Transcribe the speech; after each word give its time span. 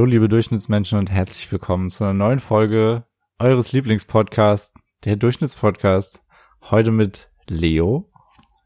Hallo, 0.00 0.08
liebe 0.08 0.30
Durchschnittsmenschen 0.30 0.98
und 0.98 1.10
herzlich 1.10 1.52
willkommen 1.52 1.90
zu 1.90 2.04
einer 2.04 2.14
neuen 2.14 2.38
Folge 2.38 3.04
eures 3.38 3.72
Lieblingspodcasts, 3.72 4.72
der 5.04 5.16
Durchschnittspodcast. 5.16 6.22
Heute 6.70 6.90
mit 6.90 7.30
Leo. 7.48 8.10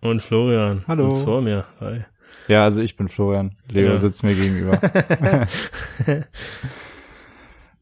Und 0.00 0.23
Florian. 0.23 0.85
Hallo. 0.86 1.11
Sitzt 1.11 1.25
vor 1.25 1.43
mir. 1.43 1.64
Hi. 1.81 2.05
Ja, 2.46 2.62
also 2.62 2.82
ich 2.82 2.96
bin 2.96 3.09
Florian. 3.09 3.57
Leo 3.68 3.89
Ja. 3.89 3.96
sitzt 3.96 4.23
mir 4.23 4.36
gegenüber. 4.36 4.79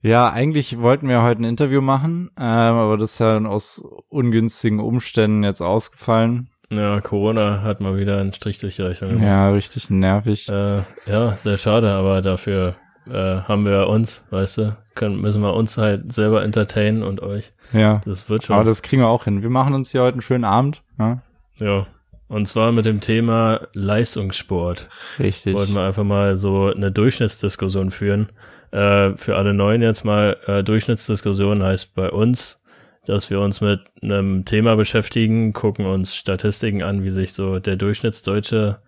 ja, 0.01 0.31
eigentlich 0.31 0.79
wollten 0.79 1.11
wir 1.11 1.21
heute 1.21 1.43
ein 1.43 1.45
Interview 1.45 1.83
machen, 1.83 2.31
ähm, 2.39 2.45
aber 2.47 2.97
das 2.97 3.13
ist 3.13 3.19
ja 3.19 3.35
dann 3.35 3.45
aus 3.45 3.85
ungünstigen 4.09 4.81
Umständen 4.81 5.45
jetzt 5.45 5.61
ausgefallen. 5.61 6.49
Ja, 6.71 7.03
Corona 7.03 7.61
hat 7.61 7.81
mal 7.83 7.99
wieder 7.99 8.17
einen 8.19 8.33
Strich 8.33 8.61
durch 8.61 8.77
die 8.77 8.83
Rechnung 8.83 9.11
gemacht. 9.11 9.27
Ja, 9.27 9.51
richtig 9.51 9.91
nervig. 9.91 10.49
Äh, 10.49 10.85
ja, 11.05 11.37
sehr 11.37 11.59
schade, 11.59 11.91
aber 11.91 12.23
dafür 12.23 12.77
äh, 13.11 13.43
haben 13.43 13.65
wir 13.67 13.89
uns, 13.89 14.25
weißt 14.31 14.59
du, 14.59 14.77
können, 14.95 15.21
müssen 15.21 15.43
wir 15.43 15.55
uns 15.55 15.79
halt 15.79 16.13
selber 16.13 16.43
entertainen 16.43 17.03
und 17.03 17.23
euch. 17.23 17.53
Ja. 17.73 18.01
Das 18.05 18.29
wird 18.29 18.45
schon. 18.45 18.57
Aber 18.57 18.65
das 18.65 18.83
kriegen 18.83 19.03
wir 19.03 19.09
auch 19.09 19.25
hin. 19.25 19.43
Wir 19.43 19.51
machen 19.51 19.75
uns 19.75 19.91
hier 19.91 20.03
heute 20.03 20.15
einen 20.15 20.23
schönen 20.23 20.45
Abend. 20.45 20.83
Ja, 20.99 21.23
ja. 21.59 21.87
Und 22.29 22.49
zwar 22.49 22.73
mit 22.73 22.87
dem 22.87 23.01
Thema 23.01 23.61
Leistungssport. 23.75 24.89
richtig. 25.19 25.55
Wollten 25.55 25.75
wir 25.75 25.83
einfach 25.83 26.05
mal 26.05 26.37
so 26.37 26.73
eine 26.73 26.91
Durchschnittsdiskussion 26.91 27.91
führen. 27.91 28.31
Äh, 28.71 29.17
für 29.17 29.37
alle 29.37 29.53
Neuen 29.53 29.83
jetzt 29.83 30.05
mal, 30.05 30.39
äh, 30.47 30.65
Durchschnittsdiskussion 30.65 31.63
heißt 31.63 31.95
bei 31.95 32.11
uns, 32.11 32.59
dass 33.05 33.29
wir 33.29 33.41
uns 33.41 33.61
mit 33.61 33.81
einem 34.01 34.47
Thema 34.47 34.77
beschäftigen, 34.77 35.53
gucken 35.53 35.85
uns 35.85 36.15
Statistiken 36.15 36.83
an, 36.83 37.05
wie 37.05 37.11
sich 37.11 37.35
so 37.35 37.59
der 37.59 37.77
Durchschnittsdeutsche 37.77 38.79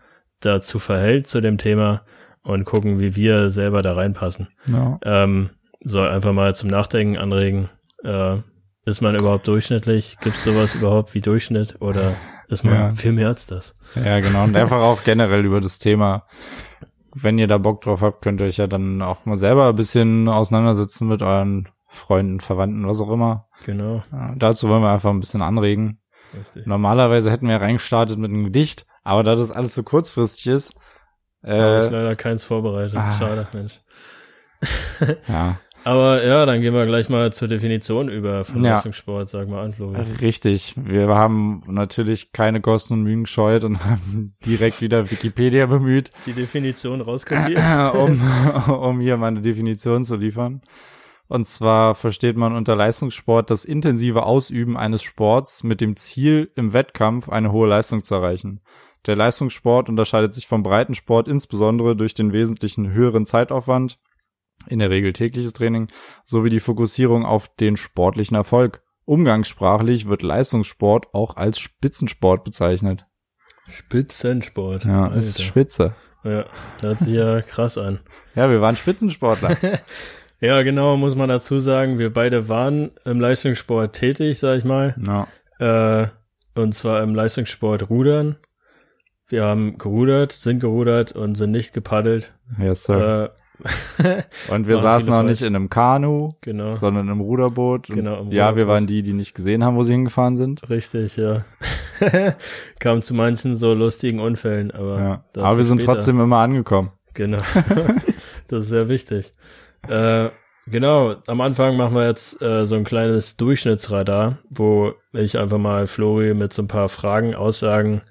dazu 0.41 0.79
verhält 0.79 1.29
zu 1.29 1.41
dem 1.41 1.59
Thema 1.59 2.03
und 2.45 2.65
gucken, 2.65 3.01
wie 3.01 3.17
wir 3.17 3.51
selber 3.51 3.83
da 3.83 3.95
reinpassen. 3.95 4.49
Ja. 4.67 4.99
Ähm, 5.05 5.51
soll 5.81 6.09
einfach 6.09 6.33
mal 6.33 6.55
zum 6.55 6.69
Nachdenken 6.71 7.17
anregen. 7.17 7.69
Äh, 8.05 8.37
ist 8.87 9.01
man 9.01 9.15
überhaupt 9.17 9.49
durchschnittlich? 9.49 10.19
Gibt 10.21 10.37
es 10.37 10.45
sowas 10.45 10.75
überhaupt 10.75 11.15
wie 11.15 11.21
Durchschnitt? 11.21 11.81
Oder 11.81 12.15
ist 12.49 12.65
man 12.65 12.75
Ja. 12.75 12.93
viel 12.93 13.13
mehr 13.13 13.29
als 13.29 13.47
das? 13.47 13.75
Ja, 13.97 14.21
genau. 14.21 14.45
Und 14.45 14.57
einfach 14.57 14.81
auch 14.81 15.03
generell 15.05 15.45
über 15.45 15.61
das 15.61 15.79
Thema. 15.79 16.27
Wenn 17.15 17.39
ihr 17.39 17.47
da 17.47 17.59
Bock 17.59 17.81
drauf 17.83 18.03
habt, 18.03 18.23
könnt 18.23 18.41
ihr 18.41 18.47
euch 18.47 18.57
ja 18.59 18.67
dann 18.67 19.01
auch 19.01 19.25
mal 19.25 19.37
selber 19.37 19.69
ein 19.69 19.77
bisschen 19.77 20.29
auseinandersetzen 20.29 21.09
mit 21.09 21.23
euren 21.23 21.69
Freunden, 21.89 22.41
Verwandten, 22.41 22.87
was 22.87 23.01
auch 23.01 23.11
immer. 23.11 23.47
Genau. 23.65 24.03
Ja, 24.13 24.35
dazu 24.37 24.69
wollen 24.69 24.83
wir 24.83 24.91
einfach 24.91 25.11
ein 25.11 25.21
bisschen 25.21 25.43
anregen. 25.43 26.01
Richtig. 26.37 26.67
Normalerweise 26.67 27.31
hätten 27.31 27.47
wir 27.49 27.57
reingestartet 27.63 28.19
mit 28.19 28.31
einem 28.31 28.45
Gedicht, 28.45 28.85
aber 29.05 29.23
da 29.23 29.37
das 29.37 29.53
alles 29.53 29.75
so 29.75 29.85
kurzfristig 29.85 30.49
ist, 30.49 30.75
Habe 31.47 31.85
ich 31.85 31.91
äh, 31.91 31.95
leider 31.95 32.17
keins 32.17 32.43
vorbereitet. 32.45 32.97
ah. 32.97 33.13
Schade, 33.19 33.47
Mensch. 33.53 33.81
ja, 35.29 35.59
Aber 35.85 36.25
ja, 36.25 36.47
dann 36.47 36.61
gehen 36.63 36.73
wir 36.73 36.87
gleich 36.87 37.09
mal 37.11 37.33
zur 37.33 37.49
Definition 37.49 38.09
über 38.09 38.45
von 38.45 38.65
Ja. 38.65 38.75
Leistungssport. 38.75 39.29
Sag 39.29 39.49
mal 39.49 39.63
an, 39.65 39.75
Florian. 39.75 40.07
richtig. 40.21 40.75
Wir 40.77 41.09
haben 41.09 41.63
natürlich 41.67 42.33
keine 42.33 42.61
Kosten 42.63 42.95
und 42.95 43.03
Mühen 43.03 43.25
gescheut 43.25 43.65
und 43.65 43.85
haben 43.85 44.33
direkt 44.47 44.81
wieder 44.81 45.11
Wikipedia 45.11 45.67
bemüht, 45.67 46.11
Die 46.27 46.33
Definition 46.33 47.01
rauskopiert. 47.03 47.61
um, 47.95 48.21
um 48.69 49.01
hier 49.01 49.17
mal 49.19 49.27
eine 49.29 49.43
Definition 49.43 50.05
zu 50.05 50.17
liefern. 50.17 50.63
Und 51.27 51.47
zwar 51.47 51.95
versteht 51.95 52.37
man 52.37 52.55
unter 52.55 52.77
Leistungssport 52.77 53.49
das 53.51 53.65
intensive 53.65 54.25
Ausüben 54.25 54.77
eines 54.77 55.03
Sports 55.03 55.63
mit 55.63 55.81
dem 55.81 55.97
Ziel, 55.97 56.51
im 56.55 56.73
Wettkampf 56.75 57.29
eine 57.31 57.51
hohe 57.51 57.67
Leistung 57.69 58.05
zu 58.05 58.15
erreichen. 58.15 58.61
Der 59.07 59.17
Leistungssport 59.17 59.89
unterscheidet 59.89 60.35
sich 60.35 60.47
vom 60.47 60.63
Breitensport 60.63 61.29
insbesondere 61.29 61.95
durch 61.97 62.15
den 62.15 62.33
wesentlichen 62.33 62.93
höheren 62.93 63.27
Zeitaufwand, 63.27 63.99
in 64.69 64.79
der 64.79 64.91
Regel 64.91 65.13
tägliches 65.13 65.53
Training, 65.53 65.89
sowie 66.25 66.51
die 66.51 66.61
Fokussierung 66.61 67.25
auf 67.25 67.55
den 67.55 67.77
sportlichen 67.77 68.37
Erfolg. 68.37 68.83
Umgangssprachlich 69.05 70.09
wird 70.09 70.23
Leistungssport 70.23 71.13
auch 71.13 71.37
als 71.37 71.59
Spitzensport 71.59 72.45
bezeichnet. 72.45 73.05
Spitzensport. 73.69 74.85
Ja, 74.85 75.05
Alter. 75.05 75.17
ist 75.17 75.43
spitze. 75.43 75.95
ja, 76.23 76.45
hört 76.81 76.99
sich 76.99 77.15
ja 77.15 77.43
krass 77.43 77.77
an. 77.77 78.01
Ja, 78.35 78.51
wir 78.51 78.61
waren 78.61 78.77
Spitzensportler. 78.77 79.57
Ja, 80.41 80.61
genau, 80.63 80.99
muss 80.99 81.15
man 81.15 81.31
dazu 81.31 81.59
sagen, 81.59 81.99
wir 81.99 82.13
beide 82.13 82.51
waren 82.51 82.91
im 83.07 83.19
Leistungssport 83.19 83.95
tätig, 83.95 84.39
sag 84.39 84.59
ich 84.59 84.65
mal. 84.65 84.95
ja. 85.01 85.27
Äh, 85.59 86.09
und 86.57 86.75
zwar 86.75 87.03
im 87.03 87.15
Leistungssport 87.15 87.89
Rudern. 87.89 88.37
Wir 89.35 89.47
haben 89.47 89.79
gerudert, 89.79 90.31
sind 90.31 90.61
gerudert 90.61 91.11
und 91.11 91.35
sind 91.35 91.51
nicht 91.51 91.73
gepaddelt. 91.73 92.35
Yes, 92.57 92.85
sir. 92.85 93.33
Äh, 93.59 94.23
Und 94.53 94.69
wir 94.69 94.79
saßen 94.79 95.13
auch 95.13 95.25
nicht 95.25 95.43
in 95.43 95.57
einem 95.57 95.69
Kanu, 95.69 96.35
genau. 96.41 96.75
sondern 96.75 97.09
im 97.09 97.21
Ruderboot. 97.21 97.89
Genau, 97.89 98.21
im 98.21 98.31
ja, 98.31 98.55
wir 98.55 98.63
Ruderboot. 98.63 98.69
waren 98.69 98.87
die, 98.87 99.03
die 99.03 99.13
nicht 99.13 99.35
gesehen 99.35 99.65
haben, 99.65 99.75
wo 99.75 99.83
sie 99.83 99.91
hingefahren 99.91 100.37
sind. 100.37 100.71
Richtig, 100.71 101.17
ja. 101.17 101.45
Kam 102.79 103.03
zu 103.03 103.13
manchen 103.15 103.57
so 103.57 103.75
lustigen 103.75 104.21
Unfällen, 104.21 104.71
aber 104.71 105.01
Ja. 105.01 105.25
Aber 105.43 105.57
wir 105.57 105.65
sind 105.65 105.83
später. 105.83 105.95
trotzdem 105.95 106.21
immer 106.21 106.39
angekommen. 106.39 106.93
Genau. 107.15 107.39
das 108.47 108.63
ist 108.63 108.69
sehr 108.69 108.89
wichtig. 108.89 109.33
Äh, 109.89 110.29
genau, 110.69 111.17
am 111.27 111.41
Anfang 111.41 111.77
machen 111.77 111.97
wir 111.97 112.07
jetzt 112.07 112.41
äh, 112.41 112.67
so 112.67 112.77
ein 112.77 112.85
kleines 112.85 113.37
Durchschnittsradar, 113.37 114.39
wo 114.49 114.93
ich 115.13 115.37
einfach 115.39 115.59
mal 115.59 115.89
Flori 115.89 116.35
mit 116.35 116.53
so 116.53 116.63
ein 116.63 116.69
paar 116.69 116.89
Fragen, 116.89 117.35
Aussagen 117.35 118.03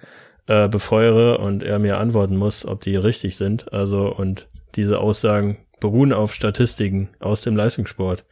äh, 0.47 0.67
befeuere 0.67 1.39
und 1.39 1.63
er 1.63 1.79
mir 1.79 1.97
antworten 1.97 2.35
muss, 2.37 2.65
ob 2.65 2.81
die 2.81 2.95
richtig 2.95 3.37
sind. 3.37 3.71
Also 3.73 4.13
und 4.13 4.47
diese 4.75 4.99
Aussagen 4.99 5.57
beruhen 5.79 6.13
auf 6.13 6.33
Statistiken 6.33 7.09
aus 7.19 7.41
dem 7.41 7.55
Leistungssport. 7.55 8.25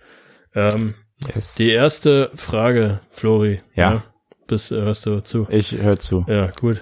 Ähm, 0.56 0.94
Yes. 1.36 1.54
die 1.54 1.70
erste 1.70 2.32
Frage, 2.34 3.00
Flori. 3.12 3.62
Ja. 3.76 4.04
Bist, 4.48 4.72
äh, 4.72 4.82
hörst 4.82 5.06
du 5.06 5.20
zu? 5.22 5.46
ich 5.52 5.78
höre 5.78 5.98
zu. 5.98 6.26
Ja, 6.28 6.48
gut. 6.60 6.82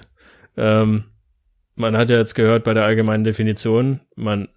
Ähm, 0.55 1.03
man 1.75 1.97
hat 1.97 2.09
ja 2.09 2.17
jetzt 2.17 2.35
gehört 2.35 2.63
bei 2.63 2.73
der 2.73 2.85
allgemeinen 2.85 3.25
Definition, 3.25 3.99
man 4.15 4.47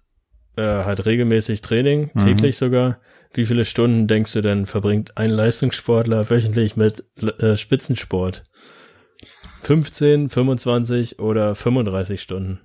äh, 0.55 0.61
hat 0.61 1.05
regelmäßig 1.05 1.59
Training, 1.61 2.11
Mhm. 2.13 2.19
täglich 2.25 2.57
sogar. 2.57 2.99
Wie 3.33 3.45
viele 3.45 3.65
Stunden 3.65 4.07
denkst 4.07 4.31
du 4.33 4.41
denn 4.41 4.65
verbringt 4.67 5.17
ein 5.17 5.29
Leistungssportler 5.31 6.29
wöchentlich 6.29 6.75
mit 6.77 7.03
äh, 7.39 7.57
Spitzensport? 7.57 8.43
15, 9.61 10.29
25 10.29 11.19
oder 11.19 11.55
35 11.55 12.21
Stunden? 12.21 12.59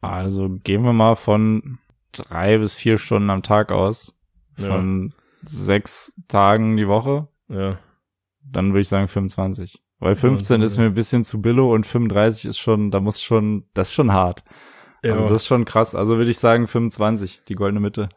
Also 0.00 0.48
gehen 0.62 0.82
wir 0.84 0.92
mal 0.92 1.16
von 1.16 1.78
drei 2.12 2.58
bis 2.58 2.74
vier 2.74 2.98
Stunden 2.98 3.30
am 3.30 3.42
Tag 3.42 3.72
aus. 3.72 4.14
Ja, 4.58 4.68
Von 4.68 5.12
sechs 5.44 6.14
Tagen 6.28 6.76
die 6.76 6.88
Woche. 6.88 7.28
ja. 7.48 7.78
Dann 8.50 8.68
würde 8.68 8.80
ich 8.80 8.88
sagen 8.88 9.08
25. 9.08 9.82
Weil 9.98 10.14
15 10.14 10.62
ist 10.62 10.78
mir 10.78 10.86
ein 10.86 10.94
bisschen 10.94 11.22
zu 11.22 11.42
billo 11.42 11.74
und 11.74 11.86
35 11.86 12.46
ist 12.46 12.58
schon, 12.58 12.90
da 12.90 12.98
muss 13.00 13.20
schon, 13.20 13.66
das 13.74 13.88
ist 13.88 13.94
schon 13.94 14.12
hart. 14.12 14.42
ja. 15.02 15.12
Also 15.12 15.24
das 15.24 15.42
ist 15.42 15.46
schon 15.46 15.66
krass. 15.66 15.94
Also 15.94 16.16
würde 16.16 16.30
ich 16.30 16.38
sagen 16.38 16.66
25, 16.66 17.42
die 17.46 17.54
goldene 17.54 17.80
Mitte. 17.80 18.08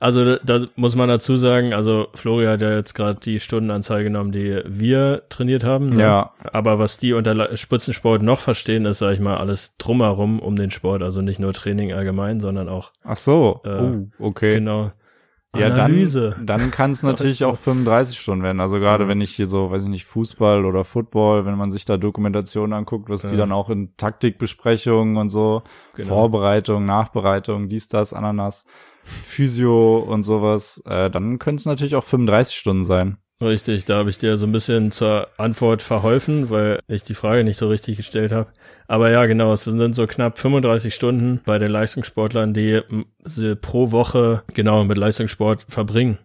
Also 0.00 0.36
da, 0.36 0.66
muss 0.76 0.96
man 0.96 1.08
dazu 1.08 1.36
sagen, 1.38 1.72
also 1.72 2.08
Flori 2.14 2.44
hat 2.44 2.60
ja 2.60 2.74
jetzt 2.74 2.92
gerade 2.94 3.18
die 3.20 3.40
Stundenanzahl 3.40 4.02
genommen, 4.04 4.32
die 4.32 4.60
wir 4.66 5.22
trainiert 5.30 5.64
haben. 5.64 5.90
Ne? 5.90 6.02
Ja. 6.02 6.32
Aber 6.52 6.78
was 6.78 6.98
die 6.98 7.14
unter 7.14 7.56
Spitzensport 7.56 8.20
noch 8.22 8.40
verstehen, 8.40 8.84
ist, 8.84 8.98
sag 8.98 9.14
ich 9.14 9.20
mal, 9.20 9.38
alles 9.38 9.76
drumherum 9.78 10.40
um 10.40 10.56
den 10.56 10.70
Sport. 10.70 11.02
Also 11.02 11.22
nicht 11.22 11.40
nur 11.40 11.54
Training 11.54 11.92
allgemein, 11.94 12.40
sondern 12.40 12.68
auch 12.68 12.92
Ach 13.02 13.16
so. 13.16 13.60
Äh, 13.64 13.68
oh, 13.70 14.06
okay. 14.18 14.56
genau 14.56 14.92
Ja, 15.56 15.68
Analyse. 15.68 16.34
dann, 16.38 16.46
dann 16.60 16.70
kann 16.70 16.90
es 16.90 17.02
natürlich 17.04 17.42
auch 17.44 17.56
35 17.56 18.18
Stunden 18.20 18.42
werden. 18.44 18.60
Also 18.60 18.80
gerade 18.80 19.04
Ja. 19.04 19.08
wenn 19.08 19.22
ich 19.22 19.30
hier 19.30 19.46
so, 19.46 19.70
weiß 19.70 19.84
ich 19.84 19.88
nicht, 19.88 20.04
Fußball 20.04 20.66
oder 20.66 20.84
Football, 20.84 21.46
wenn 21.46 21.56
man 21.56 21.70
sich 21.70 21.86
da 21.86 21.96
Dokumentationen 21.96 22.74
anguckt, 22.74 23.08
was 23.08 23.22
die 23.22 23.28
Ja. 23.28 23.36
dann 23.36 23.52
auch 23.52 23.70
in 23.70 23.96
Taktikbesprechungen 23.96 25.16
und 25.16 25.30
so, 25.30 25.62
Genau. 25.94 26.08
Vorbereitung, 26.08 26.84
Nachbereitung, 26.84 27.70
dies, 27.70 27.88
das, 27.88 28.12
Ananas, 28.12 28.66
Physio 29.04 29.98
und 29.98 30.22
sowas, 30.22 30.82
äh, 30.86 31.10
dann 31.10 31.38
können 31.38 31.56
es 31.56 31.66
natürlich 31.66 31.94
auch 31.94 32.04
35 32.04 32.56
Stunden 32.56 32.84
sein. 32.84 33.18
Richtig, 33.40 33.84
da 33.84 33.98
habe 33.98 34.10
ich 34.10 34.18
dir 34.18 34.36
so 34.36 34.46
ein 34.46 34.52
bisschen 34.52 34.90
zur 34.90 35.28
Antwort 35.38 35.82
verholfen, 35.82 36.50
weil 36.50 36.78
ich 36.86 37.02
die 37.02 37.14
Frage 37.14 37.44
nicht 37.44 37.58
so 37.58 37.68
richtig 37.68 37.96
gestellt 37.96 38.32
habe. 38.32 38.52
Aber 38.86 39.10
ja, 39.10 39.26
genau, 39.26 39.52
es 39.52 39.62
sind 39.62 39.94
so 39.94 40.06
knapp 40.06 40.38
35 40.38 40.94
Stunden 40.94 41.40
bei 41.44 41.58
den 41.58 41.70
Leistungssportlern, 41.70 42.54
die 42.54 42.80
pro 43.60 43.90
Woche 43.90 44.42
genau 44.54 44.84
mit 44.84 44.98
Leistungssport 44.98 45.66
verbringen. 45.68 46.18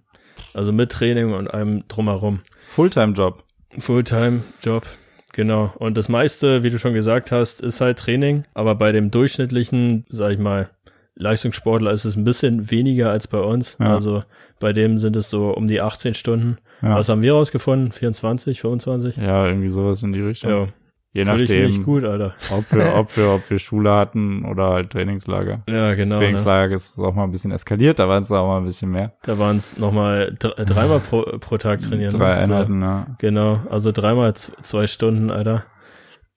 Also 0.54 0.72
mit 0.72 0.92
Training 0.92 1.34
und 1.34 1.48
allem 1.48 1.88
drumherum. 1.88 2.42
Fulltime-Job. 2.68 3.44
Fulltime-Job, 3.78 4.86
genau. 5.34 5.74
Und 5.78 5.98
das 5.98 6.10
meiste, 6.10 6.64
wie 6.64 6.70
du 6.70 6.80
schon 6.80 6.94
gesagt 6.94 7.32
hast, 7.32 7.62
ist 7.62 7.82
halt 7.82 8.00
Training. 8.00 8.46
Aber 8.54 8.76
bei 8.76 8.92
dem 8.92 9.12
durchschnittlichen, 9.12 10.06
sag 10.10 10.34
ich 10.34 10.40
mal, 10.40 10.70
Leistungssportler 11.20 11.92
ist 11.92 12.06
es 12.06 12.16
ein 12.16 12.24
bisschen 12.24 12.72
weniger 12.72 13.12
als 13.12 13.28
bei 13.28 13.40
uns. 13.40 13.78
Ja. 13.80 13.94
Also 13.94 14.24
bei 14.60 14.74
dem 14.74 14.98
sind 14.98 15.16
es 15.16 15.30
so 15.30 15.54
um 15.54 15.68
die 15.68 15.82
18 15.82 16.14
Stunden. 16.16 16.58
Ja. 16.82 16.96
Was 16.96 17.10
haben 17.10 17.22
wir 17.22 17.34
rausgefunden? 17.34 17.92
24, 17.92 18.62
25? 18.62 19.18
Ja, 19.18 19.46
irgendwie 19.46 19.68
sowas 19.68 20.02
in 20.02 20.14
die 20.14 20.22
Richtung. 20.22 20.50
Ja. 20.50 20.68
Je 21.12 21.26
Fühl 21.26 21.42
ich 21.42 21.50
mich 21.50 21.62
nachdem, 21.70 21.84
gut, 21.86 22.04
Alter. 22.06 22.36
ob 22.52 22.72
wir, 22.72 22.96
ob 22.96 23.18
wir, 23.18 23.30
ob 23.32 23.50
wir 23.50 23.58
Schule 23.60 23.92
hatten 23.92 24.46
oder 24.46 24.70
halt 24.70 24.92
Trainingslager. 24.92 25.64
Ja, 25.68 25.96
genau. 25.96 26.16
Ne? 26.18 26.22
Trainingslager 26.22 26.76
ist 26.76 26.92
es 26.92 27.00
auch 27.00 27.16
mal 27.16 27.24
ein 27.24 27.32
bisschen 27.32 27.52
eskaliert, 27.52 27.98
da 27.98 28.08
waren 28.08 28.22
es 28.22 28.32
auch 28.32 28.48
mal 28.48 28.60
ein 28.60 28.66
bisschen 28.66 28.92
mehr. 28.92 29.14
Da 29.24 29.38
waren 29.40 29.58
es 29.58 29.78
nochmal 29.80 30.36
dr- 30.38 30.54
dreimal 30.66 31.00
pro, 31.00 31.24
pro 31.40 31.58
Tag 31.58 31.82
trainieren. 31.82 32.12
Drei 32.12 32.36
ne? 32.42 32.46
So, 32.46 32.54
Einheiten, 32.54 32.82
ja. 32.82 33.08
genau, 33.18 33.60
also 33.72 33.92
dreimal 33.92 34.36
zwei 34.36 34.86
Stunden, 34.86 35.32
Alter. 35.32 35.66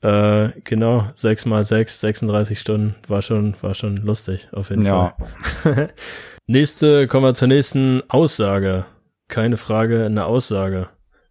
Äh, 0.02 0.50
genau, 0.64 1.06
sechs 1.14 1.46
mal 1.46 1.64
sechs, 1.64 2.00
36 2.00 2.58
Stunden. 2.58 2.96
War 3.08 3.22
schon, 3.22 3.54
war 3.60 3.74
schon 3.74 3.98
lustig, 3.98 4.48
auf 4.52 4.70
jeden 4.70 4.84
Ja. 4.84 5.14
Fall. 5.62 5.90
Nächste, 6.46 7.06
kommen 7.06 7.24
wir 7.26 7.34
zur 7.34 7.48
nächsten 7.48 8.02
Aussage. 8.08 8.84
Keine 9.28 9.56
Frage, 9.56 10.04
eine 10.04 10.24
Aussage. 10.26 10.88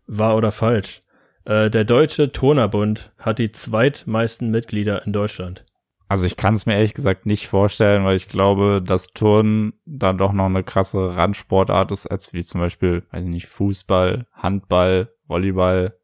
Wahr 0.07 0.38
oder 0.38 0.51
falsch? 0.53 1.03
Äh, 1.44 1.69
der 1.69 1.83
Deutsche 1.83 2.31
Turnerbund 2.31 3.12
hat 3.18 3.39
die 3.39 3.51
zweitmeisten 3.51 4.50
Mitglieder 4.51 5.06
in 5.06 5.12
Deutschland. 5.12 5.63
Also 6.07 6.25
ich 6.25 6.35
kann 6.38 6.53
es 6.53 6.65
mir 6.65 6.74
ehrlich 6.75 6.94
gesagt 6.94 7.25
nicht 7.25 7.47
vorstellen, 7.47 8.03
weil 8.03 8.15
ich 8.17 8.27
glaube, 8.27 8.81
dass 8.85 9.13
Turnen 9.13 9.74
dann 9.85 10.17
doch 10.17 10.33
noch 10.33 10.45
eine 10.45 10.63
krasse 10.63 11.15
Randsportart 11.15 11.91
ist, 11.91 12.07
als 12.07 12.33
wie 12.33 12.44
zum 12.44 12.59
Beispiel, 12.62 13.03
weiß 13.12 13.24
ich 13.24 13.29
nicht, 13.29 13.47
Fußball, 13.47 14.25
Handball, 14.33 15.09
Volleyball, 15.27 15.97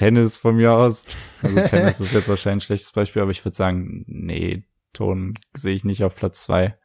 Tennis 0.00 0.38
von 0.38 0.56
mir 0.56 0.72
aus. 0.72 1.04
Also 1.42 1.56
Tennis 1.66 2.00
ist 2.00 2.14
jetzt 2.14 2.28
wahrscheinlich 2.28 2.64
ein 2.64 2.66
schlechtes 2.66 2.92
Beispiel, 2.92 3.20
aber 3.22 3.30
ich 3.30 3.44
würde 3.44 3.56
sagen, 3.56 4.04
nee, 4.06 4.64
Turnen 4.94 5.34
sehe 5.54 5.74
ich 5.74 5.84
nicht 5.84 6.04
auf 6.04 6.16
Platz 6.16 6.42
zwei. 6.42 6.76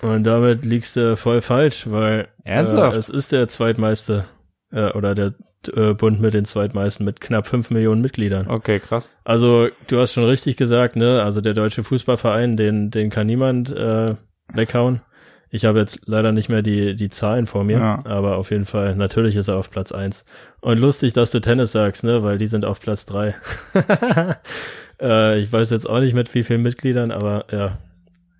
Und 0.00 0.24
damit 0.24 0.64
liegst 0.64 0.96
du 0.96 1.16
voll 1.16 1.40
falsch, 1.42 1.90
weil 1.90 2.28
Ernsthaft? 2.44 2.96
Äh, 2.96 2.98
es 2.98 3.08
ist 3.08 3.32
der 3.32 3.48
zweitmeiste 3.48 4.24
äh, 4.72 4.92
oder 4.92 5.14
der 5.14 5.34
äh, 5.74 5.92
Bund 5.92 6.20
mit 6.20 6.34
den 6.34 6.46
zweitmeisten 6.46 7.04
mit 7.04 7.20
knapp 7.20 7.46
fünf 7.46 7.70
Millionen 7.70 8.00
Mitgliedern. 8.00 8.48
Okay, 8.48 8.80
krass. 8.80 9.18
Also 9.24 9.68
du 9.88 9.98
hast 9.98 10.14
schon 10.14 10.24
richtig 10.24 10.56
gesagt, 10.56 10.96
ne? 10.96 11.22
Also 11.22 11.40
der 11.40 11.52
deutsche 11.52 11.84
Fußballverein, 11.84 12.56
den 12.56 12.90
den 12.90 13.10
kann 13.10 13.26
niemand 13.26 13.70
äh, 13.70 14.14
weghauen. 14.54 15.02
Ich 15.50 15.64
habe 15.64 15.78
jetzt 15.78 16.00
leider 16.06 16.32
nicht 16.32 16.48
mehr 16.48 16.62
die 16.62 16.94
die 16.94 17.08
Zahlen 17.08 17.46
vor 17.46 17.64
mir, 17.64 17.78
Ja. 17.78 17.98
aber 18.06 18.36
auf 18.36 18.50
jeden 18.50 18.64
Fall 18.66 18.94
natürlich 18.96 19.34
ist 19.36 19.48
er 19.48 19.56
auf 19.56 19.70
Platz 19.70 19.92
eins. 19.92 20.24
Und 20.60 20.78
lustig, 20.78 21.12
dass 21.14 21.30
du 21.30 21.40
Tennis 21.40 21.72
sagst, 21.72 22.04
ne? 22.04 22.22
Weil 22.22 22.36
die 22.38 22.46
sind 22.46 22.64
auf 22.64 22.80
Platz 22.80 23.06
drei. 23.06 23.34
äh, 25.00 25.38
ich 25.40 25.52
weiß 25.52 25.70
jetzt 25.70 25.88
auch 25.88 26.00
nicht 26.00 26.14
mit 26.14 26.34
wie 26.34 26.42
vielen 26.44 26.62
Mitgliedern, 26.62 27.10
aber 27.10 27.46
ja, 27.50 27.78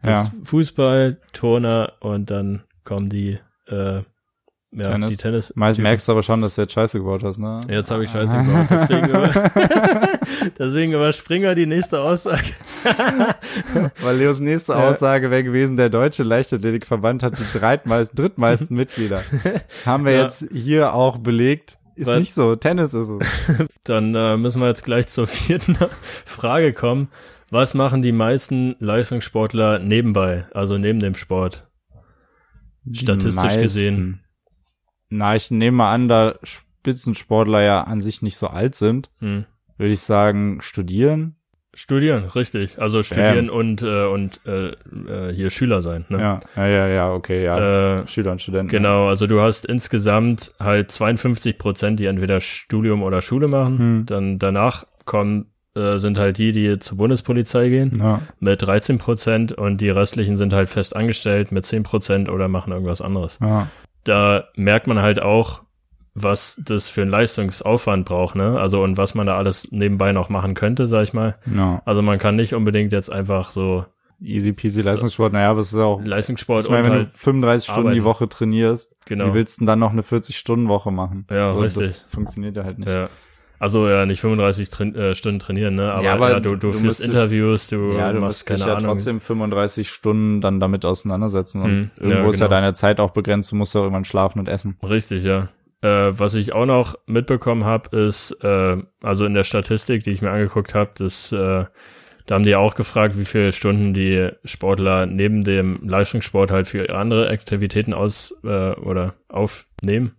das 0.02 0.30
Fußball, 0.44 1.18
Turner 1.32 1.92
und 2.00 2.30
dann 2.30 2.62
kommen 2.84 3.08
die, 3.08 3.38
äh, 3.66 4.00
ja, 4.70 4.90
Tennis. 4.90 5.10
die 5.10 5.16
Tennis. 5.16 5.52
Mal 5.56 5.74
merkst 5.74 6.06
du 6.08 6.12
aber 6.12 6.22
schon, 6.22 6.42
dass 6.42 6.54
du 6.56 6.62
jetzt 6.62 6.72
Scheiße 6.74 6.98
gebaut 6.98 7.22
hast, 7.24 7.38
ne? 7.38 7.60
Jetzt 7.68 7.90
habe 7.90 8.04
ich 8.04 8.10
Scheiße 8.10 8.36
gebaut, 8.36 8.66
deswegen, 8.70 9.08
über 9.08 9.28
deswegen 10.58 10.92
überspringen 10.92 11.44
wir 11.48 11.54
die 11.54 11.66
nächste 11.66 12.00
Aussage. 12.00 12.52
Weil 14.02 14.16
Leos 14.18 14.40
nächste. 14.40 14.76
Aussage 14.76 15.30
wäre 15.30 15.42
gewesen, 15.44 15.76
der 15.76 15.88
deutsche 15.88 16.22
Leichtathletikverband 16.22 17.22
hat 17.22 17.38
die 17.38 17.58
drittmeisten, 17.58 18.16
drittmeisten 18.16 18.76
Mitglieder. 18.76 19.22
Haben 19.86 20.04
wir 20.04 20.12
Ja. 20.12 20.22
jetzt 20.24 20.46
hier 20.52 20.94
auch 20.94 21.18
belegt. 21.18 21.78
Ist 21.96 22.06
Was? 22.06 22.18
nicht 22.20 22.34
so. 22.34 22.54
Tennis 22.54 22.94
ist 22.94 23.08
es. 23.08 23.26
Dann 23.84 24.14
äh, 24.14 24.36
müssen 24.36 24.60
wir 24.60 24.68
jetzt 24.68 24.84
gleich 24.84 25.08
zur 25.08 25.26
vierten 25.26 25.76
Frage 26.24 26.72
kommen. 26.72 27.08
Was 27.50 27.74
machen 27.74 28.02
die 28.02 28.12
meisten 28.12 28.76
Leistungssportler 28.78 29.78
nebenbei, 29.78 30.44
also 30.54 30.76
neben 30.78 31.00
dem 31.00 31.14
Sport? 31.14 31.66
Statistisch 32.92 33.56
gesehen. 33.56 34.20
Na, 35.10 35.34
ich 35.36 35.50
nehme 35.50 35.76
mal 35.78 35.92
an, 35.92 36.08
da 36.08 36.34
Spitzensportler 36.42 37.62
ja 37.62 37.82
an 37.82 38.00
sich 38.00 38.22
nicht 38.22 38.36
so 38.36 38.48
alt 38.48 38.74
sind, 38.74 39.10
Hm. 39.20 39.44
würde 39.76 39.92
ich 39.92 40.00
sagen, 40.00 40.60
studieren. 40.60 41.34
Studieren, 41.74 42.24
richtig. 42.24 42.80
Also 42.80 43.02
studieren 43.02 43.50
und 43.50 43.82
äh, 43.82 44.06
und 44.06 44.40
äh, 44.46 44.68
äh, 44.70 45.32
hier 45.32 45.50
Schüler 45.50 45.80
sein. 45.82 46.06
Ne? 46.08 46.18
Ja, 46.18 46.40
ja, 46.56 46.66
ja, 46.66 46.86
ja, 46.88 47.12
okay, 47.12 47.44
ja. 47.44 47.98
Äh, 48.00 48.06
Schüler 48.08 48.32
und 48.32 48.40
Studenten. 48.42 48.68
Genau, 48.70 49.06
also 49.08 49.26
du 49.26 49.40
hast 49.40 49.64
insgesamt 49.66 50.52
halt 50.58 50.90
52 50.90 51.56
Prozent, 51.58 52.00
die 52.00 52.06
entweder 52.06 52.40
Studium 52.40 53.02
oder 53.02 53.22
Schule 53.22 53.46
machen. 53.48 53.78
Hm. 53.78 54.06
Dann 54.06 54.38
danach 54.38 54.86
kommen 55.04 55.46
äh, 55.76 55.98
sind 55.98 56.18
halt 56.18 56.38
die, 56.38 56.50
die 56.52 56.78
zur 56.80 56.96
Bundespolizei 56.98 57.68
gehen 57.68 57.98
Ja, 58.02 58.22
mit 58.40 58.62
13 58.62 58.98
Prozent 58.98 59.52
und 59.52 59.80
die 59.80 59.90
restlichen 59.90 60.36
sind 60.36 60.52
halt 60.54 60.68
fest 60.70 60.96
angestellt 60.96 61.52
mit 61.52 61.64
10 61.66 61.82
Prozent 61.84 62.28
oder 62.28 62.48
machen 62.48 62.72
irgendwas 62.72 63.00
anderes. 63.02 63.38
ja. 63.40 63.68
Da 64.08 64.44
merkt 64.56 64.86
man 64.86 65.00
halt 65.00 65.20
auch, 65.20 65.62
was 66.14 66.60
das 66.64 66.88
für 66.88 67.02
einen 67.02 67.10
Leistungsaufwand 67.10 68.04
braucht, 68.04 68.34
ne? 68.34 68.58
Also 68.58 68.82
und 68.82 68.96
was 68.96 69.14
man 69.14 69.26
da 69.26 69.36
alles 69.36 69.70
nebenbei 69.70 70.12
noch 70.12 70.28
machen 70.28 70.54
könnte, 70.54 70.86
sag 70.86 71.04
ich 71.04 71.12
mal. 71.12 71.38
ja. 71.54 71.82
Also 71.84 72.02
man 72.02 72.18
kann 72.18 72.36
nicht 72.36 72.54
unbedingt 72.54 72.92
jetzt 72.92 73.10
einfach 73.10 73.50
so 73.50 73.84
Easy 74.20 74.52
peasy 74.52 74.82
Leistungssport. 74.82 75.32
Naja, 75.32 75.52
es 75.52 75.72
ist 75.72 75.78
auch, 75.78 76.00
Leistungssport 76.02 76.64
ich 76.64 76.70
meine, 76.70 76.84
wenn 76.84 76.92
halt 76.92 77.06
du 77.06 77.18
35 77.18 77.70
Stunden 77.70 77.92
die 77.92 78.00
arbeiten. 78.00 78.04
Woche 78.04 78.28
trainierst, 78.28 78.96
genau. 79.06 79.28
wie 79.28 79.34
willst 79.34 79.56
du 79.56 79.60
denn 79.60 79.66
dann 79.66 79.78
noch 79.78 79.92
eine 79.92 80.02
40-Stunden-Woche 80.02 80.90
machen? 80.90 81.26
Ja, 81.30 81.52
so, 81.52 81.58
richtig. 81.60 81.86
Das 81.86 82.02
funktioniert 82.02 82.56
ja 82.56 82.64
halt 82.64 82.80
nicht. 82.80 82.88
Ja. 82.88 83.10
Also 83.60 83.88
ja, 83.88 84.06
nicht 84.06 84.20
35 84.20 84.70
train 84.70 84.94
äh, 84.94 85.14
Stunden 85.14 85.40
trainieren, 85.40 85.74
ne? 85.74 85.92
Aber, 85.92 86.02
Ja, 86.04 86.14
aber 86.14 86.30
ja, 86.30 86.40
du, 86.40 86.50
du, 86.50 86.56
du 86.56 86.72
führst 86.72 86.84
müsstest- 87.00 87.08
Interviews, 87.08 87.66
du, 87.68 87.92
Ja, 87.96 88.12
du 88.12 88.20
machst 88.20 88.48
musst 88.48 88.50
dich 88.50 88.58
keine 88.58 88.70
ja 88.70 88.76
Ahnung. 88.78 88.90
trotzdem 88.94 89.20
35 89.20 89.90
Stunden 89.90 90.40
dann 90.40 90.60
damit 90.60 90.84
auseinandersetzen. 90.84 91.62
Und 91.62 91.70
Hm, 91.70 91.90
irgendwo 91.96 92.22
ja, 92.24 92.28
ist 92.30 92.40
ja 92.40 92.46
genau. 92.46 92.56
deine 92.60 92.72
Zeit 92.74 93.00
auch 93.00 93.10
begrenzt. 93.10 93.50
Du 93.52 93.56
musst 93.56 93.74
ja 93.74 93.80
irgendwann 93.80 94.04
schlafen 94.04 94.38
und 94.38 94.48
essen. 94.48 94.76
Richtig, 94.82 95.24
ja. 95.24 95.48
Äh, 95.80 96.10
was 96.18 96.34
ich 96.34 96.52
auch 96.52 96.66
noch 96.66 96.94
mitbekommen 97.06 97.64
habe, 97.64 97.96
ist, 97.96 98.32
äh, 98.42 98.76
also 99.02 99.24
in 99.24 99.34
der 99.34 99.44
Statistik, 99.44 100.02
die 100.04 100.10
ich 100.10 100.22
mir 100.22 100.30
angeguckt 100.30 100.74
habe, 100.74 100.90
das, 100.96 101.30
äh, 101.32 101.64
da 102.26 102.34
haben 102.34 102.42
die 102.44 102.56
auch 102.56 102.74
gefragt, 102.74 103.16
wie 103.18 103.24
viele 103.24 103.52
Stunden 103.52 103.94
die 103.94 104.28
Sportler 104.44 105.06
neben 105.06 105.44
dem 105.44 105.80
Leistungssport 105.88 106.50
halt 106.50 106.66
für 106.68 106.94
andere 106.94 107.28
Aktivitäten 107.30 107.94
aus 107.94 108.34
äh, 108.44 108.72
oder 108.74 109.14
aufnehmen. 109.28 110.12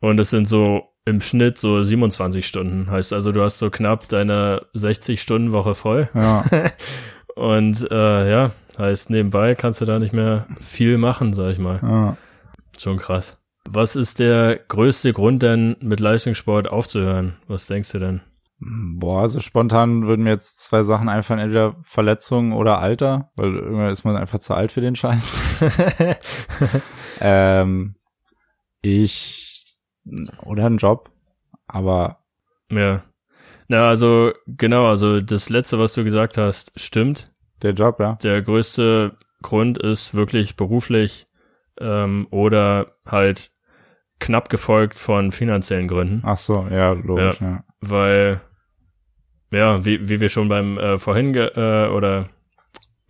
Und 0.00 0.18
es 0.18 0.30
sind 0.30 0.48
so 0.48 0.88
im 1.04 1.20
Schnitt 1.20 1.58
so 1.58 1.82
27 1.82 2.46
Stunden. 2.46 2.90
Heißt 2.90 3.12
also, 3.12 3.32
du 3.32 3.42
hast 3.42 3.58
so 3.58 3.70
knapp 3.70 4.08
deine 4.08 4.66
60-Stunden-Woche 4.74 5.74
voll. 5.74 6.08
Ja. 6.14 6.44
Und 7.34 7.90
äh, 7.90 8.30
ja, 8.30 8.50
heißt 8.78 9.10
nebenbei 9.10 9.54
kannst 9.54 9.80
du 9.80 9.84
da 9.84 9.98
nicht 9.98 10.12
mehr 10.12 10.46
viel 10.60 10.98
machen, 10.98 11.32
sag 11.34 11.52
ich 11.52 11.58
mal. 11.58 11.80
ja. 11.82 12.16
Schon 12.78 12.96
krass. 12.96 13.38
Was 13.68 13.96
ist 13.96 14.18
der 14.18 14.56
größte 14.68 15.12
Grund 15.12 15.42
denn, 15.42 15.76
mit 15.80 16.00
Leistungssport 16.00 16.68
aufzuhören? 16.68 17.36
Was 17.46 17.66
denkst 17.66 17.92
du 17.92 17.98
denn? 17.98 18.20
Boah, 18.58 19.28
so 19.28 19.40
spontan 19.40 20.06
würden 20.06 20.22
mir 20.22 20.30
jetzt 20.30 20.60
zwei 20.60 20.82
Sachen 20.84 21.08
einfallen, 21.08 21.40
entweder 21.40 21.76
Verletzung 21.82 22.52
oder 22.52 22.78
Alter, 22.78 23.30
weil 23.36 23.54
irgendwann 23.54 23.90
ist 23.90 24.04
man 24.04 24.16
einfach 24.16 24.38
zu 24.38 24.54
alt 24.54 24.72
für 24.72 24.80
den 24.80 24.94
Scheiß. 24.94 25.38
ähm, 27.20 27.96
ich 28.80 29.51
oder 30.44 30.66
ein 30.66 30.78
Job, 30.78 31.10
aber 31.66 32.18
ja. 32.70 33.02
Na, 33.68 33.88
also 33.88 34.32
genau, 34.46 34.86
also 34.86 35.20
das 35.20 35.48
letzte, 35.48 35.78
was 35.78 35.94
du 35.94 36.04
gesagt 36.04 36.36
hast, 36.38 36.78
stimmt. 36.78 37.32
der 37.62 37.72
Job, 37.72 38.00
ja. 38.00 38.16
Der 38.22 38.42
größte 38.42 39.16
Grund 39.42 39.78
ist 39.78 40.14
wirklich 40.14 40.56
beruflich 40.56 41.26
ähm, 41.80 42.26
oder 42.30 42.96
halt 43.06 43.50
knapp 44.20 44.48
gefolgt 44.50 44.94
von 44.94 45.32
finanziellen 45.32 45.88
Gründen. 45.88 46.22
Ach 46.24 46.36
so, 46.36 46.66
ja, 46.70 46.92
logisch, 46.92 47.40
ja. 47.40 47.64
weil 47.80 48.40
ja, 49.52 49.84
wie, 49.84 50.08
wie 50.08 50.20
wir 50.20 50.28
schon 50.28 50.48
beim 50.48 50.78
äh, 50.78 50.98
vorhin 50.98 51.34
äh, 51.34 51.88
oder 51.88 52.28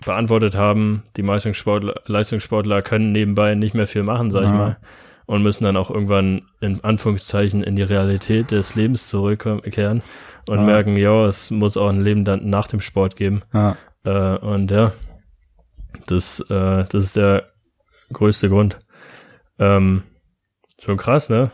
beantwortet 0.05 0.57
haben, 0.57 1.05
die 1.17 1.23
Leistungssportler, 1.23 1.95
Leistungssportler 2.07 2.83
können 2.83 3.13
nebenbei 3.13 3.55
nicht 3.55 3.75
mehr 3.75 3.87
viel 3.87 4.03
machen, 4.03 4.31
sag 4.31 4.45
ich 4.45 4.51
Ja. 4.51 4.57
mal, 4.57 4.77
und 5.27 5.43
müssen 5.43 5.65
dann 5.65 5.77
auch 5.77 5.91
irgendwann 5.91 6.43
in 6.61 6.83
Anführungszeichen 6.85 7.63
in 7.63 7.77
die 7.77 7.83
Realität 7.83 8.51
des 8.51 8.75
Lebens 8.75 9.09
zurückkehren 9.09 10.03
und 10.49 10.59
Ja. 10.59 10.65
merken, 10.65 10.97
ja, 10.97 11.27
es 11.27 11.51
muss 11.51 11.77
auch 11.77 11.89
ein 11.89 12.01
Leben 12.01 12.25
dann 12.25 12.49
nach 12.51 12.69
dem 12.69 12.81
Sport 12.81 13.17
geben. 13.17 13.41
ja. 13.53 13.77
Äh, 14.05 14.37
und 14.39 14.71
ja, 14.73 14.93
das, 16.09 16.41
äh, 16.41 16.85
das 16.85 16.95
ist 16.95 17.17
der 17.17 17.47
größte 18.13 18.49
Grund. 18.49 18.81
Ähm, 19.61 20.03
schon 20.81 20.97
krass, 20.97 21.29
ne? 21.29 21.53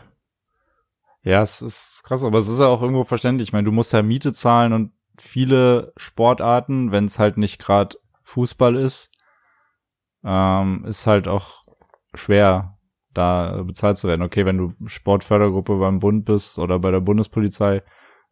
Ja, 1.21 1.41
es 1.43 1.61
ist 1.61 2.01
krass, 2.05 2.23
aber 2.23 2.39
es 2.39 2.47
ist 2.47 2.59
ja 2.59 2.65
auch 2.65 2.81
irgendwo 2.81 3.03
verständlich. 3.03 3.49
Ich 3.49 3.53
meine, 3.53 3.65
du 3.65 3.71
musst 3.71 3.93
ja 3.93 4.01
Miete 4.01 4.33
zahlen 4.33 4.73
und 4.73 4.93
viele 5.19 5.93
Sportarten, 5.97 6.91
wenn 6.91 7.05
es 7.05 7.19
halt 7.19 7.37
nicht 7.37 7.59
gerade 7.59 7.97
Fußball 8.23 8.75
ist, 8.75 9.11
ähm, 10.23 10.85
ist 10.87 11.05
halt 11.05 11.27
auch 11.27 11.65
schwer, 12.15 12.78
da 13.13 13.63
bezahlt 13.63 13.97
zu 13.97 14.07
werden. 14.07 14.21
Okay, 14.21 14.45
wenn 14.45 14.57
du 14.57 14.73
Sportfördergruppe 14.85 15.77
beim 15.77 15.99
Bund 15.99 16.25
bist 16.25 16.59
oder 16.59 16.79
bei 16.79 16.91
der 16.91 16.99
Bundespolizei, 17.01 17.81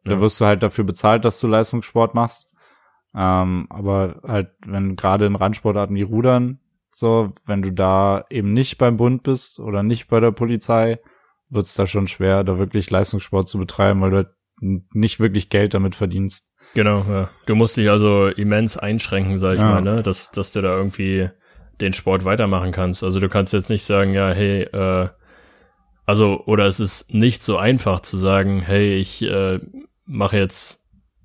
Ja. 0.05 0.19
wirst 0.21 0.39
du 0.39 0.45
halt 0.45 0.63
dafür 0.63 0.83
bezahlt, 0.85 1.25
dass 1.25 1.39
du 1.39 1.47
Leistungssport 1.47 2.13
machst. 2.15 2.49
Ähm, 3.15 3.67
aber 3.69 4.21
halt, 4.23 4.49
wenn 4.65 4.95
gerade 4.95 5.25
in 5.25 5.35
Randsportarten 5.35 5.95
wie 5.95 6.03
Rudern, 6.03 6.59
so, 6.91 7.33
wenn 7.45 7.61
du 7.61 7.71
da 7.71 8.25
eben 8.29 8.53
nicht 8.53 8.77
beim 8.77 8.97
Bund 8.97 9.23
bist 9.23 9.59
oder 9.59 9.83
nicht 9.83 10.07
bei 10.07 10.19
der 10.19 10.31
Polizei, 10.31 10.99
wird's 11.49 11.75
da 11.75 11.87
schon 11.87 12.07
schwer, 12.07 12.43
da 12.43 12.57
wirklich 12.57 12.89
Leistungssport 12.89 13.47
zu 13.47 13.57
betreiben, 13.57 14.01
weil 14.01 14.09
du 14.11 14.15
halt 14.17 14.29
nicht 14.59 15.19
wirklich 15.19 15.49
Geld 15.49 15.73
damit 15.73 15.95
verdienst. 15.95 16.47
Genau, 16.73 17.03
ja. 17.09 17.29
Du 17.45 17.55
musst 17.55 17.77
dich 17.77 17.89
also 17.89 18.27
immens 18.27 18.77
einschränken, 18.77 19.37
sag 19.37 19.55
ich 19.55 19.61
Ja. 19.61 19.67
mal, 19.69 19.81
ne? 19.81 20.01
Dass, 20.03 20.31
dass 20.31 20.51
du 20.51 20.61
da 20.61 20.75
irgendwie 20.75 21.29
den 21.81 21.93
Sport 21.93 22.25
weitermachen 22.25 22.71
kannst. 22.71 23.03
Also 23.03 23.19
du 23.19 23.29
kannst 23.29 23.53
jetzt 23.53 23.69
nicht 23.69 23.83
sagen, 23.83 24.13
ja, 24.13 24.29
hey, 24.31 24.63
äh, 24.63 25.09
also, 26.05 26.43
oder 26.45 26.65
es 26.67 26.79
ist 26.79 27.13
nicht 27.13 27.43
so 27.43 27.57
einfach 27.57 27.99
zu 27.99 28.17
sagen, 28.17 28.61
hey, 28.61 28.95
ich 28.95 29.21
äh, 29.23 29.59
mache 30.05 30.37
jetzt 30.37 30.79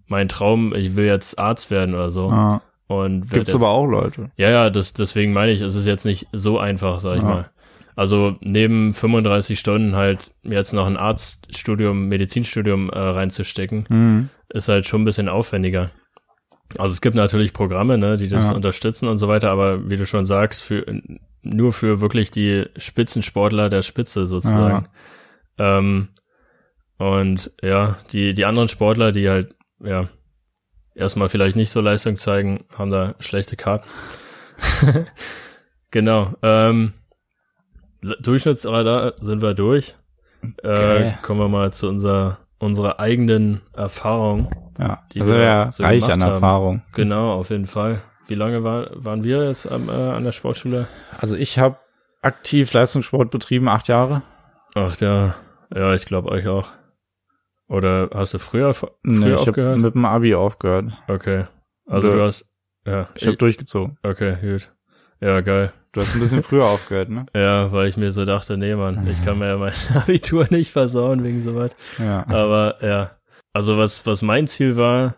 meinen 0.07 0.29
Traum, 0.29 0.75
ich 0.75 0.97
will 0.97 1.07
jetzt 1.07 1.39
Arzt 1.39 1.71
werden 1.71 1.95
oder 1.95 2.11
so. 2.11 2.31
Ja. 2.31 2.63
Und 2.89 3.23
Gibt's 3.31 3.53
jetzt, 3.53 3.55
aber 3.55 3.71
auch 3.71 3.87
Leute. 3.87 4.31
Ja, 4.37 4.51
ja, 4.51 4.71
das, 4.71 4.93
deswegen 4.93 5.33
meine 5.33 5.53
ich, 5.53 5.61
es 5.61 5.75
ist 5.75 5.87
jetzt 5.87 6.05
nicht 6.05 6.27
so 6.33 6.59
einfach, 6.59 6.99
sag 6.99 7.17
ich 7.17 7.23
Ja. 7.23 7.29
mal. 7.29 7.51
Also 7.95 8.37
neben 8.41 8.91
35 8.91 9.59
Stunden 9.59 9.97
halt 9.97 10.33
jetzt 10.43 10.73
noch 10.73 10.87
ein 10.87 10.97
Arztstudium, 10.97 12.09
Medizinstudium 12.09 12.91
äh, 12.91 12.99
reinzustecken, 12.99 13.85
Mhm. 13.89 14.29
ist 14.49 14.69
halt 14.69 14.87
schon 14.87 15.03
ein 15.03 15.05
bisschen 15.05 15.29
aufwendiger. 15.29 15.91
Also 16.79 16.93
es 16.93 17.01
gibt 17.01 17.15
natürlich 17.17 17.53
Programme, 17.53 17.99
ne, 17.99 18.17
die 18.17 18.29
das 18.29 18.45
Ja. 18.45 18.53
unterstützen 18.53 19.09
und 19.09 19.19
so 19.19 19.29
weiter, 19.29 19.51
aber 19.51 19.91
wie 19.91 19.97
du 19.97 20.07
schon 20.07 20.25
sagst, 20.25 20.63
für 20.63 20.85
nur 21.43 21.73
für 21.73 22.01
wirklich 22.01 22.31
die 22.31 22.67
Spitzensportler 22.77 23.69
der 23.69 23.83
Spitze 23.83 24.27
sozusagen. 24.27 24.89
Ähm, 25.59 26.09
und 26.99 27.51
ja, 27.63 27.99
die, 28.13 28.33
die 28.35 28.45
anderen 28.45 28.69
Sportler, 28.69 29.11
die 29.13 29.29
halt, 29.29 29.55
ja, 29.83 30.09
erstmal 30.95 31.29
vielleicht 31.29 31.57
nicht 31.57 31.71
so 31.71 31.81
Leistung 31.81 32.17
zeigen, 32.17 32.65
haben 32.77 32.91
da 32.91 33.15
schlechte 33.19 33.57
Karten. 33.57 33.89
genau. 35.91 36.33
Ähm, 36.43 36.93
Durchschnittsradar 38.21 39.15
sind 39.21 39.43
wir 39.43 39.55
durch. 39.55 39.95
Äh, 40.63 40.69
Okay. 40.69 41.15
kommen 41.23 41.41
wir 41.41 41.49
mal 41.49 41.73
zu 41.73 41.89
unserer, 41.89 42.39
unserer 42.63 42.99
eigenen 43.01 43.61
Erfahrung. 43.75 44.49
Ja, 44.79 45.03
Die 45.13 45.21
also 45.21 45.33
wir 45.35 45.41
ja 45.43 45.73
so 45.73 45.83
reich 45.83 46.05
an 46.11 46.23
haben. 46.23 46.33
Erfahrung. 46.33 46.83
Genau, 46.95 47.33
auf 47.35 47.51
jeden 47.51 47.67
Fall. 47.67 48.01
Wie 48.29 48.35
lange 48.35 48.65
war, 48.65 48.87
waren 48.95 49.25
wir 49.25 49.47
jetzt 49.49 49.67
am, 49.71 49.89
äh, 49.89 49.93
an 49.93 50.25
der 50.25 50.33
Sportschule? 50.33 50.87
Also 51.19 51.37
ich 51.37 51.59
habe 51.59 51.77
aktiv 52.23 52.73
Leistungssport 52.73 53.31
betrieben, 53.31 53.69
acht 53.69 53.89
Jahre. 53.89 54.23
Ach 54.75 54.97
ja, 55.01 55.35
ja, 55.75 55.93
ich 55.95 56.07
glaube 56.07 56.31
euch 56.31 56.47
auch. 56.49 56.69
Oder 57.69 58.11
hast 58.15 58.35
du 58.35 58.39
früher, 58.39 58.75
früher 58.75 58.93
Nee, 59.03 59.33
ich 59.33 59.39
aufgehört? 59.41 59.79
mit 59.79 59.95
dem 59.95 60.05
Abi 60.05 60.35
aufgehört. 60.35 60.93
okay. 61.09 61.45
Also 61.87 62.09
Du- 62.09 62.15
du 62.17 62.23
hast, 62.25 62.47
ja, 62.87 63.09
Ich 63.15 63.27
habe 63.27 63.37
durchgezogen. 63.37 63.99
okay, 64.03 64.37
gut. 64.41 64.71
Ja, 65.21 65.41
geil. 65.41 65.73
Du 65.93 66.01
hast 66.01 66.15
ein 66.15 66.21
bisschen 66.21 66.43
früher 66.43 66.65
aufgehört, 66.65 67.11
ne? 67.11 67.27
Ja, 67.37 67.71
weil 67.71 67.87
ich 67.87 67.99
mir 67.99 68.13
so 68.13 68.25
dachte, 68.25 68.57
nee, 68.57 68.75
Mann, 68.75 69.07
ich 69.07 69.23
kann 69.23 69.39
mir 69.39 69.49
ja 69.49 69.57
mein 69.59 69.75
Abitur 69.95 70.47
nicht 70.51 70.71
versauen 70.73 71.23
wegen 71.23 71.43
sowas. 71.43 71.73
Ja. 71.99 72.25
Aber 72.29 72.83
ja, 72.83 73.11
also 73.53 73.77
was, 73.77 74.07
was 74.07 74.23
mein 74.23 74.47
Ziel 74.47 74.77
war, 74.77 75.17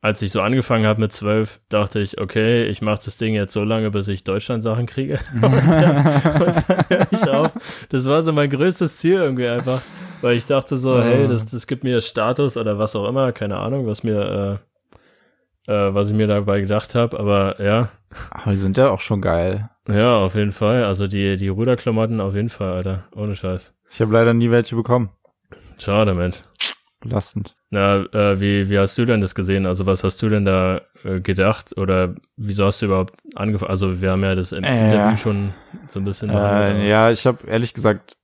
als 0.00 0.22
ich 0.22 0.30
so 0.30 0.40
angefangen 0.40 0.86
habe 0.86 1.00
mit 1.00 1.12
zwölf, 1.12 1.60
dachte 1.68 1.98
ich, 1.98 2.20
okay, 2.20 2.66
ich 2.66 2.80
mache 2.80 3.00
das 3.04 3.16
Ding 3.16 3.34
jetzt 3.34 3.52
so 3.52 3.64
lange, 3.64 3.90
bis 3.90 4.06
ich 4.06 4.22
Deutschland-Sachen 4.22 4.86
kriege. 4.86 5.18
und 5.34 5.42
dann, 5.42 5.56
und 5.56 6.64
dann 6.68 6.84
höre 6.88 7.06
ich 7.10 7.28
auf. 7.28 7.86
Das 7.88 8.06
war 8.06 8.22
so 8.22 8.32
mein 8.32 8.50
größtes 8.50 8.98
Ziel 8.98 9.14
irgendwie 9.14 9.48
einfach, 9.48 9.82
weil 10.20 10.36
ich 10.36 10.46
dachte 10.46 10.76
so, 10.76 11.02
hey, 11.02 11.26
das, 11.26 11.46
das 11.46 11.66
gibt 11.66 11.82
mir 11.82 12.00
Status 12.00 12.56
oder 12.56 12.78
was 12.78 12.94
auch 12.94 13.08
immer, 13.08 13.32
keine 13.32 13.56
Ahnung, 13.56 13.86
was 13.86 14.04
mir, 14.04 14.60
äh, 15.66 15.72
äh, 15.72 15.94
was 15.94 16.08
ich 16.10 16.14
mir 16.14 16.28
dabei 16.28 16.60
gedacht 16.60 16.94
habe. 16.94 17.18
Aber 17.18 17.60
ja, 17.60 17.88
Aber 18.30 18.50
die 18.52 18.56
sind 18.56 18.76
ja 18.76 18.90
auch 18.90 19.00
schon 19.00 19.20
geil. 19.20 19.70
Ja, 19.88 20.16
auf 20.16 20.34
jeden 20.34 20.52
Fall. 20.52 20.84
Also 20.84 21.06
die, 21.06 21.36
die 21.36 21.48
Ruderklamotten 21.48 22.20
auf 22.20 22.34
jeden 22.34 22.48
Fall, 22.48 22.72
Alter. 22.74 23.04
Ohne 23.14 23.36
Scheiß. 23.36 23.74
Ich 23.90 24.00
habe 24.00 24.12
leider 24.12 24.34
nie 24.34 24.50
welche 24.50 24.76
bekommen. 24.76 25.10
Schade, 25.78 26.14
Mensch. 26.14 26.42
Belastend. 27.00 27.54
Na, 27.70 28.04
äh, 28.12 28.40
wie, 28.40 28.68
wie 28.70 28.78
hast 28.78 28.96
du 28.96 29.04
denn 29.04 29.20
das 29.20 29.34
gesehen? 29.34 29.66
Also 29.66 29.84
was 29.86 30.04
hast 30.04 30.22
du 30.22 30.28
denn 30.28 30.44
da 30.44 30.80
äh, 31.04 31.20
gedacht? 31.20 31.76
Oder 31.76 32.14
wieso 32.36 32.64
hast 32.64 32.80
du 32.80 32.86
überhaupt 32.86 33.14
angefangen? 33.34 33.70
Also 33.70 34.00
wir 34.00 34.12
haben 34.12 34.22
ja 34.22 34.34
das 34.34 34.52
in 34.52 34.64
Äh, 34.64 34.86
Interview 34.86 35.16
schon 35.16 35.52
so 35.90 35.98
ein 36.00 36.04
bisschen 36.04 36.30
Äh, 36.30 36.88
ja, 36.88 37.10
ich 37.10 37.26
habe 37.26 37.46
ehrlich 37.46 37.74
gesagt 37.74 38.16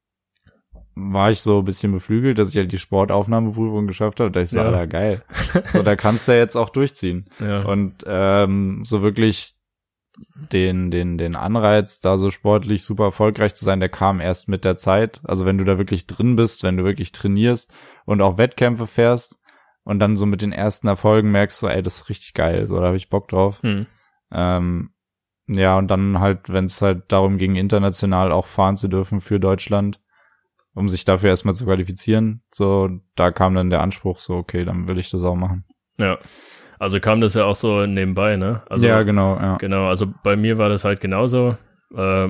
war 0.95 1.31
ich 1.31 1.41
so 1.41 1.61
ein 1.61 1.65
bisschen 1.65 1.93
beflügelt, 1.93 2.39
dass 2.39 2.51
ich 2.51 2.57
halt 2.57 2.73
die 2.73 2.79
Sportaufnahmeprüfung 2.79 3.87
geschafft 3.87 4.21
habe. 4.21 4.31
Da 4.31 4.41
ich 4.41 4.51
so, 4.51 4.59
Ja. 4.59 4.67
Alter, 4.67 4.87
geil. 4.87 5.23
so, 5.73 5.83
da 5.83 5.97
kannst 5.97 6.29
du 6.29 6.33
ja 6.33 6.39
jetzt 6.39 6.57
auch 6.57 6.69
durchziehen. 6.69 7.27
ja. 7.39 7.63
Und 7.63 8.05
ähm, 8.07 8.83
so 8.85 9.01
wirklich 9.03 9.55
den, 10.53 10.91
den, 10.91 11.19
den 11.19 11.37
Anreiz, 11.37 12.01
da 12.01 12.19
so 12.19 12.31
sportlich 12.31 12.85
super 12.85 13.05
erfolgreich 13.05 13.55
zu 13.55 13.65
sein, 13.65 13.81
der 13.81 13.89
kam 13.89 14.21
erst 14.21 14.49
mit 14.49 14.65
der 14.65 14.77
Zeit. 14.77 15.21
Also 15.25 15.47
wenn 15.47 15.59
du 15.59 15.65
da 15.65 15.79
wirklich 15.79 16.07
drin 16.07 16.37
bist, 16.37 16.63
wenn 16.63 16.77
du 16.77 16.85
wirklich 16.85 17.13
trainierst 17.13 17.73
und 18.05 18.21
auch 18.21 18.39
Wettkämpfe 18.39 18.87
fährst 18.87 19.41
und 19.85 19.99
dann 19.99 20.17
so 20.17 20.27
mit 20.27 20.43
den 20.43 20.53
ersten 20.53 20.89
Erfolgen 20.89 21.31
merkst 21.31 21.63
du, 21.63 21.67
ey, 21.67 21.83
das 21.83 22.03
ist 22.03 22.09
richtig 22.09 22.35
geil, 22.35 22.67
so 22.69 22.79
da 22.79 22.87
habe 22.87 22.97
ich 22.97 23.11
Bock 23.11 23.29
drauf. 23.29 23.63
Hm. 23.63 23.87
Ähm, 24.33 24.91
ja, 25.47 25.77
und 25.79 25.89
dann 25.89 26.21
halt, 26.21 26.49
wenn 26.49 26.67
es 26.67 26.81
halt 26.81 27.05
darum 27.09 27.37
ging, 27.39 27.57
international 27.57 28.31
auch 28.31 28.47
fahren 28.47 28.77
zu 28.77 28.89
dürfen 28.89 29.21
für 29.21 29.41
Deutschland, 29.41 30.01
um 30.75 30.89
sich 30.89 31.05
dafür 31.05 31.31
erstmal 31.31 31.55
zu 31.55 31.65
qualifizieren, 31.65 32.43
so, 32.55 32.89
da 33.17 33.33
kam 33.33 33.55
dann 33.55 33.71
der 33.71 33.81
Anspruch, 33.81 34.19
so, 34.19 34.37
okay, 34.37 34.65
dann 34.65 34.87
will 34.87 34.99
ich 34.99 35.11
das 35.11 35.25
auch 35.25 35.35
machen. 35.35 35.65
ja. 35.99 36.19
Also 36.81 36.99
kam 36.99 37.21
das 37.21 37.35
ja 37.35 37.45
auch 37.45 37.57
so 37.57 37.85
nebenbei, 37.85 38.37
ne? 38.37 38.63
Also, 38.71 38.87
ja, 38.87 39.03
genau, 39.03 39.37
ja. 39.37 39.57
Genau, 39.59 39.89
also 39.89 40.07
bei 40.25 40.35
mir 40.35 40.57
war 40.59 40.71
das 40.71 40.83
halt 40.83 41.01
genauso. 41.01 41.57
Äh, 41.95 42.29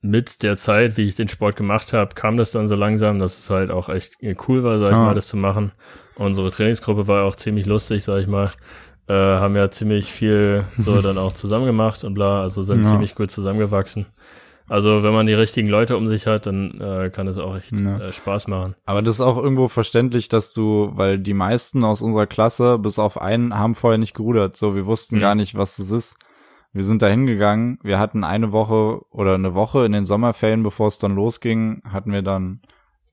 mit 0.00 0.42
der 0.42 0.56
Zeit, 0.56 0.96
wie 0.96 1.04
ich 1.04 1.14
den 1.14 1.28
Sport 1.28 1.54
gemacht 1.54 1.92
habe, 1.92 2.14
kam 2.16 2.36
das 2.36 2.50
dann 2.50 2.66
so 2.66 2.74
langsam, 2.74 3.20
dass 3.20 3.38
es 3.38 3.48
halt 3.48 3.70
auch 3.70 3.88
echt 3.88 4.16
cool 4.48 4.64
war, 4.64 4.80
sag 4.80 4.88
ich 4.88 4.92
Ja. 4.94 5.04
mal, 5.04 5.14
das 5.14 5.28
zu 5.28 5.36
machen. 5.36 5.70
Unsere 6.16 6.50
Trainingsgruppe 6.50 7.06
war 7.06 7.22
auch 7.24 7.36
ziemlich 7.36 7.66
lustig, 7.66 8.02
sag 8.02 8.20
ich 8.20 8.26
mal. 8.26 8.50
Äh, 9.06 9.14
haben 9.14 9.54
ja 9.54 9.70
ziemlich 9.70 10.10
viel 10.12 10.64
so 10.78 11.00
dann 11.02 11.16
auch 11.18 11.32
zusammen 11.32 11.66
gemacht 11.66 12.02
und 12.02 12.14
bla, 12.14 12.42
also 12.42 12.62
sind 12.62 12.82
Ja. 12.82 12.90
ziemlich 12.90 13.14
gut 13.14 13.30
zusammengewachsen. 13.30 14.06
Also 14.68 15.02
wenn 15.02 15.12
man 15.12 15.26
die 15.26 15.34
richtigen 15.34 15.68
Leute 15.68 15.96
um 15.96 16.06
sich 16.06 16.26
hat, 16.26 16.46
dann 16.46 16.80
äh, 16.80 17.10
kann 17.10 17.26
es 17.26 17.36
auch 17.38 17.56
echt 17.56 17.72
Ja. 17.72 17.98
äh, 17.98 18.12
Spaß 18.12 18.48
machen. 18.48 18.74
Aber 18.86 19.02
das 19.02 19.16
ist 19.16 19.20
auch 19.20 19.36
irgendwo 19.36 19.68
verständlich, 19.68 20.28
dass 20.28 20.54
du, 20.54 20.90
weil 20.94 21.18
die 21.18 21.34
meisten 21.34 21.84
aus 21.84 22.00
unserer 22.02 22.26
Klasse, 22.26 22.78
bis 22.78 22.98
auf 22.98 23.20
einen, 23.20 23.58
haben 23.58 23.74
vorher 23.74 23.98
nicht 23.98 24.14
gerudert. 24.14 24.56
So, 24.56 24.74
wir 24.74 24.86
wussten 24.86 25.16
Mhm. 25.16 25.20
gar 25.20 25.34
nicht, 25.34 25.54
was 25.56 25.76
das 25.76 25.90
ist. 25.90 26.16
Wir 26.72 26.84
sind 26.84 27.02
da 27.02 27.06
hingegangen. 27.08 27.78
Wir 27.82 27.98
hatten 27.98 28.24
eine 28.24 28.50
Woche 28.52 29.02
oder 29.10 29.34
eine 29.34 29.54
Woche 29.54 29.84
in 29.84 29.92
den 29.92 30.06
Sommerferien, 30.06 30.62
bevor 30.62 30.86
es 30.86 30.98
dann 30.98 31.14
losging, 31.14 31.82
hatten 31.86 32.12
wir 32.12 32.22
dann 32.22 32.62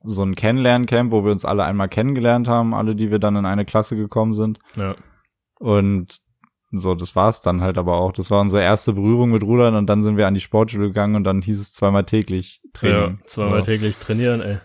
so 0.02 0.24
ein 0.24 0.36
Kennenlerncamp, 0.36 1.12
wo 1.12 1.26
wir 1.26 1.32
uns 1.34 1.44
alle 1.44 1.66
einmal 1.66 1.90
kennengelernt 1.90 2.48
haben, 2.48 2.74
alle, 2.74 2.96
die 2.96 3.12
wir 3.12 3.20
dann 3.20 3.36
in 3.36 3.46
eine 3.46 3.66
Klasse 3.66 3.98
gekommen 3.98 4.34
sind. 4.34 4.60
Ja, 4.78 4.96
Und 5.60 6.20
so, 6.72 6.94
das 6.96 7.16
war's 7.16 7.42
dann 7.42 7.62
halt 7.62 7.78
aber 7.78 7.98
auch. 7.98 8.12
Das 8.12 8.30
war 8.32 8.42
unsere 8.42 8.62
erste 8.62 8.94
Berührung 8.94 9.32
mit 9.32 9.44
Rudern 9.44 9.76
und 9.76 9.88
dann 9.88 10.04
sind 10.04 10.18
wir 10.18 10.28
an 10.28 10.34
die 10.36 10.40
Sportschule 10.42 10.88
gegangen 10.88 11.16
und 11.16 11.24
dann 11.24 11.42
hieß 11.42 11.60
es 11.60 11.74
zweimal 11.74 12.04
täglich 12.06 12.62
ja 12.64 12.70
Training. 12.74 13.20
zweimal 13.26 13.60
so. 13.62 13.66
täglich 13.66 13.98
trainieren, 13.98 14.42
ey. 14.42 14.58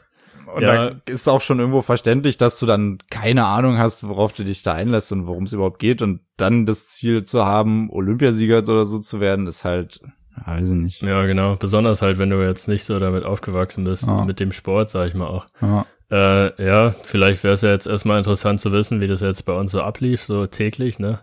Und 0.54 0.62
Ja. 0.62 0.90
da 0.90 0.96
ist 1.06 1.26
auch 1.26 1.40
schon 1.40 1.58
irgendwo 1.58 1.82
verständlich, 1.82 2.36
dass 2.36 2.58
du 2.58 2.66
dann 2.66 2.98
keine 3.10 3.46
Ahnung 3.46 3.78
hast, 3.78 4.06
worauf 4.08 4.32
du 4.34 4.44
dich 4.44 4.62
da 4.62 4.72
einlässt 4.74 5.10
und 5.12 5.26
worum 5.26 5.44
es 5.44 5.52
überhaupt 5.52 5.78
geht. 5.80 6.00
Und 6.02 6.20
dann 6.36 6.66
das 6.66 6.86
Ziel 6.88 7.24
zu 7.24 7.44
haben, 7.44 7.90
Olympiasieger 7.90 8.58
oder 8.58 8.86
so 8.86 8.98
zu 9.00 9.18
werden, 9.20 9.46
ist 9.48 9.64
halt, 9.64 10.00
ja, 10.36 10.54
weiß 10.58 10.70
ich 10.70 10.76
nicht. 10.76 11.02
Ja, 11.02 11.24
genau. 11.26 11.56
Besonders 11.56 12.02
halt, 12.02 12.18
wenn 12.18 12.30
du 12.30 12.40
jetzt 12.46 12.68
nicht 12.68 12.84
so 12.84 12.98
damit 13.00 13.24
aufgewachsen 13.24 13.82
bist, 13.84 14.06
Ja. 14.06 14.24
mit 14.24 14.38
dem 14.38 14.52
Sport, 14.52 14.90
sag 14.90 15.08
ich 15.08 15.14
mal 15.14 15.26
auch. 15.26 15.46
Ja, 15.60 15.86
Äh, 16.10 16.64
ja, 16.64 16.94
vielleicht 17.02 17.42
wäre 17.42 17.54
es 17.54 17.62
ja 17.62 17.70
jetzt 17.70 17.86
erstmal 17.86 18.18
interessant 18.18 18.60
zu 18.60 18.70
wissen, 18.72 19.00
wie 19.00 19.06
das 19.06 19.22
jetzt 19.22 19.46
bei 19.46 19.54
uns 19.54 19.72
so 19.72 19.80
ablief, 19.80 20.22
so 20.22 20.46
täglich, 20.46 20.98
ne? 21.00 21.18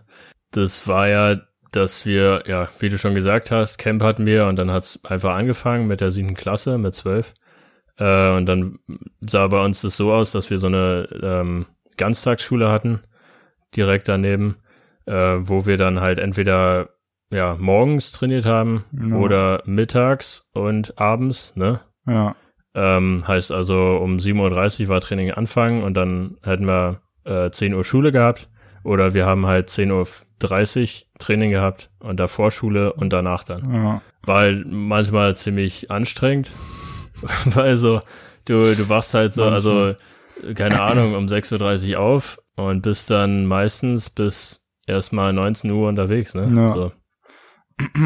Das 0.52 0.86
war 0.86 1.08
ja, 1.08 1.40
dass 1.72 2.04
wir, 2.06 2.44
ja, 2.46 2.68
wie 2.78 2.88
du 2.88 2.98
schon 2.98 3.14
gesagt 3.14 3.50
hast, 3.50 3.78
Camp 3.78 4.02
hatten 4.02 4.26
wir 4.26 4.46
und 4.46 4.56
dann 4.56 4.70
hat's 4.70 5.00
einfach 5.04 5.34
angefangen 5.34 5.86
mit 5.86 6.00
der 6.00 6.10
siebten 6.10 6.34
Klasse, 6.34 6.78
mit 6.78 6.94
zwölf. 6.94 7.34
Äh, 7.98 8.30
und 8.36 8.46
dann 8.46 8.78
sah 9.20 9.46
bei 9.48 9.62
uns 9.64 9.80
das 9.82 9.96
so 9.96 10.12
aus, 10.12 10.32
dass 10.32 10.50
wir 10.50 10.58
so 10.58 10.66
eine 10.66 11.08
ähm, 11.22 11.66
Ganztagsschule 11.96 12.70
hatten, 12.70 12.98
direkt 13.76 14.08
daneben, 14.08 14.56
äh, 15.06 15.12
wo 15.40 15.66
wir 15.66 15.76
dann 15.76 16.00
halt 16.00 16.18
entweder 16.18 16.90
ja 17.30 17.56
morgens 17.58 18.12
trainiert 18.12 18.44
haben 18.44 18.84
Ja. 18.92 19.16
oder 19.16 19.62
mittags 19.64 20.46
und 20.52 20.98
abends, 20.98 21.56
ne? 21.56 21.80
ja, 22.06 22.34
Ähm, 22.74 23.24
heißt 23.26 23.52
also, 23.52 23.96
um 23.96 24.16
7.30 24.18 24.82
Uhr 24.84 24.88
war 24.88 25.00
Training 25.00 25.30
anfangen 25.30 25.82
und 25.82 25.94
dann 25.94 26.36
hätten 26.42 26.66
wir 26.66 27.00
äh, 27.24 27.50
10 27.50 27.74
Uhr 27.74 27.84
Schule 27.84 28.12
gehabt. 28.12 28.48
Oder 28.84 29.14
wir 29.14 29.26
haben 29.26 29.46
halt 29.46 29.68
10.30 29.68 29.92
Uhr 29.92 31.08
Training 31.18 31.50
gehabt 31.50 31.90
und 32.00 32.18
davor 32.18 32.50
Schule 32.50 32.92
und 32.92 33.12
danach 33.12 33.44
dann. 33.44 33.72
ja, 33.72 34.02
War 34.24 34.38
halt 34.40 34.66
manchmal 34.66 35.36
ziemlich 35.36 35.90
anstrengend, 35.90 36.50
weil 37.44 37.76
so, 37.76 38.00
du, 38.44 38.74
du 38.74 38.88
wachst 38.88 39.14
halt 39.14 39.34
so, 39.34 39.44
also, 39.44 39.94
keine 40.54 40.80
Ahnung, 40.80 41.14
um 41.14 41.26
6.30 41.26 41.92
Uhr 41.92 42.00
auf 42.00 42.42
und 42.56 42.82
bist 42.82 43.10
dann 43.10 43.46
meistens 43.46 44.10
bis 44.10 44.66
erstmal 44.86 45.32
19 45.32 45.70
Uhr 45.70 45.88
unterwegs, 45.88 46.34
ne? 46.34 46.50
Ja. 46.54 46.70
So. 46.70 46.92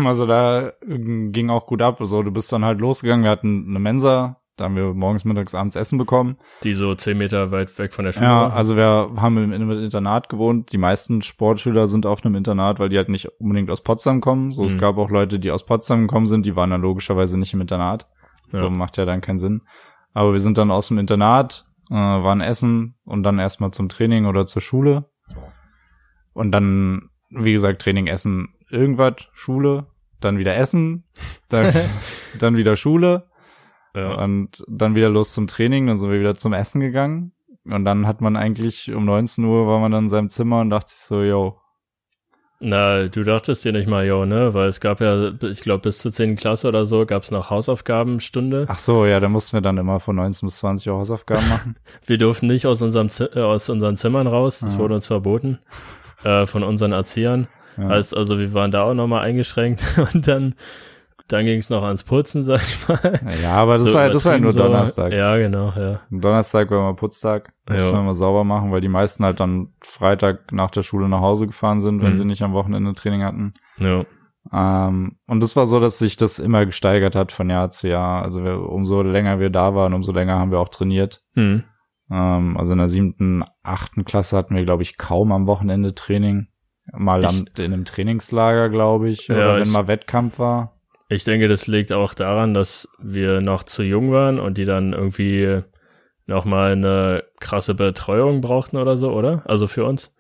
Also 0.05 0.27
da 0.27 0.69
äh, 0.69 1.29
ging 1.31 1.51
auch 1.51 1.67
gut 1.67 1.83
ab. 1.83 1.99
So, 2.01 2.23
du 2.23 2.31
bist 2.31 2.53
dann 2.53 2.65
halt 2.65 2.81
losgegangen. 2.81 3.25
Wir 3.25 3.31
hatten 3.31 3.67
eine 3.69 3.79
Mensa 3.79 4.41
Da 4.57 4.65
haben 4.65 4.77
wir 4.77 4.95
morgens, 4.95 5.27
mittags, 5.27 5.55
abends 5.55 5.77
Essen 5.77 5.99
bekommen. 5.99 6.39
Die 6.63 6.73
so 6.73 6.95
zehn 6.95 7.19
Meter 7.19 7.51
weit 7.53 7.79
weg 7.79 7.93
von 7.93 8.07
der 8.07 8.13
Schule. 8.13 8.25
Ja, 8.27 8.43
waren. 8.43 8.53
also 8.53 8.75
wir 8.77 9.11
haben 9.17 9.37
im 9.53 9.71
Internat 9.71 10.31
gewohnt. 10.31 10.73
Die 10.73 10.79
meisten 10.79 11.21
Sportschüler 11.21 11.89
sind 11.89 12.07
auf 12.07 12.25
einem 12.25 12.35
Internat, 12.37 12.79
weil 12.79 12.89
die 12.89 12.97
halt 12.97 13.11
nicht 13.11 13.27
unbedingt 13.39 13.71
aus 13.71 13.83
Potsdam 13.83 14.23
kommen. 14.23 14.53
So, 14.53 14.65
es 14.65 14.77
Mhm. 14.77 14.81
gab 14.81 14.97
auch 14.97 15.11
Leute, 15.11 15.39
die 15.39 15.51
aus 15.51 15.67
Potsdam 15.67 16.03
gekommen 16.03 16.27
sind, 16.27 16.47
die 16.47 16.57
waren 16.57 16.71
dann 16.71 16.81
logischerweise 16.81 17.39
nicht 17.39 17.53
im 17.53 17.61
Internat. 17.61 18.09
Ja. 18.51 18.63
So 18.63 18.71
macht 18.71 18.97
ja 18.97 19.05
dann 19.05 19.21
keinen 19.21 19.39
Sinn. 19.39 19.61
Aber 20.15 20.33
wir 20.33 20.39
sind 20.41 20.57
dann 20.57 20.71
aus 20.71 20.89
dem 20.89 20.97
Internat, 20.99 21.67
äh, 21.91 21.95
waren 21.95 22.41
essen 22.41 22.95
und 23.05 23.25
dann 23.25 23.39
erstmal 23.39 23.73
zum 23.73 23.91
Training 23.91 24.25
oder 24.25 24.47
zur 24.47 24.63
Schule. 24.63 25.11
Und 26.33 26.53
dann, 26.53 27.11
wie 27.29 27.53
gesagt, 27.53 27.83
Training, 27.83 28.07
Essen, 28.07 28.55
irgendwas, 28.71 29.17
Schule, 29.35 29.87
dann 30.21 30.39
wieder 30.39 30.57
Essen, 30.57 31.05
dann, 31.51 31.75
dann 32.39 32.57
wieder 32.57 32.77
Schule 32.77 33.27
ja. 33.97 34.15
und 34.23 34.63
dann 34.69 34.95
wieder 34.95 35.09
los 35.11 35.33
zum 35.33 35.47
Training, 35.47 35.87
dann 35.87 35.99
sind 35.99 36.11
wir 36.11 36.21
wieder 36.21 36.37
zum 36.37 36.53
Essen 36.53 36.81
gegangen. 36.81 37.33
Und 37.65 37.85
dann 37.85 38.07
hat 38.07 38.21
man 38.21 38.37
eigentlich 38.37 38.93
um 38.95 39.05
19 39.05 39.45
Uhr 39.45 39.67
war 39.67 39.81
man 39.81 39.91
dann 39.91 40.05
in 40.05 40.09
seinem 40.11 40.29
Zimmer 40.29 40.61
und 40.61 40.71
dachte 40.71 40.91
sich 40.91 41.01
so, 41.01 41.23
yo, 41.23 41.59
Na, 42.61 43.09
du 43.09 43.23
dachtest 43.25 43.65
dir 43.65 43.73
nicht 43.73 43.89
mal, 43.89 44.07
jo, 44.07 44.25
ne? 44.25 44.55
Weil 44.55 44.69
es 44.69 44.79
gab 44.81 45.01
ja, 45.01 45.33
ich 45.43 45.61
glaube, 45.63 45.81
bis 45.83 45.99
zur 45.99 46.13
10. 46.13 46.37
Klasse 46.37 46.69
oder 46.69 46.87
so 46.87 47.05
gab 47.05 47.25
es 47.25 47.31
noch 47.31 47.51
Hausaufgabenstunde. 47.51 48.67
ach 48.69 48.79
so, 48.79 49.05
ja, 49.05 49.19
da 49.21 49.29
mussten 49.29 49.57
wir 49.57 49.61
dann 49.63 49.79
immer 49.79 50.01
von 50.01 50.17
19 50.17 50.47
bis 50.47 50.59
20 50.59 50.89
Uhr 50.89 50.97
Hausaufgaben 50.99 51.49
machen. 51.49 51.77
Wir 52.07 52.19
durften 52.19 52.47
nicht 52.47 52.67
aus, 52.67 52.81
unserem 52.83 53.09
Zi 53.11 53.25
äh, 53.25 53.41
aus 53.41 53.69
unseren 53.69 53.97
Zimmern 53.97 54.27
raus, 54.27 54.61
das 54.61 54.75
Ja. 54.75 54.79
wurde 54.79 54.95
uns 54.95 55.07
verboten 55.07 55.59
äh, 56.25 56.47
von 56.47 56.63
unseren 56.63 56.93
Erziehern. 56.93 57.49
Ja. 57.77 57.89
Heißt 57.89 58.17
also, 58.17 58.39
wir 58.39 58.55
waren 58.55 58.71
da 58.71 58.85
auch 58.85 58.95
nochmal 58.95 59.23
eingeschränkt 59.23 59.83
und 60.15 60.27
dann, 60.27 60.55
dann 61.29 61.45
ging 61.45 61.59
es 61.59 61.71
noch 61.71 61.83
ans 61.83 62.05
Putzen, 62.05 62.43
sag 62.45 62.63
ich 62.63 62.89
mal. 62.89 63.21
ja, 63.43 63.53
aber 63.55 63.79
das 63.79 63.89
So 63.91 63.95
war, 63.95 64.09
das 64.11 64.25
war 64.25 64.33
ja 64.35 64.39
nur 64.39 64.53
so. 64.53 64.61
Donnerstag. 64.61 65.13
Ja, 65.13 65.37
genau, 65.37 65.73
ja. 65.77 66.01
Donnerstag 66.11 66.71
war 66.71 66.79
immer 66.79 66.95
Putztag, 66.95 67.53
mussten 67.69 67.89
Ja. 67.89 67.95
wir 67.97 68.01
immer 68.01 68.15
sauber 68.15 68.45
machen, 68.45 68.71
weil 68.73 68.81
die 68.81 68.89
meisten 68.89 69.25
halt 69.25 69.41
dann 69.41 69.75
Freitag 69.83 70.53
nach 70.53 70.71
der 70.71 70.83
Schule 70.83 71.09
nach 71.09 71.21
Hause 71.21 71.47
gefahren 71.47 71.81
sind, 71.81 72.03
wenn 72.03 72.13
Mhm. 72.13 72.17
sie 72.17 72.25
nicht 72.25 72.43
am 72.43 72.53
Wochenende 72.53 72.93
Training 72.95 73.23
hatten. 73.25 73.55
Ja, 73.79 74.05
Ähm, 74.53 75.17
und 75.27 75.43
das 75.43 75.57
war 75.57 75.67
so, 75.67 75.81
dass 75.81 75.99
sich 75.99 76.17
das 76.17 76.39
immer 76.39 76.65
gesteigert 76.67 77.17
hat 77.17 77.33
von 77.33 77.51
Jahr 77.51 77.71
zu 77.73 77.89
Jahr. 77.89 78.23
Also 78.23 78.45
wir, 78.45 78.61
umso 78.61 79.03
länger 79.03 79.41
wir 79.41 79.51
da 79.51 79.75
waren, 79.75 79.93
umso 79.93 80.13
länger 80.13 80.39
haben 80.39 80.51
wir 80.53 80.61
auch 80.61 80.69
trainiert. 80.69 81.23
hm. 81.35 81.65
Ähm, 82.09 82.57
also 82.57 82.71
in 82.71 82.79
der 82.79 82.89
siebten, 82.89 83.43
achten 83.65 84.05
Klasse 84.05 84.37
hatten 84.37 84.55
wir, 84.55 84.63
glaube 84.65 84.85
ich, 84.85 84.97
kaum 84.97 85.33
am 85.33 85.49
Wochenende 85.49 85.93
Training. 85.93 86.47
Mal 86.93 87.25
Ich- 87.25 87.29
am, 87.31 87.45
in 87.59 87.73
einem 87.73 87.85
Trainingslager, 87.85 88.69
glaube 88.69 89.09
ich, 89.09 89.29
oder 89.29 89.41
Ja, 89.41 89.57
wenn 89.57 89.65
ich- 89.65 89.73
mal 89.73 89.89
Wettkampf 89.89 90.39
war. 90.39 90.76
Ich 91.09 91.25
denke, 91.25 91.47
das 91.49 91.67
liegt 91.67 91.93
auch 91.93 92.15
daran, 92.15 92.53
dass 92.55 92.89
wir 92.99 93.41
noch 93.41 93.63
zu 93.63 93.83
jung 93.83 94.11
waren 94.13 94.39
und 94.41 94.59
die 94.59 94.65
dann 94.65 94.93
irgendwie 94.93 95.63
nochmal 96.27 96.73
eine 96.73 97.23
krasse 97.39 97.75
Betreuung 97.75 98.41
brauchten 98.41 98.77
oder 98.77 98.97
so, 98.97 99.13
oder? 99.13 99.43
Also 99.47 99.67
für 99.69 99.85
uns. 99.85 100.11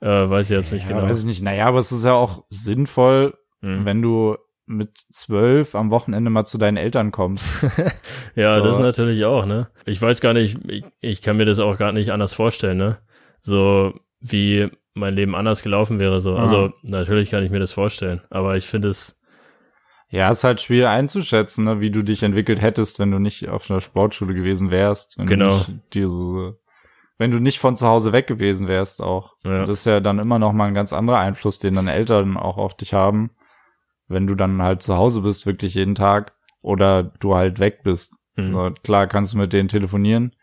Äh, 0.00 0.06
weiß 0.08 0.46
ich 0.46 0.56
jetzt 0.56 0.72
nicht 0.72 0.88
ja, 0.88 0.94
genau. 0.96 1.02
weiß 1.08 1.18
ich 1.18 1.24
nicht. 1.24 1.42
Naja, 1.42 1.66
aber 1.66 1.78
es 1.80 1.92
ist 1.92 2.04
ja 2.04 2.14
auch 2.14 2.44
sinnvoll, 2.48 3.34
Hm. 3.62 3.84
wenn 3.84 4.00
du 4.00 4.36
mit 4.64 4.96
zwölf 5.10 5.74
am 5.74 5.90
Wochenende 5.90 6.30
mal 6.30 6.46
zu 6.46 6.56
deinen 6.56 6.76
Eltern 6.78 7.10
kommst. 7.10 7.44
Ja, 8.36 8.54
So. 8.54 8.64
das 8.64 8.78
natürlich 8.78 9.24
auch, 9.24 9.44
ne? 9.44 9.68
Ich 9.84 10.00
weiß 10.00 10.20
gar 10.20 10.32
nicht, 10.32 10.56
ich, 10.68 10.84
ich 11.00 11.20
kann 11.20 11.36
mir 11.36 11.44
das 11.44 11.58
auch 11.58 11.76
gar 11.76 11.92
nicht 11.92 12.12
anders 12.12 12.32
vorstellen, 12.32 12.78
ne? 12.78 12.98
So 13.42 13.92
wie 14.20 14.68
mein 14.94 15.14
Leben 15.14 15.34
anders 15.34 15.62
gelaufen 15.62 15.98
wäre, 16.00 16.20
so. 16.20 16.36
Ja. 16.36 16.42
Also 16.42 16.72
natürlich 16.82 17.30
kann 17.30 17.42
ich 17.44 17.50
mir 17.50 17.58
das 17.58 17.72
vorstellen, 17.72 18.20
aber 18.30 18.56
ich 18.56 18.66
finde 18.66 18.88
es, 18.88 19.19
Ja, 20.10 20.30
ist 20.30 20.44
halt 20.44 20.60
schwer 20.60 20.90
einzuschätzen, 20.90 21.64
ne, 21.64 21.80
wie 21.80 21.90
du 21.90 22.02
dich 22.02 22.22
entwickelt 22.22 22.60
hättest, 22.60 22.98
wenn 22.98 23.10
du 23.12 23.18
nicht 23.18 23.48
auf 23.48 23.70
einer 23.70 23.80
Sportschule 23.80 24.34
gewesen 24.34 24.70
wärst. 24.70 25.16
Wenn 25.18 25.26
Genau. 25.26 25.56
Du 25.58 25.80
diese, 25.92 26.58
wenn 27.16 27.30
du 27.30 27.38
nicht 27.38 27.60
von 27.60 27.76
zu 27.76 27.86
Hause 27.86 28.12
weg 28.12 28.26
gewesen 28.26 28.66
wärst 28.66 29.02
auch. 29.02 29.36
Ja. 29.44 29.66
Das 29.66 29.78
ist 29.80 29.84
ja 29.86 30.00
dann 30.00 30.18
immer 30.18 30.38
noch 30.40 30.52
mal 30.52 30.66
ein 30.66 30.74
ganz 30.74 30.92
anderer 30.92 31.18
Einfluss, 31.18 31.60
den 31.60 31.74
deine 31.76 31.92
Eltern 31.92 32.36
auch 32.36 32.56
auf 32.56 32.76
dich 32.76 32.92
haben. 32.92 33.30
Wenn 34.08 34.26
du 34.26 34.34
dann 34.34 34.60
halt 34.60 34.82
zu 34.82 34.96
Hause 34.96 35.20
bist, 35.20 35.46
wirklich 35.46 35.74
jeden 35.74 35.94
Tag, 35.94 36.32
oder 36.62 37.04
du 37.04 37.34
halt 37.36 37.58
weg 37.58 37.82
bist. 37.84 38.16
hm, 38.36 38.52
So, 38.52 38.70
klar 38.82 39.06
kannst 39.06 39.32
du 39.34 39.38
mit 39.38 39.52
denen 39.52 39.68
telefonieren, 39.68 40.34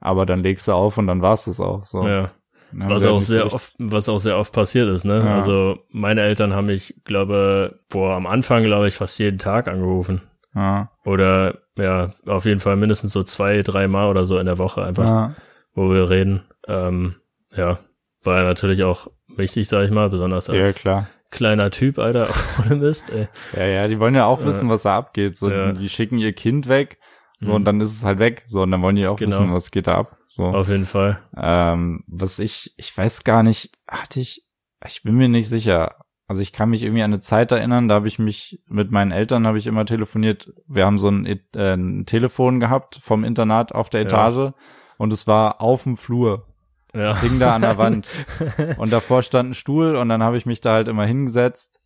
aber 0.00 0.24
dann 0.26 0.42
legst 0.42 0.66
du 0.66 0.72
auf 0.72 0.98
und 0.98 1.06
dann 1.06 1.22
war's 1.22 1.44
das 1.44 1.60
auch. 1.60 1.84
So. 1.84 2.06
ja. 2.08 2.30
Haben 2.80 2.90
Was 2.90 3.04
auch 3.04 3.20
sehr 3.20 3.44
richtig- 3.44 3.54
oft, 3.54 3.74
was 3.78 4.08
auch 4.08 4.18
sehr 4.18 4.36
oft 4.38 4.52
passiert 4.52 4.88
ist, 4.90 5.04
ne? 5.04 5.22
Ja. 5.24 5.36
Also 5.36 5.78
meine 5.90 6.22
Eltern 6.22 6.52
haben 6.54 6.66
mich, 6.66 6.94
glaube, 7.04 7.78
boah, 7.88 8.14
am 8.16 8.26
Anfang, 8.26 8.64
glaube 8.64 8.88
ich, 8.88 8.94
fast 8.94 9.18
jeden 9.18 9.38
Tag 9.38 9.68
angerufen. 9.68 10.22
Ja, 10.54 10.90
Oder 11.04 11.58
ja, 11.76 12.12
auf 12.26 12.44
jeden 12.44 12.60
Fall 12.60 12.76
mindestens 12.76 13.12
so 13.12 13.22
zwei, 13.24 13.62
drei 13.62 13.88
Mal 13.88 14.08
oder 14.08 14.24
so 14.24 14.38
in 14.38 14.46
der 14.46 14.58
Woche 14.58 14.84
einfach, 14.84 15.04
ja. 15.04 15.34
wo 15.74 15.90
wir 15.92 16.08
reden. 16.10 16.42
Ähm, 16.68 17.16
ja, 17.56 17.78
war 18.22 18.42
natürlich 18.44 18.84
auch 18.84 19.08
wichtig, 19.36 19.68
sag 19.68 19.84
ich 19.84 19.90
mal, 19.90 20.08
besonders 20.10 20.46
ja, 20.46 20.54
als 20.62 20.76
klar. 20.76 21.08
kleiner 21.32 21.70
Typ, 21.72 21.98
Alter, 21.98 22.28
ohne 22.64 22.76
Mist, 22.76 23.10
ey. 23.10 23.26
Ja, 23.56 23.66
ja, 23.66 23.88
die 23.88 23.98
wollen 23.98 24.14
ja 24.14 24.26
auch 24.26 24.40
Ja. 24.40 24.46
wissen, 24.46 24.68
was 24.68 24.82
da 24.82 24.96
abgeht. 24.96 25.36
So, 25.36 25.50
Ja. 25.50 25.72
die 25.72 25.88
schicken 25.88 26.18
ihr 26.18 26.32
Kind 26.32 26.68
weg, 26.68 26.98
so 27.44 27.50
Mhm. 27.50 27.56
und 27.56 27.64
dann 27.66 27.80
ist 27.80 27.92
es 27.92 28.04
halt 28.04 28.18
weg. 28.18 28.44
So 28.48 28.62
und 28.62 28.70
dann 28.70 28.82
wollen 28.82 28.96
die 28.96 29.06
auch 29.06 29.16
Genau. 29.16 29.32
wissen, 29.32 29.52
was 29.52 29.70
geht 29.70 29.86
da 29.86 29.96
ab. 29.98 30.16
So, 30.28 30.44
Auf 30.44 30.68
jeden 30.68 30.86
Fall. 30.86 31.20
ähm, 31.36 32.02
was 32.08 32.38
ich, 32.40 32.74
ich 32.76 32.96
weiß 32.96 33.22
gar 33.24 33.42
nicht, 33.42 33.70
hatte 33.88 34.20
ich, 34.20 34.44
ich 34.86 35.02
bin 35.02 35.14
mir 35.14 35.28
nicht 35.28 35.48
sicher. 35.48 35.96
Also 36.26 36.40
ich 36.42 36.52
kann 36.52 36.70
mich 36.70 36.82
irgendwie 36.82 37.02
an 37.02 37.12
eine 37.12 37.20
Zeit 37.20 37.52
erinnern, 37.52 37.86
da 37.86 37.96
habe 37.96 38.08
ich 38.08 38.18
mich 38.18 38.60
mit 38.66 38.90
meinen 38.90 39.12
Eltern 39.12 39.46
habe 39.46 39.58
ich 39.58 39.66
immer 39.66 39.84
telefoniert. 39.84 40.52
Wir 40.66 40.86
haben 40.86 40.98
so 40.98 41.08
ein, 41.08 41.26
äh, 41.26 41.38
ein 41.54 42.06
Telefon 42.06 42.60
gehabt 42.60 42.98
vom 43.02 43.24
Internat 43.24 43.74
auf 43.74 43.90
der 43.90 44.00
Ja. 44.00 44.06
Etage 44.06 44.52
und 44.96 45.12
es 45.12 45.26
war 45.26 45.60
auf 45.60 45.82
dem 45.84 45.96
Flur. 45.96 46.46
Ja. 46.94 47.10
Es 47.10 47.20
hing 47.20 47.38
da 47.38 47.54
an 47.56 47.62
der 47.62 47.76
Wand. 47.76 48.08
Und 48.78 48.92
davor 48.92 49.22
stand 49.24 49.50
ein 49.50 49.54
Stuhl 49.54 49.96
und 49.96 50.08
dann 50.08 50.22
habe 50.22 50.36
ich 50.36 50.46
mich 50.46 50.60
da 50.60 50.74
halt 50.74 50.86
immer 50.86 51.04
hingesetzt 51.04 51.80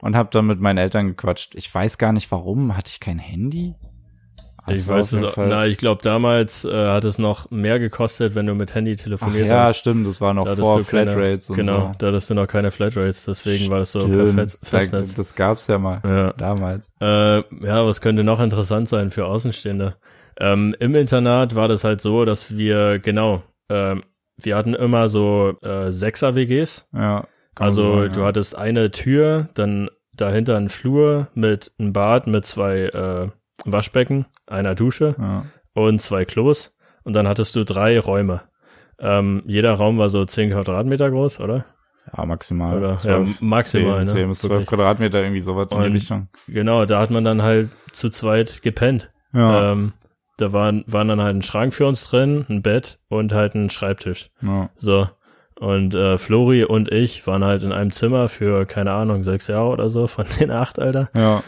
und 0.00 0.14
habe 0.14 0.28
dann 0.30 0.46
mit 0.46 0.60
meinen 0.60 0.78
Eltern 0.78 1.08
gequatscht. 1.08 1.56
Ich 1.56 1.74
weiß 1.74 1.98
gar 1.98 2.12
nicht 2.12 2.30
warum. 2.30 2.76
Hatte 2.76 2.88
ich 2.88 3.00
kein 3.00 3.18
Handy? 3.18 3.74
Das 4.66 4.78
ich 4.80 4.88
weiß 4.88 5.12
es 5.12 5.22
auch. 5.22 5.36
Na, 5.36 5.66
ich 5.66 5.76
glaube, 5.76 6.02
damals 6.02 6.64
äh, 6.64 6.72
hat 6.88 7.04
es 7.04 7.18
noch 7.18 7.50
mehr 7.50 7.78
gekostet, 7.78 8.34
wenn 8.34 8.46
du 8.46 8.54
mit 8.54 8.74
Handy 8.74 8.96
Ach 8.98 9.02
telefoniert 9.02 9.48
ja, 9.48 9.64
hast. 9.64 9.76
stimmt. 9.78 10.06
Das 10.06 10.20
war 10.20 10.32
noch 10.32 10.44
Da 10.44 10.56
vor 10.56 10.82
Flatrates 10.82 11.50
und 11.50 11.56
Genau, 11.56 11.80
so. 11.88 11.92
da 11.98 12.06
hattest 12.06 12.30
du 12.30 12.34
noch 12.34 12.46
keine 12.46 12.70
Flatrates, 12.70 13.24
deswegen 13.26 13.68
war 13.70 13.80
das 13.80 13.92
so 13.92 14.00
per 14.00 14.08
Stimmt. 14.26 14.34
Fest 14.40 14.58
Da, 14.62 14.66
Festnetz. 14.78 15.14
das 15.14 15.34
gab's 15.34 15.66
ja 15.66 15.78
mal 15.78 16.00
Ja. 16.04 16.32
damals. 16.32 16.92
Äh, 17.00 17.36
ja, 17.64 17.86
was 17.86 18.00
könnte 18.00 18.24
noch 18.24 18.40
interessant 18.40 18.88
sein 18.88 19.10
für 19.10 19.26
Außenstehende? 19.26 19.96
Ähm, 20.40 20.74
Im 20.80 20.94
Internat 20.94 21.54
war 21.54 21.68
das 21.68 21.84
halt 21.84 22.00
so, 22.00 22.24
dass 22.24 22.56
wir, 22.56 22.98
genau, 22.98 23.42
ähm, 23.70 24.02
wir 24.42 24.56
hatten 24.56 24.74
immer 24.74 25.08
so 25.08 25.54
äh, 25.62 25.92
Sechser-WGs. 25.92 26.88
Ja. 26.92 27.26
Also 27.56 27.82
so 27.82 28.00
sagen, 28.00 28.12
du 28.14 28.20
ja. 28.20 28.26
hattest 28.26 28.56
eine 28.56 28.90
Tür, 28.90 29.48
dann 29.54 29.90
dahinter 30.16 30.56
ein 30.56 30.68
Flur 30.70 31.28
mit 31.34 31.70
einem 31.78 31.92
Bad 31.92 32.26
mit 32.26 32.44
zwei 32.46 32.86
äh, 32.86 33.28
Waschbecken, 33.64 34.26
einer 34.46 34.74
Dusche 34.74 35.14
Ja. 35.18 35.44
und 35.74 36.00
zwei 36.00 36.24
Klos. 36.24 36.74
Und 37.02 37.14
dann 37.14 37.28
hattest 37.28 37.54
du 37.56 37.64
drei 37.64 37.98
Räume. 37.98 38.42
Ähm, 38.98 39.42
jeder 39.46 39.74
Raum 39.74 39.98
war 39.98 40.08
so 40.08 40.24
zehn 40.24 40.50
Quadratmeter 40.50 41.10
groß, 41.10 41.40
oder? 41.40 41.64
ja, 42.16 42.24
maximal. 42.26 42.76
Oder- 42.76 42.96
Zwölf, 42.98 43.28
ja, 43.40 43.46
maximal, 43.46 44.04
10, 44.06 44.14
ne? 44.14 44.20
10 44.20 44.28
bis 44.28 44.38
12 44.40 44.50
Wirklich. 44.52 44.68
Quadratmeter, 44.68 45.20
irgendwie 45.22 45.40
sowas 45.40 45.68
in 45.70 45.78
die 45.82 45.86
Richtung. 45.88 46.28
Genau, 46.46 46.84
da 46.84 47.00
hat 47.00 47.10
man 47.10 47.24
dann 47.24 47.42
halt 47.42 47.70
zu 47.92 48.10
zweit 48.10 48.60
gepennt. 48.62 49.08
Ja. 49.32 49.72
Ähm, 49.72 49.94
da 50.36 50.52
waren, 50.52 50.84
waren 50.86 51.08
dann 51.08 51.20
halt 51.22 51.34
ein 51.36 51.42
Schrank 51.42 51.72
für 51.74 51.86
uns 51.86 52.04
drin, 52.08 52.44
ein 52.48 52.60
Bett 52.62 52.98
und 53.08 53.32
halt 53.32 53.54
ein 53.54 53.70
Schreibtisch. 53.70 54.30
ja. 54.42 54.68
So. 54.76 55.08
Und 55.60 55.94
äh, 55.94 56.18
Flori 56.18 56.64
und 56.64 56.92
ich 56.92 57.26
waren 57.26 57.44
halt 57.44 57.62
in 57.62 57.72
einem 57.72 57.92
Zimmer 57.92 58.28
für, 58.28 58.66
keine 58.66 58.92
Ahnung, 58.92 59.22
sechs 59.22 59.46
Jahre 59.46 59.68
oder 59.68 59.88
so, 59.88 60.06
von 60.06 60.26
den 60.40 60.50
acht, 60.50 60.78
Alter. 60.78 61.10
Ja. 61.14 61.42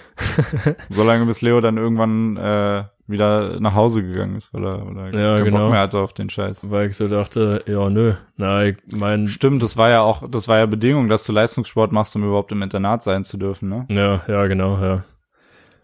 Solange 0.90 1.26
bis 1.26 1.42
Leo 1.42 1.60
dann 1.60 1.76
irgendwann 1.76 2.36
äh, 2.36 2.84
wieder 3.08 3.60
nach 3.60 3.74
Hause 3.74 4.02
gegangen 4.02 4.36
ist, 4.36 4.54
weil 4.54 4.64
er, 4.64 4.80
weil 4.86 5.14
er 5.14 5.20
Ja, 5.20 5.34
keinen 5.36 5.44
genau. 5.46 5.58
Bock 5.62 5.70
mehr 5.70 5.80
hatte 5.80 5.98
auf 5.98 6.12
den 6.12 6.30
Scheiß. 6.30 6.70
Weil 6.70 6.90
ich 6.90 6.96
so 6.96 7.08
dachte, 7.08 7.62
ja, 7.66 7.88
nö. 7.90 8.14
Na, 8.36 8.64
ich 8.64 8.76
mein, 8.94 9.28
Stimmt, 9.28 9.62
das 9.62 9.76
war 9.76 9.90
ja 9.90 10.02
auch, 10.02 10.28
das 10.30 10.48
war 10.48 10.58
ja 10.58 10.66
Bedingung, 10.66 11.08
dass 11.08 11.24
du 11.24 11.32
Leistungssport 11.32 11.92
machst, 11.92 12.14
um 12.16 12.24
überhaupt 12.24 12.52
im 12.52 12.62
Internat 12.62 13.02
sein 13.02 13.24
zu 13.24 13.36
dürfen, 13.36 13.68
ne? 13.68 13.86
ja, 13.88 14.22
ja, 14.28 14.46
genau, 14.46 14.78
ja. 14.80 15.04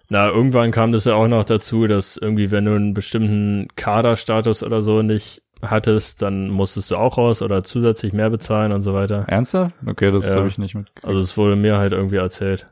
Na, 0.08 0.28
irgendwann 0.28 0.72
kam 0.72 0.92
das 0.92 1.04
ja 1.06 1.14
auch 1.14 1.28
noch 1.28 1.44
dazu, 1.44 1.86
dass 1.86 2.16
irgendwie, 2.18 2.50
wenn 2.50 2.66
du 2.66 2.74
einen 2.74 2.92
bestimmten 2.92 3.68
Kaderstatus 3.76 4.62
oder 4.62 4.82
so 4.82 5.00
nicht 5.02 5.42
hattest, 5.62 6.22
dann 6.22 6.48
musstest 6.50 6.90
du 6.90 6.96
auch 6.96 7.16
raus 7.18 7.40
oder 7.42 7.62
zusätzlich 7.64 8.12
mehr 8.12 8.30
bezahlen 8.30 8.72
und 8.72 8.82
so 8.82 8.92
weiter. 8.94 9.24
Ernsthaft? 9.28 9.74
Okay, 9.86 10.10
das 10.10 10.28
Ja. 10.30 10.36
habe 10.36 10.48
ich 10.48 10.58
nicht 10.58 10.74
mitgekriegt. 10.74 11.06
Also 11.06 11.20
es 11.20 11.36
wurde 11.36 11.56
mir 11.56 11.78
halt 11.78 11.92
irgendwie 11.92 12.16
erzählt. 12.16 12.68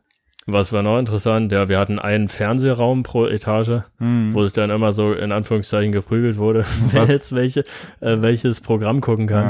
Was 0.46 0.72
war 0.72 0.82
noch 0.82 0.98
interessant? 0.98 1.52
Ja, 1.52 1.68
wir 1.68 1.78
hatten 1.78 1.98
einen 1.98 2.28
Fernsehraum 2.28 3.02
pro 3.02 3.26
Etage, 3.26 3.82
Hm. 3.98 4.30
wo 4.32 4.42
sich 4.42 4.52
dann 4.52 4.70
immer 4.70 4.90
so 4.92 5.12
in 5.12 5.32
Anführungszeichen 5.32 5.92
geprügelt 5.92 6.38
wurde, 6.38 6.64
wer 6.90 7.04
jetzt 7.04 7.34
welche, 7.34 7.60
äh, 8.00 8.16
welches 8.20 8.60
Programm 8.60 9.00
gucken 9.00 9.26
kann. 9.26 9.44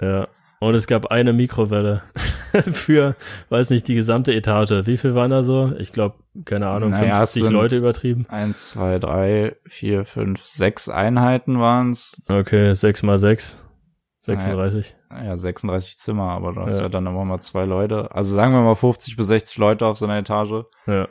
ja. 0.00 0.08
Ja. 0.08 0.26
Und 0.60 0.74
es 0.74 0.86
gab 0.86 1.06
eine 1.06 1.32
Mikrowelle 1.34 2.02
für, 2.72 3.14
weiß 3.50 3.70
nicht, 3.70 3.86
die 3.88 3.94
gesamte 3.94 4.32
Etage. 4.34 4.86
Wie 4.86 4.96
viel 4.96 5.14
waren 5.14 5.30
da 5.30 5.42
so? 5.42 5.72
Ich 5.78 5.92
glaube, 5.92 6.16
keine 6.44 6.68
Ahnung, 6.68 6.90
Naja, 6.90 7.22
es 7.22 7.32
50 7.32 7.42
sind- 7.42 7.52
Leute 7.52 7.76
übertrieben. 7.76 8.24
Eins, 8.28 8.70
zwei, 8.70 8.98
drei, 8.98 9.56
vier, 9.66 10.04
fünf, 10.06 10.44
sechs 10.44 10.88
Einheiten 10.88 11.60
waren's. 11.60 12.22
Okay, 12.28 12.74
6 12.74 13.02
mal 13.02 13.18
6. 13.18 13.62
36. 14.22 14.96
Ja, 15.12 15.36
36 15.36 15.98
Zimmer, 15.98 16.30
aber 16.32 16.52
du 16.52 16.60
hast 16.62 16.78
Ja. 16.78 16.84
ja 16.84 16.88
dann 16.88 17.06
immer 17.06 17.24
mal 17.24 17.40
zwei 17.40 17.64
Leute. 17.64 18.10
Also 18.12 18.34
sagen 18.34 18.52
wir 18.54 18.60
mal 18.62 18.74
50 18.74 19.16
bis 19.16 19.26
60 19.28 19.56
Leute 19.58 19.86
auf 19.86 19.98
so 19.98 20.04
einer 20.06 20.18
Etage. 20.18 20.64
Ja. 20.86 21.06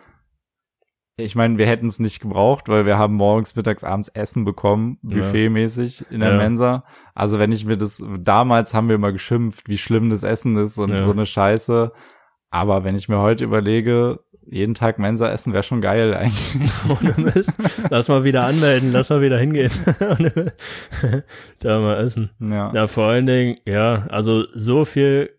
Ich 1.17 1.35
meine, 1.35 1.57
wir 1.57 1.65
hätten 1.65 1.87
es 1.87 1.99
nicht 1.99 2.19
gebraucht, 2.19 2.67
weil 2.67 2.85
wir 2.85 2.97
haben 2.97 3.13
morgens, 3.15 3.55
mittags, 3.55 3.85
abends 3.85 4.09
Essen 4.09 4.43
bekommen, 4.43 4.97
buffetmäßig 5.01 6.05
in 6.09 6.19
der 6.19 6.31
Ja. 6.33 6.37
Mensa. 6.37 6.83
Also 7.13 7.39
wenn 7.39 7.53
ich 7.53 7.65
mir 7.65 7.77
das, 7.77 8.03
damals 8.19 8.73
haben 8.73 8.89
wir 8.89 8.95
immer 8.95 9.13
geschimpft, 9.13 9.69
wie 9.69 9.77
schlimm 9.77 10.09
das 10.09 10.23
Essen 10.23 10.57
ist 10.57 10.77
und 10.77 10.89
Ja. 10.89 11.05
so 11.05 11.11
eine 11.11 11.25
Scheiße. 11.25 11.93
Aber 12.49 12.83
wenn 12.83 12.95
ich 12.95 13.07
mir 13.07 13.19
heute 13.19 13.45
überlege, 13.45 14.19
jeden 14.45 14.73
Tag 14.75 14.99
Mensa 14.99 15.31
essen 15.31 15.53
wäre 15.53 15.63
schon 15.63 15.79
geil 15.79 16.13
eigentlich. 16.13 16.53
Ohne 16.89 17.13
Mist. 17.17 17.53
Lass 17.89 18.09
mal 18.09 18.25
wieder 18.25 18.45
anmelden, 18.45 18.91
lass 18.91 19.09
mal 19.09 19.21
wieder 19.21 19.37
hingehen. 19.39 19.71
da 21.61 21.79
mal 21.79 22.03
essen. 22.03 22.29
Ja. 22.41 22.73
Ja, 22.73 22.87
vor 22.87 23.05
allen 23.05 23.25
Dingen, 23.25 23.57
ja, 23.65 24.05
also 24.09 24.43
so 24.53 24.83
viel 24.83 25.29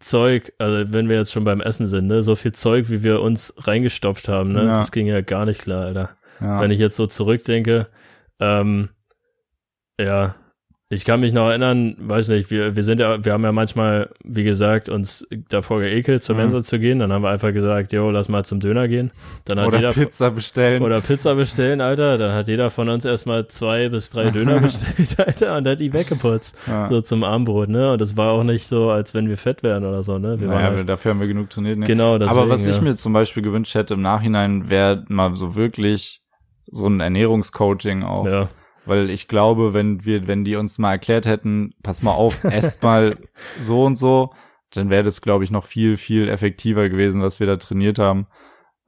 Zeug, 0.00 0.52
also 0.58 0.92
wenn 0.92 1.08
wir 1.08 1.16
jetzt 1.16 1.32
schon 1.32 1.44
beim 1.44 1.60
Essen 1.60 1.86
sind, 1.86 2.06
ne, 2.06 2.22
so 2.22 2.34
viel 2.36 2.52
Zeug, 2.52 2.88
wie 2.90 3.02
wir 3.02 3.20
uns 3.22 3.54
reingestopft 3.58 4.28
haben, 4.28 4.52
ne, 4.52 4.64
Ja. 4.64 4.72
das 4.78 4.92
ging 4.92 5.06
ja 5.06 5.20
gar 5.20 5.44
nicht 5.46 5.60
klar, 5.60 5.86
Alter. 5.86 6.10
ja. 6.40 6.60
Wenn 6.60 6.70
ich 6.70 6.78
jetzt 6.78 6.96
so 6.96 7.06
zurückdenke, 7.06 7.86
ähm, 8.40 8.90
ja, 10.00 10.34
ich 10.88 11.04
kann 11.04 11.18
mich 11.18 11.32
noch 11.32 11.48
erinnern, 11.48 11.96
weiß 11.98 12.28
nicht, 12.28 12.48
wir, 12.52 12.76
wir 12.76 12.84
sind 12.84 13.00
ja, 13.00 13.24
wir 13.24 13.32
haben 13.32 13.42
ja 13.42 13.50
manchmal, 13.50 14.08
wie 14.22 14.44
gesagt, 14.44 14.88
uns 14.88 15.26
davor 15.48 15.80
geekelt, 15.80 16.22
zur 16.22 16.36
Mhm. 16.36 16.42
Mensa 16.42 16.62
zu 16.62 16.78
gehen, 16.78 17.00
dann 17.00 17.12
haben 17.12 17.22
wir 17.22 17.30
einfach 17.30 17.52
gesagt, 17.52 17.92
jo, 17.92 18.08
lass 18.12 18.28
mal 18.28 18.44
zum 18.44 18.60
Döner 18.60 18.86
gehen. 18.86 19.10
Dann 19.46 19.58
hat 19.58 19.66
Oder 19.66 19.78
jeder 19.78 19.90
Pizza 19.90 20.30
bestellen. 20.30 20.82
oder 20.84 21.00
Pizza 21.00 21.34
bestellen, 21.34 21.80
Alter. 21.80 22.18
Dann 22.18 22.32
hat 22.34 22.46
jeder 22.46 22.70
von 22.70 22.88
uns 22.88 23.04
erstmal 23.04 23.48
zwei 23.48 23.88
bis 23.88 24.10
drei 24.10 24.30
Döner 24.30 24.60
bestellt, 24.60 25.18
Alter, 25.18 25.56
und 25.56 25.66
hat 25.66 25.80
die 25.80 25.92
weggeputzt. 25.92 26.56
ja. 26.68 26.88
So 26.88 27.00
zum 27.00 27.24
Abendbrot, 27.24 27.68
ne? 27.68 27.90
Und 27.92 28.00
das 28.00 28.16
war 28.16 28.30
auch 28.30 28.44
nicht 28.44 28.66
so, 28.68 28.90
als 28.90 29.12
wenn 29.12 29.28
wir 29.28 29.36
fett 29.36 29.64
wären 29.64 29.84
oder 29.84 30.04
so, 30.04 30.18
ne? 30.18 30.38
Wir 30.40 30.46
naja, 30.46 30.76
wir- 30.76 30.84
dafür 30.84 31.10
haben 31.10 31.20
wir 31.20 31.26
genug 31.26 31.50
trainiert. 31.50 31.78
Ne? 31.78 31.86
genau 31.86 32.16
das. 32.18 32.30
Aber 32.30 32.48
was 32.48 32.64
ich 32.64 32.76
ja. 32.76 32.82
mir 32.82 32.94
zum 32.94 33.12
Beispiel 33.12 33.42
gewünscht 33.42 33.74
hätte 33.74 33.94
im 33.94 34.02
Nachhinein, 34.02 34.70
wäre 34.70 35.04
mal 35.08 35.34
so 35.34 35.56
wirklich 35.56 36.20
so 36.70 36.86
ein 36.86 37.00
Ernährungscoaching 37.00 38.04
auch. 38.04 38.26
ja, 38.26 38.48
Weil 38.86 39.10
ich 39.10 39.28
glaube, 39.28 39.74
wenn 39.74 40.04
wir, 40.04 40.26
wenn 40.26 40.44
die 40.44 40.56
uns 40.56 40.78
mal 40.78 40.92
erklärt 40.92 41.26
hätten, 41.26 41.74
pass 41.82 42.02
mal 42.02 42.12
auf, 42.12 42.44
esst 42.44 42.82
mal 42.82 43.16
so 43.60 43.84
und 43.84 43.96
so, 43.96 44.32
dann 44.72 44.90
wäre 44.90 45.02
das, 45.02 45.20
glaube 45.20 45.44
ich, 45.44 45.50
noch 45.50 45.64
viel, 45.64 45.96
viel 45.96 46.28
effektiver 46.28 46.88
gewesen, 46.88 47.22
was 47.22 47.40
wir 47.40 47.46
da 47.46 47.56
trainiert 47.56 47.98
haben. 47.98 48.26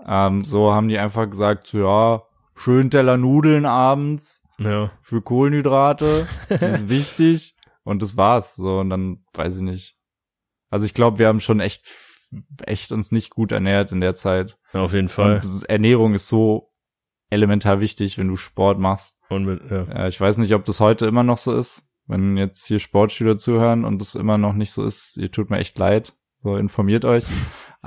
Ähm, 0.07 0.45
so 0.45 0.73
haben 0.73 0.89
die 0.89 0.99
einfach 0.99 1.29
gesagt, 1.29 1.67
so, 1.67 1.79
ja, 1.79 2.23
schön 2.55 2.91
Teller 2.91 3.17
Nudeln 3.17 3.67
abends 3.67 4.45
ja, 4.59 4.91
für 5.03 5.23
Kohlenhydrate, 5.23 6.27
das 6.49 6.83
ist 6.83 6.89
wichtig. 6.89 7.55
Und 7.85 8.03
das 8.03 8.17
war's. 8.17 8.55
So, 8.57 8.81
und 8.81 8.91
dann 8.91 9.25
weiß 9.33 9.57
ich 9.57 9.63
nicht. 9.63 9.97
Also 10.69 10.85
ich 10.85 10.93
glaube, 10.93 11.19
wir 11.19 11.29
haben 11.29 11.41
schon 11.41 11.61
echt, 11.61 11.87
echt 12.67 12.93
uns 12.93 13.13
nicht 13.13 13.31
gut 13.31 13.51
ernährt 13.51 13.93
in 13.93 14.01
der 14.01 14.15
Zeit. 14.15 14.59
auf 14.73 14.93
jeden 14.93 15.09
Fall. 15.09 15.37
Und 15.37 15.71
Ernährung 15.71 16.15
ist 16.15 16.29
so 16.29 16.68
elementar 17.31 17.81
wichtig, 17.81 18.19
wenn 18.19 18.29
du 18.29 18.37
Sport 18.37 18.79
machst. 18.79 19.19
Und 19.29 19.45
mit, 19.45 19.61
ja. 19.71 20.07
Ich 20.09 20.21
weiß 20.21 20.39
nicht, 20.39 20.55
ob 20.55 20.65
das 20.65 20.81
heute 20.81 21.07
immer 21.07 21.23
noch 21.23 21.39
so 21.39 21.55
ist. 21.55 21.87
Wenn 22.07 22.37
jetzt 22.39 22.67
hier 22.67 22.79
Sportschüler 22.79 23.37
zuhören 23.37 23.85
und 23.85 24.01
das 24.01 24.15
immer 24.15 24.39
noch 24.39 24.55
nicht 24.55 24.73
so 24.73 24.85
ist, 24.85 25.17
ihr 25.19 25.31
tut 25.31 25.51
mir 25.51 25.59
echt 25.59 25.79
leid. 25.79 26.15
So 26.39 26.57
informiert 26.57 27.05
euch. 27.05 27.25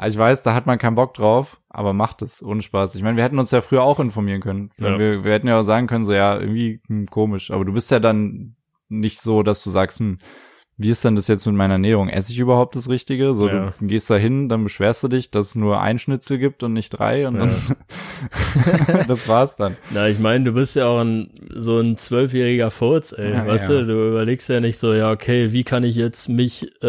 Ich 0.06 0.18
weiß, 0.18 0.44
da 0.44 0.54
hat 0.54 0.68
man 0.68 0.78
keinen 0.78 0.96
Bock 0.96 1.14
drauf, 1.14 1.60
aber 1.70 1.94
macht 1.94 2.22
es 2.22 2.42
ohne 2.42 2.62
Spaß. 2.62 2.96
Ich 2.96 3.04
meine, 3.04 3.18
wir 3.18 3.24
hätten 3.24 3.40
uns 3.40 3.52
ja 3.52 3.62
früher 3.62 3.84
auch 3.84 4.00
informieren 4.00 4.42
können. 4.42 4.70
Ja. 4.78 4.98
Wir, 4.98 5.24
wir 5.24 5.32
hätten 5.34 5.48
ja 5.48 5.60
auch 5.60 5.64
sagen 5.64 5.88
können, 5.88 6.06
so 6.06 6.14
ja, 6.14 6.40
irgendwie 6.40 6.82
hm, 6.88 7.08
komisch. 7.08 7.52
Aber 7.52 7.66
du 7.66 7.74
bist 7.74 7.92
ja 7.92 8.00
dann 8.00 8.56
nicht 8.90 9.20
so, 9.20 9.44
dass 9.44 9.64
du 9.64 9.70
sagst, 9.70 10.00
hm, 10.00 10.20
wie 10.82 10.90
ist 10.90 11.04
denn 11.06 11.16
das 11.16 11.28
jetzt 11.28 11.46
mit 11.46 11.56
meiner 11.56 11.74
Ernährung? 11.76 12.10
Esse 12.10 12.32
ich 12.32 12.40
überhaupt 12.40 12.76
das 12.76 12.90
Richtige? 12.90 13.36
So, 13.36 13.48
Ja. 13.48 13.74
du 13.80 13.88
gehst 13.88 14.10
da 14.10 14.16
hin, 14.16 14.50
dann 14.50 14.64
beschwerst 14.64 15.04
du 15.04 15.08
dich, 15.08 15.30
dass 15.32 15.50
es 15.50 15.56
nur 15.56 15.80
ein 15.82 16.00
Schnitzel 16.00 16.38
gibt 16.38 16.64
und 16.64 16.74
nicht 16.74 16.90
drei 16.90 17.28
und 17.28 17.36
dann 17.40 17.52
das 19.08 19.28
war's 19.28 19.56
dann. 19.56 19.76
Na, 19.92 20.08
ich 20.08 20.20
meine, 20.20 20.44
du 20.46 20.52
bist 20.54 20.76
ja 20.76 20.88
auch 20.88 21.00
ein, 21.02 21.30
so 21.54 21.80
ein 21.80 21.98
zwölfjähriger 21.98 22.72
Furz, 22.72 23.14
ey. 23.18 23.34
Ja, 23.34 23.46
weißt 23.48 23.70
ja. 23.70 23.80
du, 23.80 23.86
du 23.86 24.08
überlegst 24.10 24.50
ja 24.50 24.60
nicht 24.60 24.78
so, 24.78 24.94
ja, 24.94 25.12
okay, 25.12 25.52
wie 25.52 25.64
kann 25.64 25.84
ich 25.84 25.96
jetzt 25.96 26.30
mich 26.30 26.72
äh, 26.84 26.88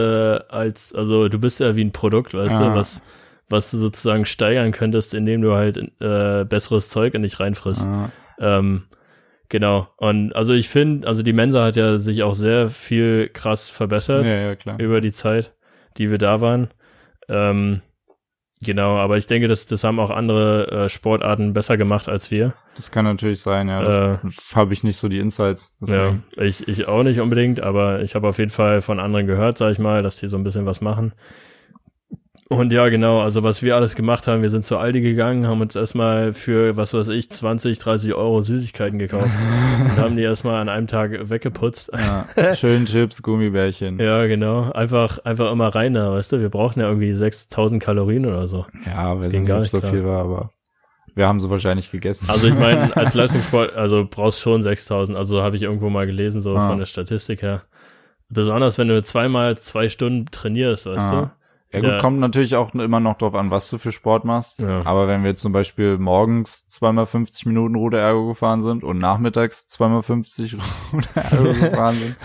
als, 0.49 0.95
also 0.95 1.29
du 1.29 1.39
bist 1.39 1.61
ja 1.61 1.77
wie 1.77 1.85
ein 1.85 1.93
Produkt, 1.93 2.35
weißt 2.35 2.61
Ja. 2.61 2.71
du, 2.71 2.75
was, 2.75 3.03
was 3.49 3.71
du 3.71 3.79
sozusagen 3.79 4.25
steigern 4.25 4.73
könntest, 4.73 5.15
indem 5.15 5.43
du 5.43 5.55
halt 5.55 5.77
äh, 6.01 6.45
besseres 6.45 6.89
Zeug 6.89 7.15
in 7.15 7.23
dich 7.23 7.39
reinfrisst. 7.41 7.85
Ja. 7.85 8.11
Ähm, 8.59 8.85
genau. 9.53 9.87
Und 9.99 10.35
also 10.35 10.55
ich 10.55 10.69
finde, 10.69 11.07
also 11.07 11.23
die 11.23 11.35
Mensa 11.35 11.65
hat 11.65 11.77
ja 11.77 11.99
sich 11.99 12.23
auch 12.23 12.35
sehr 12.35 12.69
viel 12.69 13.29
krass 13.29 13.69
verbessert 13.69 14.25
ja, 14.27 14.35
ja, 14.35 14.57
klar. 14.57 14.81
über 14.81 15.01
die 15.01 15.13
Zeit, 15.13 15.55
die 15.99 16.11
wir 16.11 16.19
da 16.19 16.41
waren. 16.41 16.69
Ähm, 17.29 17.83
genau, 18.63 18.97
aber 18.97 19.19
ich 19.19 19.27
denke, 19.27 19.49
das, 19.49 19.67
das 19.67 19.85
haben 19.85 20.01
auch 20.01 20.11
andere 20.11 20.71
äh, 20.87 20.89
Sportarten 20.89 21.53
besser 21.53 21.77
gemacht 21.77 22.09
als 22.09 22.31
wir. 22.31 22.55
Das 22.77 22.91
kann 22.91 23.05
natürlich 23.05 23.41
sein, 23.41 23.69
ja. 23.69 24.15
Äh, 24.15 24.19
habe 24.55 24.73
ich 24.73 24.85
nicht 24.85 24.97
so 24.97 25.09
die 25.09 25.19
Insights. 25.19 25.77
ja, 25.81 25.87
Deswegen. 25.87 26.25
ich, 26.39 26.67
ich 26.67 26.89
auch 26.89 27.03
nicht 27.03 27.21
unbedingt, 27.21 27.61
aber 27.61 28.01
ich 28.01 28.15
habe 28.15 28.29
auf 28.29 28.39
jeden 28.39 28.51
Fall 28.51 28.81
von 28.81 28.99
anderen 28.99 29.27
gehört, 29.27 29.59
sag 29.59 29.73
ich 29.73 29.79
mal, 29.79 30.03
dass 30.03 30.17
die 30.17 30.29
so 30.29 30.39
ein 30.39 30.45
bisschen 30.45 30.65
was 30.65 30.81
machen. 30.81 31.13
Und 32.53 32.73
ja, 32.73 32.89
genau, 32.89 33.21
also 33.21 33.43
was 33.43 33.63
wir 33.63 33.75
alles 33.77 33.95
gemacht 33.95 34.27
haben, 34.29 34.43
wir 34.43 34.51
sind 34.51 34.65
zu 34.65 34.77
Aldi 34.79 35.01
gegangen, 35.01 35.47
haben 35.47 35.61
uns 35.61 35.75
erstmal 35.75 36.33
für, 36.33 36.77
was 36.77 36.95
weiß 36.95 37.09
ich, 37.09 37.31
20, 37.31 37.79
30 37.79 38.15
Euro 38.15 38.43
Süßigkeiten 38.43 38.99
gekauft 38.99 39.29
und 39.81 39.97
haben 39.97 40.17
die 40.17 40.23
erstmal 40.23 40.61
an 40.61 40.69
einem 40.69 40.87
Tag 40.87 41.31
weggeputzt. 41.31 41.91
Ja. 42.37 42.55
Schön 42.55 42.87
Chips, 42.87 43.23
Gummibärchen. 43.23 43.99
Ja, 43.99 44.23
Ja, 44.23 44.27
genau. 44.27 44.71
Einfach, 44.73 45.19
einfach 45.25 45.51
immer 45.51 45.69
rein 45.75 45.95
da, 45.95 46.13
weißt 46.13 46.33
du? 46.33 46.41
Wir 46.41 46.51
brauchen 46.51 46.81
ja 46.81 46.89
irgendwie 46.89 47.13
6000 47.15 47.83
Kalorien 47.83 48.27
oder 48.27 48.47
so. 48.49 48.67
weiß 48.85 49.29
ging 49.31 49.43
nicht, 49.43 49.49
gar 49.49 49.61
nicht 49.61 49.71
so 49.71 49.81
klar. 49.81 49.93
viel 49.93 50.05
war, 50.05 50.21
aber 50.23 50.51
wir 51.15 51.27
haben 51.29 51.41
sie 51.41 51.51
wahrscheinlich 51.51 51.91
gegessen. 51.91 52.27
Also 52.29 52.47
ich 52.47 52.55
meine, 52.55 52.97
als 52.97 53.15
Leistungssport, 53.15 53.75
also 53.77 54.07
brauchst 54.11 54.41
schon 54.41 54.63
6000. 54.63 55.17
Also 55.17 55.43
habe 55.43 55.57
ich 55.57 55.63
irgendwo 55.63 55.91
mal 55.91 56.07
gelesen, 56.07 56.41
so 56.43 56.57
Ah. 56.57 56.69
von 56.69 56.79
der 56.79 56.87
Statistik 56.87 57.43
her. 57.43 57.63
Besonders 58.29 58.79
wenn 58.79 58.89
du 58.89 59.03
zweimal 59.03 59.59
zwei 59.59 59.89
Stunden 59.89 60.27
trainierst, 60.31 60.87
weißt 60.87 61.13
Ah. 61.13 61.33
Ja 61.73 61.81
gut, 61.81 61.89
ja. 61.91 61.99
kommt 62.01 62.19
natürlich 62.21 62.55
auch 62.57 62.75
immer 62.75 63.01
noch 63.01 63.19
drauf 63.19 63.35
an, 63.35 63.51
was 63.51 63.69
du 63.71 63.79
für 63.79 63.93
Sport 63.93 64.25
machst. 64.25 64.61
Ja. 64.61 64.83
Aber 64.85 65.09
wenn 65.09 65.25
wir 65.25 65.35
zum 65.37 65.53
Beispiel 65.53 65.99
morgens 65.99 66.69
zweimal 66.69 67.07
50 67.07 67.47
Minuten 67.47 67.75
Ruderergo 67.75 68.29
gefahren 68.29 68.61
sind 68.61 68.85
und 68.85 68.99
nachmittags 68.99 69.67
zweimal 69.69 70.03
50 70.03 70.57
Ruderergo 70.93 71.53
gefahren 71.61 71.97
sind, 71.97 72.17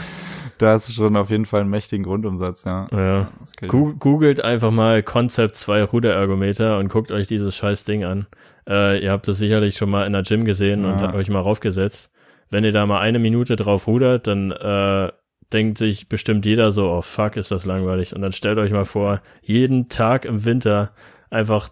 da 0.57 0.71
hast 0.71 0.89
du 0.89 0.93
schon 0.93 1.15
auf 1.15 1.29
jeden 1.29 1.45
Fall 1.45 1.61
einen 1.61 1.69
mächtigen 1.69 2.03
Grundumsatz, 2.03 2.63
ja. 2.63 2.87
Ja. 2.91 3.27
Googelt 3.67 4.43
einfach 4.43 4.71
mal 4.71 5.03
Concept 5.03 5.55
2 5.55 5.83
Ruderergometer 5.83 6.77
und 6.79 6.89
guckt 6.89 7.11
euch 7.11 7.27
dieses 7.27 7.55
scheiß 7.55 7.83
Ding 7.83 8.03
an. 8.03 8.25
Äh, 8.67 9.03
ihr 9.03 9.11
habt 9.11 9.27
das 9.27 9.37
sicherlich 9.37 9.77
schon 9.77 9.89
mal 9.89 10.07
in 10.07 10.13
der 10.13 10.23
Gym 10.23 10.45
gesehen 10.45 10.83
und 10.83 10.99
Ja. 10.99 11.07
habt 11.07 11.15
euch 11.15 11.29
mal 11.29 11.39
raufgesetzt. 11.41 12.09
Wenn 12.49 12.63
ihr 12.63 12.71
da 12.71 12.85
mal 12.85 12.99
eine 12.99 13.19
Minute 13.19 13.55
drauf 13.55 13.87
rudert, 13.87 14.25
dann 14.27 14.51
äh, 14.51 15.11
denkt 15.53 15.77
sich 15.77 16.09
bestimmt 16.09 16.45
jeder 16.45 16.71
so, 16.71 16.89
oh 16.89 17.01
fuck, 17.01 17.37
ist 17.37 17.51
das 17.51 17.65
langweilig. 17.65 18.13
Und 18.15 18.21
dann 18.21 18.31
stellt 18.33 18.57
euch 18.57 18.71
mal 18.71 18.85
vor, 18.85 19.21
jeden 19.41 19.89
Tag 19.89 20.25
im 20.25 20.43
Winter 20.45 20.91
einfach 21.29 21.69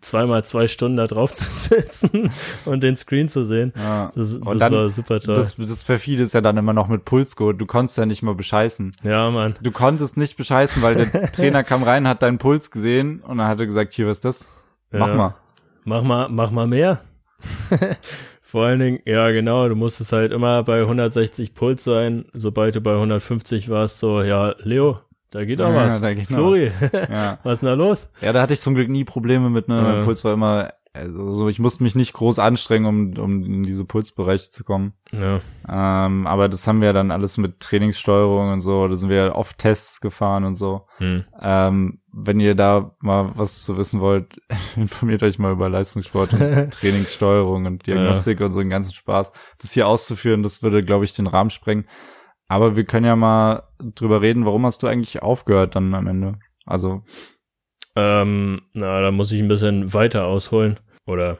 zweimal 0.00 0.44
zwei 0.44 0.68
Stunden 0.68 0.96
da 0.96 1.08
drauf 1.08 1.32
zu 1.34 1.44
sitzen 1.50 2.30
und 2.64 2.82
den 2.84 2.94
Screen 2.96 3.26
zu 3.28 3.44
sehen. 3.44 3.72
Ja. 3.76 4.12
Das, 4.14 4.38
das 4.38 4.58
dann- 4.58 4.72
war 4.72 4.90
super 4.90 5.18
toll. 5.18 5.34
Das, 5.34 5.56
das 5.56 5.82
perfide 5.82 6.22
ist 6.22 6.34
ja 6.34 6.40
dann 6.40 6.56
immer 6.56 6.72
noch 6.72 6.86
mit 6.86 7.04
Pulsgurt. 7.04 7.60
Du 7.60 7.66
konntest 7.66 7.98
ja 7.98 8.06
nicht 8.06 8.22
mal 8.22 8.36
bescheißen. 8.36 8.92
ja, 9.02 9.28
Mann. 9.30 9.56
Du 9.60 9.72
konntest 9.72 10.16
nicht 10.16 10.36
bescheißen, 10.36 10.80
weil 10.82 10.94
der 11.06 11.32
Trainer 11.32 11.64
kam 11.64 11.82
rein, 11.82 12.06
hat 12.06 12.22
deinen 12.22 12.38
Puls 12.38 12.70
gesehen 12.70 13.20
und 13.20 13.38
dann 13.38 13.48
hat 13.48 13.58
er 13.58 13.66
gesagt, 13.66 13.92
hier, 13.94 14.06
was 14.06 14.18
ist 14.18 14.24
das? 14.24 14.46
Mach 14.92 15.08
Ja. 15.08 15.14
mal. 15.14 15.34
Mach 15.84 16.02
mal, 16.02 16.28
mach 16.28 16.50
mal 16.52 16.66
mehr. 16.68 17.00
Vor 18.50 18.64
allen 18.64 18.80
Dingen, 18.80 19.00
ja 19.04 19.30
genau, 19.30 19.68
du 19.68 19.74
musstest 19.74 20.12
halt 20.12 20.32
immer 20.32 20.62
bei 20.62 20.80
160 20.80 21.52
Puls 21.52 21.84
sein. 21.84 22.24
Sobald 22.32 22.74
du 22.76 22.80
bei 22.80 22.94
150 22.94 23.68
warst, 23.68 23.98
so, 23.98 24.22
ja, 24.22 24.54
Leo, 24.62 25.00
da 25.30 25.44
geht 25.44 25.60
doch 25.60 25.68
Ja, 25.68 25.74
was. 25.88 26.00
da 26.00 26.14
geht. 26.14 26.28
Flori, 26.28 26.72
Ja. 27.10 27.38
was 27.42 27.54
ist 27.54 27.60
denn 27.60 27.66
da 27.68 27.74
los? 27.74 28.08
ja, 28.22 28.32
da 28.32 28.40
hatte 28.40 28.54
ich 28.54 28.60
zum 28.60 28.74
Glück 28.74 28.88
nie 28.88 29.04
Probleme 29.04 29.50
mit, 29.50 29.68
ne? 29.68 29.76
Ja. 29.76 29.82
Mein 29.82 30.04
Puls 30.04 30.24
war 30.24 30.32
immer, 30.32 30.70
also 30.98 31.32
so, 31.32 31.48
ich 31.48 31.58
musste 31.58 31.82
mich 31.82 31.94
nicht 31.94 32.12
groß 32.12 32.38
anstrengen, 32.38 32.86
um, 32.86 33.22
um 33.22 33.44
in 33.44 33.62
diese 33.62 33.84
Pulsbereiche 33.84 34.50
zu 34.50 34.64
kommen. 34.64 34.92
Ja, 35.12 35.40
Ähm, 35.68 36.26
aber 36.26 36.48
das 36.48 36.66
haben 36.66 36.80
wir 36.80 36.92
dann 36.92 37.10
alles 37.10 37.38
mit 37.38 37.60
Trainingssteuerung 37.60 38.52
und 38.52 38.60
so, 38.60 38.86
da 38.88 38.96
sind 38.96 39.08
wir 39.08 39.34
oft 39.34 39.58
Tests 39.58 40.00
gefahren 40.00 40.44
und 40.44 40.56
so. 40.56 40.86
hm. 40.98 41.24
Ähm, 41.40 42.00
wenn 42.12 42.40
ihr 42.40 42.54
da 42.54 42.96
mal 43.00 43.30
was 43.34 43.62
zu 43.62 43.76
wissen 43.76 44.00
wollt, 44.00 44.40
informiert 44.76 45.22
euch 45.22 45.38
mal 45.38 45.52
über 45.52 45.68
Leistungssport 45.68 46.32
und 46.32 46.70
Trainingssteuerung 46.72 47.66
und 47.66 47.86
Diagnostik 47.86 48.40
und 48.40 48.50
so 48.50 48.58
einen 48.58 48.70
ganzen 48.70 48.94
Spaß. 48.94 49.32
Das 49.58 49.72
hier 49.72 49.86
auszuführen, 49.86 50.42
das 50.42 50.62
würde, 50.62 50.82
glaube 50.82 51.04
ich, 51.04 51.14
den 51.14 51.26
Rahmen 51.28 51.50
sprengen. 51.50 51.86
Aber 52.48 52.76
wir 52.76 52.84
können 52.84 53.06
ja 53.06 53.14
mal 53.14 53.64
drüber 53.78 54.22
reden, 54.22 54.46
warum 54.46 54.64
hast 54.64 54.82
du 54.82 54.86
eigentlich 54.86 55.22
aufgehört 55.22 55.76
dann 55.76 55.94
am 55.94 56.06
Ende? 56.06 56.38
Also. 56.64 57.02
Ähm, 57.94 58.62
na, 58.72 59.00
da 59.00 59.10
muss 59.10 59.32
ich 59.32 59.40
ein 59.40 59.48
bisschen 59.48 59.92
weiter 59.92 60.26
ausholen. 60.26 60.80
Oder 61.08 61.38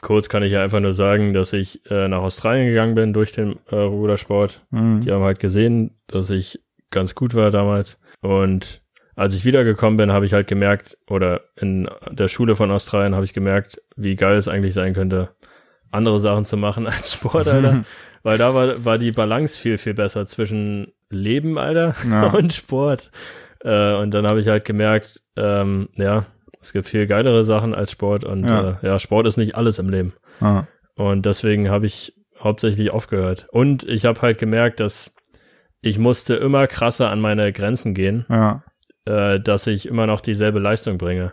kurz 0.00 0.28
kann 0.28 0.42
ich 0.42 0.52
ja 0.52 0.62
einfach 0.62 0.80
nur 0.80 0.94
sagen, 0.94 1.32
dass 1.34 1.52
ich 1.52 1.88
äh, 1.90 2.08
nach 2.08 2.22
Australien 2.22 2.66
gegangen 2.66 2.94
bin 2.94 3.12
durch 3.12 3.32
den 3.32 3.58
äh, 3.70 3.76
Rudersport. 3.76 4.64
Mhm. 4.70 5.02
Die 5.02 5.12
haben 5.12 5.22
halt 5.22 5.38
gesehen, 5.38 5.94
dass 6.06 6.30
ich 6.30 6.60
ganz 6.90 7.14
gut 7.14 7.34
war 7.34 7.50
damals. 7.50 7.98
Und 8.22 8.80
als 9.14 9.34
ich 9.34 9.44
wiedergekommen 9.44 9.98
bin, 9.98 10.12
habe 10.12 10.24
ich 10.24 10.32
halt 10.32 10.46
gemerkt, 10.46 10.96
oder 11.08 11.42
in 11.56 11.88
der 12.10 12.28
Schule 12.28 12.56
von 12.56 12.70
Australien 12.70 13.14
habe 13.14 13.26
ich 13.26 13.34
gemerkt, 13.34 13.82
wie 13.94 14.16
geil 14.16 14.36
es 14.36 14.48
eigentlich 14.48 14.74
sein 14.74 14.94
könnte, 14.94 15.28
andere 15.90 16.18
Sachen 16.18 16.46
zu 16.46 16.56
machen 16.56 16.86
als 16.88 17.12
Sport, 17.12 17.48
Alter. 17.48 17.84
Weil 18.22 18.38
da 18.38 18.54
war, 18.54 18.84
war 18.84 18.98
die 18.98 19.10
Balance 19.10 19.58
viel, 19.58 19.78
viel 19.78 19.94
besser 19.94 20.26
zwischen 20.26 20.92
Leben, 21.10 21.58
Alter, 21.58 21.94
ja. 22.08 22.26
und 22.32 22.52
Sport. 22.52 23.10
Äh, 23.62 23.94
und 23.94 24.12
dann 24.12 24.26
habe 24.26 24.40
ich 24.40 24.48
halt 24.48 24.64
gemerkt, 24.64 25.20
ähm, 25.36 25.88
ja, 25.96 26.24
es 26.62 26.72
gibt 26.72 26.86
viel 26.86 27.06
geilere 27.06 27.44
Sachen 27.44 27.74
als 27.74 27.90
Sport 27.90 28.24
und 28.24 28.48
ja, 28.48 28.78
äh, 28.82 28.86
ja 28.86 28.98
Sport 28.98 29.26
ist 29.26 29.36
nicht 29.36 29.56
alles 29.56 29.78
im 29.78 29.90
Leben. 29.90 30.14
Ja. 30.40 30.68
Und 30.94 31.26
deswegen 31.26 31.68
habe 31.68 31.86
ich 31.86 32.14
hauptsächlich 32.38 32.90
aufgehört. 32.90 33.46
Und 33.50 33.84
ich 33.84 34.04
habe 34.04 34.22
halt 34.22 34.38
gemerkt, 34.38 34.80
dass 34.80 35.14
ich 35.80 35.98
musste 35.98 36.34
immer 36.34 36.66
krasser 36.68 37.10
an 37.10 37.20
meine 37.20 37.52
Grenzen 37.52 37.94
gehen, 37.94 38.24
ja. 38.28 38.62
äh, 39.04 39.40
dass 39.40 39.66
ich 39.66 39.86
immer 39.86 40.06
noch 40.06 40.20
dieselbe 40.20 40.60
Leistung 40.60 40.96
bringe. 40.96 41.32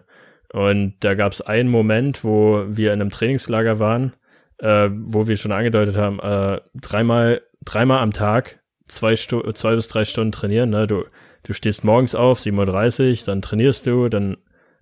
Und 0.52 0.96
da 1.02 1.14
gab 1.14 1.32
es 1.32 1.42
einen 1.42 1.70
Moment, 1.70 2.24
wo 2.24 2.64
wir 2.68 2.92
in 2.92 3.02
einem 3.02 3.12
Trainingslager 3.12 3.78
waren, 3.78 4.14
äh, 4.58 4.90
wo 4.92 5.28
wir 5.28 5.38
schon 5.38 5.52
angedeutet 5.52 5.96
haben, 5.96 6.20
äh, 6.20 6.60
dreimal, 6.74 7.42
dreimal 7.64 8.00
am 8.00 8.14
Tag, 8.14 8.60
zwei, 8.88 9.16
Stu 9.16 9.42
zwei 9.52 9.76
bis 9.76 9.88
drei 9.88 10.06
Stunden 10.06 10.32
trainieren. 10.32 10.72
Ne? 10.72 10.88
Du, 10.88 11.04
du 11.44 11.54
stehst 11.54 11.84
morgens 11.84 12.16
auf, 12.16 12.40
7.30 12.40 13.20
Uhr, 13.20 13.26
dann 13.28 13.44
trainierst 13.44 13.86
du, 13.86 14.10
dann 14.10 14.38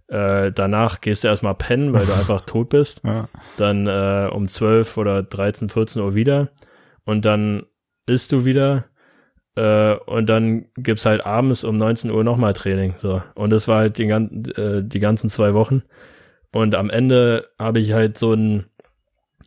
äh, 0.08 0.52
danach 0.52 1.02
gehst 1.02 1.24
du 1.24 1.28
erstmal 1.28 1.56
pennen, 1.56 1.94
weil 1.94 2.06
du 2.06 2.14
einfach 2.18 2.42
tot 2.42 2.70
bist. 2.70 3.02
Ja. 3.04 3.28
Dann 3.58 3.88
äh, 3.88 4.30
um 4.32 4.48
12 4.48 4.98
oder 4.98 5.24
13, 5.24 5.70
14 5.70 6.02
Uhr 6.02 6.16
wieder. 6.16 6.50
Und 7.06 7.26
dann 7.26 7.64
isst 8.06 8.32
du 8.32 8.46
wieder. 8.46 8.86
Äh, 9.56 9.96
und 10.06 10.28
dann 10.28 10.66
gibt's 10.76 11.06
halt 11.06 11.26
abends 11.26 11.64
um 11.64 11.78
19 11.78 12.12
Uhr 12.12 12.24
nochmal 12.24 12.54
Training. 12.54 12.94
So. 12.98 13.22
Und 13.36 13.50
das 13.50 13.68
war 13.68 13.80
halt 13.80 13.98
die, 13.98 14.10
äh, 14.10 14.84
die 14.84 15.00
ganzen 15.00 15.30
zwei 15.30 15.54
Wochen. 15.54 15.84
Und 16.52 16.76
am 16.76 16.90
Ende 16.90 17.50
habe 17.60 17.80
ich 17.80 17.94
halt 17.94 18.18
so 18.18 18.32
einen 18.32 18.66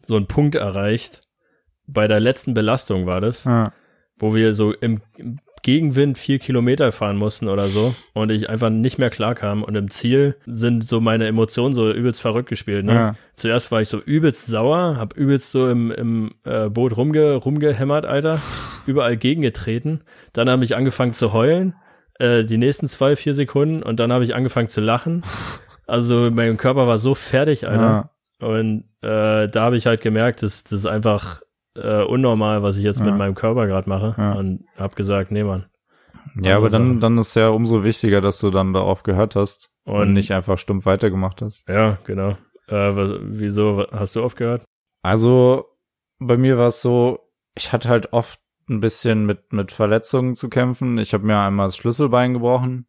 so 0.07 0.17
einen 0.17 0.27
Punkt 0.27 0.57
erreicht. 0.57 1.23
Bei 1.87 2.07
der 2.07 2.21
letzten 2.21 2.55
Belastung 2.55 3.07
war 3.07 3.21
das, 3.21 3.45
ja. 3.45 3.73
wo 4.17 4.35
wir 4.35 4.55
so 4.55 4.73
im 4.73 5.01
Gegenwind 5.63 6.19
vier 6.19 6.39
Kilometer 6.39 6.93
fahren 6.93 7.17
mussten 7.17 7.49
oder 7.49 7.67
so 7.67 7.95
und 8.15 8.31
ich 8.31 8.49
einfach 8.49 8.71
nicht 8.71 8.99
mehr 8.99 9.11
klar 9.11 9.35
kam 9.35 9.63
und 9.63 9.75
im 9.75 9.91
Ziel 9.91 10.37
sind 10.47 10.87
so 10.87 11.01
meine 11.01 11.27
Emotionen 11.27 11.75
so 11.75 11.91
übelst 11.93 12.21
verrückt 12.21 12.49
gespielt. 12.49 12.85
Ne? 12.85 12.95
Ja. 12.95 13.15
Zuerst 13.35 13.71
war 13.71 13.81
ich 13.83 13.89
so 13.89 13.99
übelst 13.99 14.47
sauer, 14.47 14.97
hab 14.97 15.17
übelst 15.17 15.53
so 15.53 15.69
im, 15.69 15.91
im 15.91 16.35
äh, 16.45 16.69
Boot 16.69 16.97
rumge, 16.97 17.35
rumgehämmert, 17.35 18.07
Alter, 18.07 18.41
überall 18.87 19.17
gegengetreten. 19.17 20.03
Dann 20.33 20.49
habe 20.49 20.65
ich 20.65 20.77
angefangen 20.77 21.13
zu 21.13 21.33
heulen, 21.33 21.75
äh, 22.19 22.45
die 22.45 22.59
nächsten 22.59 22.89
zwei, 22.89 23.17
vier 23.17 23.35
Sekunden 23.35 23.83
und 23.83 24.01
dann 24.01 24.13
habe 24.13 24.25
ich 24.25 24.35
angefangen 24.35 24.69
zu 24.69 24.81
lachen. 24.81 25.23
Also 25.87 26.31
mein 26.33 26.57
Körper 26.57 26.87
war 26.87 26.99
so 26.99 27.15
fertig, 27.15 27.67
Alter. 27.67 28.11
Ja. 28.41 28.47
Und 28.47 28.85
äh, 29.03 29.49
da 29.49 29.63
habe 29.63 29.77
ich 29.77 29.87
halt 29.87 30.01
gemerkt, 30.01 30.43
dass 30.43 30.65
das 30.65 30.87
einfach 30.87 31.43
äh, 31.83 32.05
unnormal, 32.05 32.63
was 32.63 32.77
ich 32.77 32.85
jetzt 32.85 33.01
ja. 33.01 33.07
mit 33.07 33.17
meinem 33.17 33.35
Körper 33.35 33.67
gerade 33.67 33.89
mache. 33.89 34.15
Ja. 34.17 34.33
Und 34.33 34.65
hab 34.77 34.97
gesagt, 34.97 35.31
nee, 35.31 35.45
Mann. 35.45 35.67
Ja, 36.41 36.57
aber 36.57 36.69
dann, 36.69 37.01
dann 37.01 37.19
ist 37.19 37.35
ja 37.35 37.49
umso 37.49 37.85
wichtiger, 37.85 38.21
dass 38.21 38.39
du 38.39 38.51
dann 38.51 38.73
darauf 38.73 39.03
gehört 39.03 39.37
hast 39.37 39.71
und, 39.85 40.01
und 40.01 40.13
nicht 40.13 40.33
einfach 40.33 40.59
stumpf 40.59 40.87
weitergemacht 40.87 41.43
hast. 41.43 41.69
Ja, 41.69 41.99
genau. 42.05 42.31
Äh, 42.69 42.95
was, 42.97 43.19
wieso 43.23 43.87
hast 43.91 44.17
du 44.17 44.23
aufgehört? 44.23 44.65
Also, 45.03 45.65
bei 46.19 46.37
mir 46.37 46.59
war 46.59 46.69
es 46.69 46.83
so, 46.83 47.19
ich 47.57 47.73
hatte 47.73 47.89
halt 47.89 48.13
oft 48.13 48.39
ein 48.69 48.81
bisschen 48.81 49.27
mit, 49.27 49.53
mit 49.53 49.73
Verletzungen 49.73 50.35
zu 50.35 50.49
kämpfen. 50.49 50.99
Ich 50.99 51.13
habe 51.13 51.27
mir 51.27 51.39
einmal 51.39 51.67
das 51.67 51.77
Schlüsselbein 51.77 52.35
gebrochen. 52.35 52.87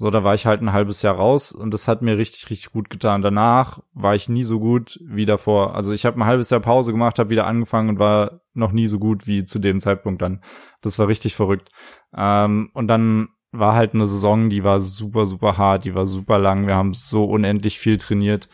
So, 0.00 0.08
da 0.08 0.24
war 0.24 0.32
ich 0.32 0.46
halt 0.46 0.62
ein 0.62 0.72
halbes 0.72 1.02
Jahr 1.02 1.16
raus 1.16 1.52
und 1.52 1.74
das 1.74 1.86
hat 1.86 2.00
mir 2.00 2.16
richtig, 2.16 2.48
richtig 2.48 2.72
gut 2.72 2.88
getan. 2.88 3.20
Danach 3.20 3.80
war 3.92 4.14
ich 4.14 4.30
nie 4.30 4.44
so 4.44 4.58
gut 4.58 4.98
wie 5.04 5.26
davor. 5.26 5.74
Also 5.74 5.92
ich 5.92 6.06
habe 6.06 6.18
ein 6.18 6.24
halbes 6.24 6.48
Jahr 6.48 6.60
Pause 6.60 6.92
gemacht, 6.92 7.18
habe 7.18 7.28
wieder 7.28 7.46
angefangen 7.46 7.90
und 7.90 7.98
war 7.98 8.40
noch 8.54 8.72
nie 8.72 8.86
so 8.86 8.98
gut 8.98 9.26
wie 9.26 9.44
zu 9.44 9.58
dem 9.58 9.78
Zeitpunkt 9.78 10.22
dann. 10.22 10.40
Das 10.80 10.98
war 10.98 11.06
richtig 11.06 11.36
verrückt. 11.36 11.68
Ähm, 12.16 12.70
und 12.72 12.88
dann 12.88 13.28
war 13.52 13.74
halt 13.74 13.92
eine 13.92 14.06
Saison, 14.06 14.48
die 14.48 14.64
war 14.64 14.80
super, 14.80 15.26
super 15.26 15.58
hart, 15.58 15.84
die 15.84 15.94
war 15.94 16.06
super 16.06 16.38
lang. 16.38 16.66
Wir 16.66 16.76
haben 16.76 16.94
so 16.94 17.26
unendlich 17.26 17.78
viel 17.78 17.98
trainiert. 17.98 18.48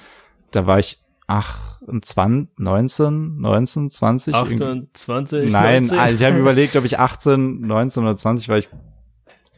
Da 0.51 0.67
war 0.67 0.81
ich 0.81 0.99
ach, 1.29 1.81
20, 1.87 2.59
19, 2.59 3.37
19, 3.39 3.89
20? 3.89 4.35
28? 4.35 5.53
Nein, 5.53 5.83
19. 5.83 5.97
Also 5.97 6.17
ich 6.17 6.25
habe 6.25 6.39
überlegt, 6.41 6.75
ob 6.75 6.85
ich 6.85 6.99
18, 6.99 7.61
19 7.61 8.03
oder 8.03 8.17
20 8.17 8.49
war. 8.49 8.59
Ich 8.59 8.69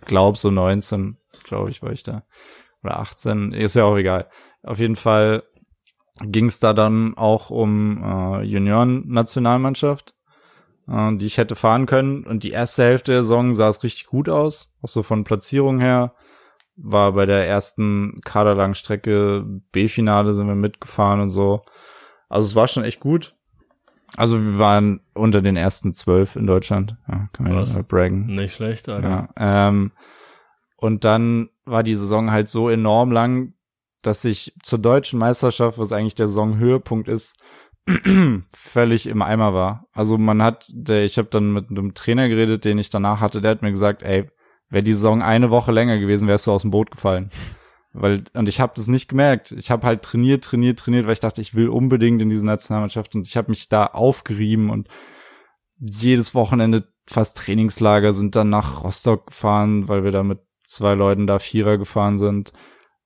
glaube 0.06 0.38
so 0.38 0.50
19 0.50 1.18
glaube 1.44 1.70
ich, 1.70 1.82
war 1.82 1.92
ich 1.92 2.02
da. 2.02 2.24
Oder 2.82 3.00
18, 3.00 3.52
ist 3.52 3.74
ja 3.74 3.84
auch 3.84 3.96
egal. 3.96 4.28
Auf 4.62 4.78
jeden 4.78 4.96
Fall 4.96 5.42
ging 6.22 6.46
es 6.46 6.60
da 6.60 6.72
dann 6.72 7.16
auch 7.16 7.50
um 7.50 8.02
äh, 8.02 8.42
Junioren-Nationalmannschaft, 8.42 10.14
äh, 10.88 11.16
die 11.16 11.26
ich 11.26 11.38
hätte 11.38 11.56
fahren 11.56 11.86
können. 11.86 12.24
Und 12.24 12.44
die 12.44 12.50
erste 12.50 12.84
Hälfte 12.84 13.12
der 13.12 13.22
Saison 13.22 13.54
sah 13.54 13.68
es 13.68 13.82
richtig 13.82 14.06
gut 14.06 14.28
aus, 14.28 14.72
auch 14.82 14.88
so 14.88 15.02
von 15.02 15.24
Platzierung 15.24 15.80
her. 15.80 16.14
War 16.76 17.12
bei 17.12 17.26
der 17.26 17.46
ersten 17.46 18.20
kaderlangen 18.24 18.76
Strecke 18.76 19.44
B-Finale 19.72 20.32
sind 20.32 20.46
wir 20.46 20.54
mitgefahren 20.54 21.20
und 21.20 21.30
so. 21.30 21.62
Also 22.28 22.46
es 22.46 22.54
war 22.54 22.68
schon 22.68 22.84
echt 22.84 23.00
gut. 23.00 23.34
Also 24.16 24.42
wir 24.42 24.58
waren 24.58 25.00
unter 25.14 25.42
den 25.42 25.56
ersten 25.56 25.92
zwölf 25.92 26.36
in 26.36 26.46
Deutschland. 26.46 26.96
Ja, 27.08 27.28
kann 27.32 27.44
man 27.46 27.56
Was? 27.56 27.74
ja 27.74 27.82
braggen. 27.82 28.26
Nicht 28.26 28.54
schlecht, 28.54 28.88
Alter. 28.88 29.08
Ja, 29.36 29.68
ähm, 29.68 29.92
und 30.76 31.04
dann 31.04 31.50
war 31.64 31.82
die 31.82 31.94
Saison 31.94 32.30
halt 32.30 32.48
so 32.48 32.68
enorm 32.68 33.12
lang, 33.12 33.54
dass 34.02 34.24
ich 34.24 34.54
zur 34.62 34.78
deutschen 34.78 35.18
Meisterschaft, 35.18 35.78
was 35.78 35.92
eigentlich 35.92 36.14
der 36.14 36.28
Saisonhöhepunkt 36.28 37.08
ist, 37.08 37.36
völlig 38.52 39.06
im 39.06 39.22
Eimer 39.22 39.54
war. 39.54 39.86
Also 39.92 40.18
man 40.18 40.42
hat, 40.42 40.70
der, 40.72 41.04
ich 41.04 41.18
habe 41.18 41.28
dann 41.28 41.52
mit 41.52 41.70
einem 41.70 41.94
Trainer 41.94 42.28
geredet, 42.28 42.64
den 42.64 42.78
ich 42.78 42.90
danach 42.90 43.20
hatte, 43.20 43.40
der 43.40 43.52
hat 43.52 43.62
mir 43.62 43.70
gesagt, 43.70 44.02
ey, 44.02 44.30
wäre 44.68 44.84
die 44.84 44.92
Saison 44.92 45.22
eine 45.22 45.50
Woche 45.50 45.72
länger 45.72 45.98
gewesen, 45.98 46.28
wärst 46.28 46.46
du 46.46 46.52
aus 46.52 46.62
dem 46.62 46.70
Boot 46.70 46.90
gefallen. 46.90 47.30
Weil, 48.00 48.24
und 48.34 48.48
ich 48.48 48.60
habe 48.60 48.72
das 48.76 48.86
nicht 48.86 49.08
gemerkt. 49.08 49.52
Ich 49.52 49.70
habe 49.70 49.86
halt 49.86 50.02
trainiert, 50.02 50.44
trainiert, 50.44 50.78
trainiert, 50.78 51.06
weil 51.06 51.14
ich 51.14 51.20
dachte, 51.20 51.40
ich 51.40 51.54
will 51.54 51.68
unbedingt 51.68 52.22
in 52.22 52.30
diese 52.30 52.46
Nationalmannschaft 52.46 53.14
und 53.14 53.26
ich 53.26 53.36
habe 53.36 53.50
mich 53.50 53.68
da 53.68 53.86
aufgerieben 53.86 54.70
und 54.70 54.88
jedes 55.80 56.34
Wochenende 56.34 56.88
fast 57.06 57.38
Trainingslager 57.38 58.12
sind 58.12 58.36
dann 58.36 58.50
nach 58.50 58.84
Rostock 58.84 59.28
gefahren, 59.28 59.88
weil 59.88 60.04
wir 60.04 60.12
da 60.12 60.22
mit 60.22 60.40
zwei 60.64 60.94
Leuten 60.94 61.26
da 61.26 61.38
Vierer 61.38 61.78
gefahren 61.78 62.18
sind 62.18 62.52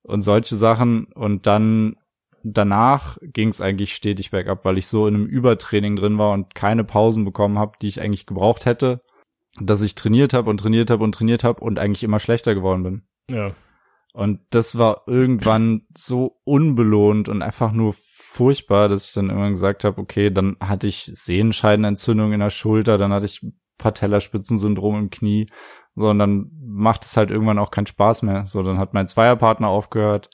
und 0.03 0.21
solche 0.21 0.57
Sachen. 0.57 1.07
Und 1.07 1.47
dann 1.47 1.97
danach 2.43 3.19
ging 3.23 3.49
es 3.49 3.61
eigentlich 3.61 3.95
stetig 3.95 4.31
bergab, 4.31 4.65
weil 4.65 4.79
ich 4.79 4.89
so 4.89 5.07
in 5.07 5.15
einem 5.15 5.27
Übertraining 5.27 5.97
drin 5.97 6.19
war 6.19 6.33
und 6.33 6.55
keine 6.55 6.85
Pausen 6.85 7.25
bekommen 7.25 7.59
habe, 7.59 7.79
die 7.81 7.89
ich 7.89 8.01
eigentlich 8.01 8.27
gebraucht 8.27 8.67
hätte, 8.67 9.01
dass 9.61 9.83
ich 9.83 9.95
trainiert 9.95 10.35
habe 10.35 10.51
und 10.51 10.59
trainiert 10.59 10.91
habe 10.91 11.05
und 11.05 11.13
trainiert 11.15 11.45
habe 11.45 11.63
und 11.63 11.79
eigentlich 11.79 12.03
immer 12.05 12.21
schlechter 12.21 12.55
geworden 12.55 12.83
bin. 12.83 13.03
Ja. 13.31 13.53
Und 14.13 14.41
das 14.51 14.77
war 14.77 15.03
irgendwann 15.07 15.83
so 15.97 16.39
unbelohnt 16.45 17.29
und 17.29 17.43
einfach 17.43 17.73
nur 17.73 17.95
furchtbar, 17.97 18.89
dass 18.89 19.07
ich 19.07 19.15
dann 19.15 19.29
irgendwann 19.29 19.53
gesagt 19.53 19.85
habe, 19.85 20.01
okay, 20.01 20.31
dann 20.31 20.57
hatte 20.61 20.87
ich 20.87 21.11
Sehenscheidenentzündung 21.15 22.33
in 22.33 22.41
der 22.41 22.51
Schulter, 22.51 22.99
dann 22.99 23.13
hatte 23.13 23.27
ich 23.27 23.41
Patellaspitzensyndrom 23.79 24.99
im 24.99 25.11
Knie 25.11 25.49
so, 25.95 26.09
und 26.09 26.19
dann 26.19 26.51
macht 26.65 27.05
es 27.05 27.17
halt 27.17 27.31
irgendwann 27.31 27.59
auch 27.59 27.71
keinen 27.71 27.87
Spaß 27.87 28.23
mehr. 28.23 28.47
So, 28.47 28.63
dann 28.63 28.79
hat 28.79 28.95
mein 28.95 29.09
Zweierpartner 29.09 29.69
aufgehört. 29.69 30.31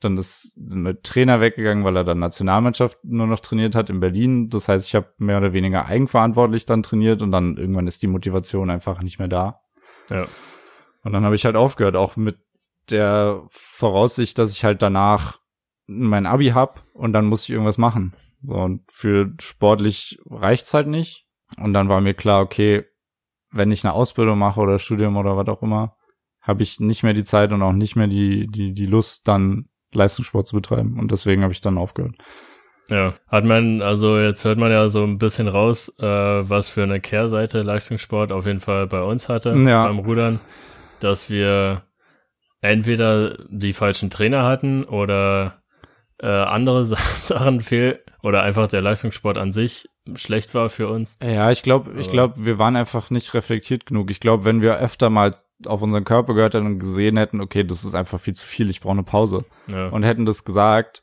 Dann 0.00 0.16
ist 0.16 0.56
mit 0.56 1.04
Trainer 1.04 1.40
weggegangen, 1.40 1.84
weil 1.84 1.96
er 1.96 2.04
dann 2.04 2.20
Nationalmannschaft 2.20 2.98
nur 3.02 3.26
noch 3.26 3.40
trainiert 3.40 3.74
hat 3.74 3.90
in 3.90 4.00
Berlin. 4.00 4.48
Das 4.48 4.68
heißt, 4.68 4.86
ich 4.86 4.94
habe 4.94 5.12
mehr 5.18 5.38
oder 5.38 5.52
weniger 5.52 5.86
eigenverantwortlich 5.86 6.64
dann 6.64 6.82
trainiert 6.82 7.22
und 7.22 7.32
dann 7.32 7.56
irgendwann 7.56 7.86
ist 7.86 8.02
die 8.02 8.06
Motivation 8.06 8.70
einfach 8.70 9.02
nicht 9.02 9.18
mehr 9.18 9.28
da. 9.28 9.60
Ja. 10.08 10.26
Und 11.02 11.12
dann 11.12 11.24
habe 11.24 11.34
ich 11.34 11.44
halt 11.44 11.56
aufgehört, 11.56 11.96
auch 11.96 12.16
mit 12.16 12.38
der 12.90 13.42
Voraussicht, 13.48 14.38
dass 14.38 14.52
ich 14.52 14.64
halt 14.64 14.82
danach 14.82 15.38
mein 15.86 16.26
Abi 16.26 16.48
hab 16.48 16.82
und 16.94 17.12
dann 17.12 17.26
muss 17.26 17.44
ich 17.44 17.50
irgendwas 17.50 17.78
machen. 17.78 18.14
So, 18.42 18.54
und 18.54 18.82
für 18.90 19.32
sportlich 19.40 20.18
reicht's 20.30 20.72
halt 20.74 20.86
nicht. 20.86 21.26
Und 21.58 21.72
dann 21.72 21.88
war 21.88 22.00
mir 22.00 22.14
klar, 22.14 22.40
okay, 22.42 22.84
wenn 23.50 23.72
ich 23.72 23.84
eine 23.84 23.92
Ausbildung 23.92 24.38
mache 24.38 24.60
oder 24.60 24.78
Studium 24.78 25.16
oder 25.16 25.36
was 25.36 25.48
auch 25.48 25.62
immer, 25.62 25.96
habe 26.40 26.62
ich 26.62 26.78
nicht 26.80 27.02
mehr 27.02 27.12
die 27.12 27.24
Zeit 27.24 27.52
und 27.52 27.62
auch 27.62 27.72
nicht 27.72 27.96
mehr 27.96 28.06
die, 28.06 28.46
die, 28.46 28.72
die 28.72 28.86
Lust, 28.86 29.26
dann 29.28 29.68
Leistungssport 29.92 30.46
zu 30.46 30.54
betreiben. 30.56 30.98
Und 30.98 31.10
deswegen 31.10 31.42
habe 31.42 31.52
ich 31.52 31.60
dann 31.60 31.76
aufgehört. 31.76 32.14
Ja, 32.88 33.14
hat 33.28 33.44
man, 33.44 33.82
also 33.82 34.18
jetzt 34.18 34.44
hört 34.44 34.58
man 34.58 34.70
ja 34.70 34.88
so 34.88 35.02
ein 35.04 35.18
bisschen 35.18 35.48
raus, 35.48 35.92
äh, 35.98 36.04
was 36.04 36.68
für 36.68 36.82
eine 36.82 37.00
Kehrseite 37.00 37.62
Leistungssport 37.62 38.32
auf 38.32 38.46
jeden 38.46 38.60
Fall 38.60 38.86
bei 38.86 39.02
uns 39.02 39.28
hatte, 39.28 39.50
Ja. 39.54 39.86
beim 39.86 39.98
Rudern, 39.98 40.40
dass 41.00 41.28
wir 41.28 41.82
entweder 42.60 43.36
die 43.48 43.72
falschen 43.72 44.10
Trainer 44.10 44.44
hatten 44.44 44.84
oder 44.84 45.62
äh, 46.22 46.26
andere 46.26 46.84
Sa- 46.84 46.96
Sachen 46.96 47.60
fehl 47.60 48.00
oder 48.22 48.42
einfach 48.42 48.68
der 48.68 48.82
Leistungssport 48.82 49.38
an 49.38 49.52
sich 49.52 49.88
schlecht 50.14 50.54
war 50.54 50.68
für 50.70 50.88
uns. 50.88 51.16
Ja, 51.22 51.50
ich 51.50 51.62
glaube, 51.62 51.92
ich 51.98 52.10
glaube, 52.10 52.44
wir 52.44 52.58
waren 52.58 52.76
einfach 52.76 53.10
nicht 53.10 53.32
reflektiert 53.32 53.86
genug. 53.86 54.10
Ich 54.10 54.20
glaube, 54.20 54.44
wenn 54.44 54.60
wir 54.60 54.78
öfter 54.78 55.08
mal 55.08 55.34
auf 55.66 55.82
unseren 55.82 56.04
Körper 56.04 56.34
gehört 56.34 56.54
hätten 56.54 56.66
und 56.66 56.78
gesehen 56.78 57.16
hätten, 57.16 57.40
okay, 57.40 57.64
das 57.64 57.84
ist 57.84 57.94
einfach 57.94 58.18
viel 58.20 58.34
zu 58.34 58.46
viel, 58.46 58.68
ich 58.70 58.80
brauche 58.80 58.92
eine 58.94 59.04
Pause 59.04 59.44
Ja. 59.70 59.88
und 59.88 60.02
hätten 60.02 60.26
das 60.26 60.44
gesagt, 60.44 61.02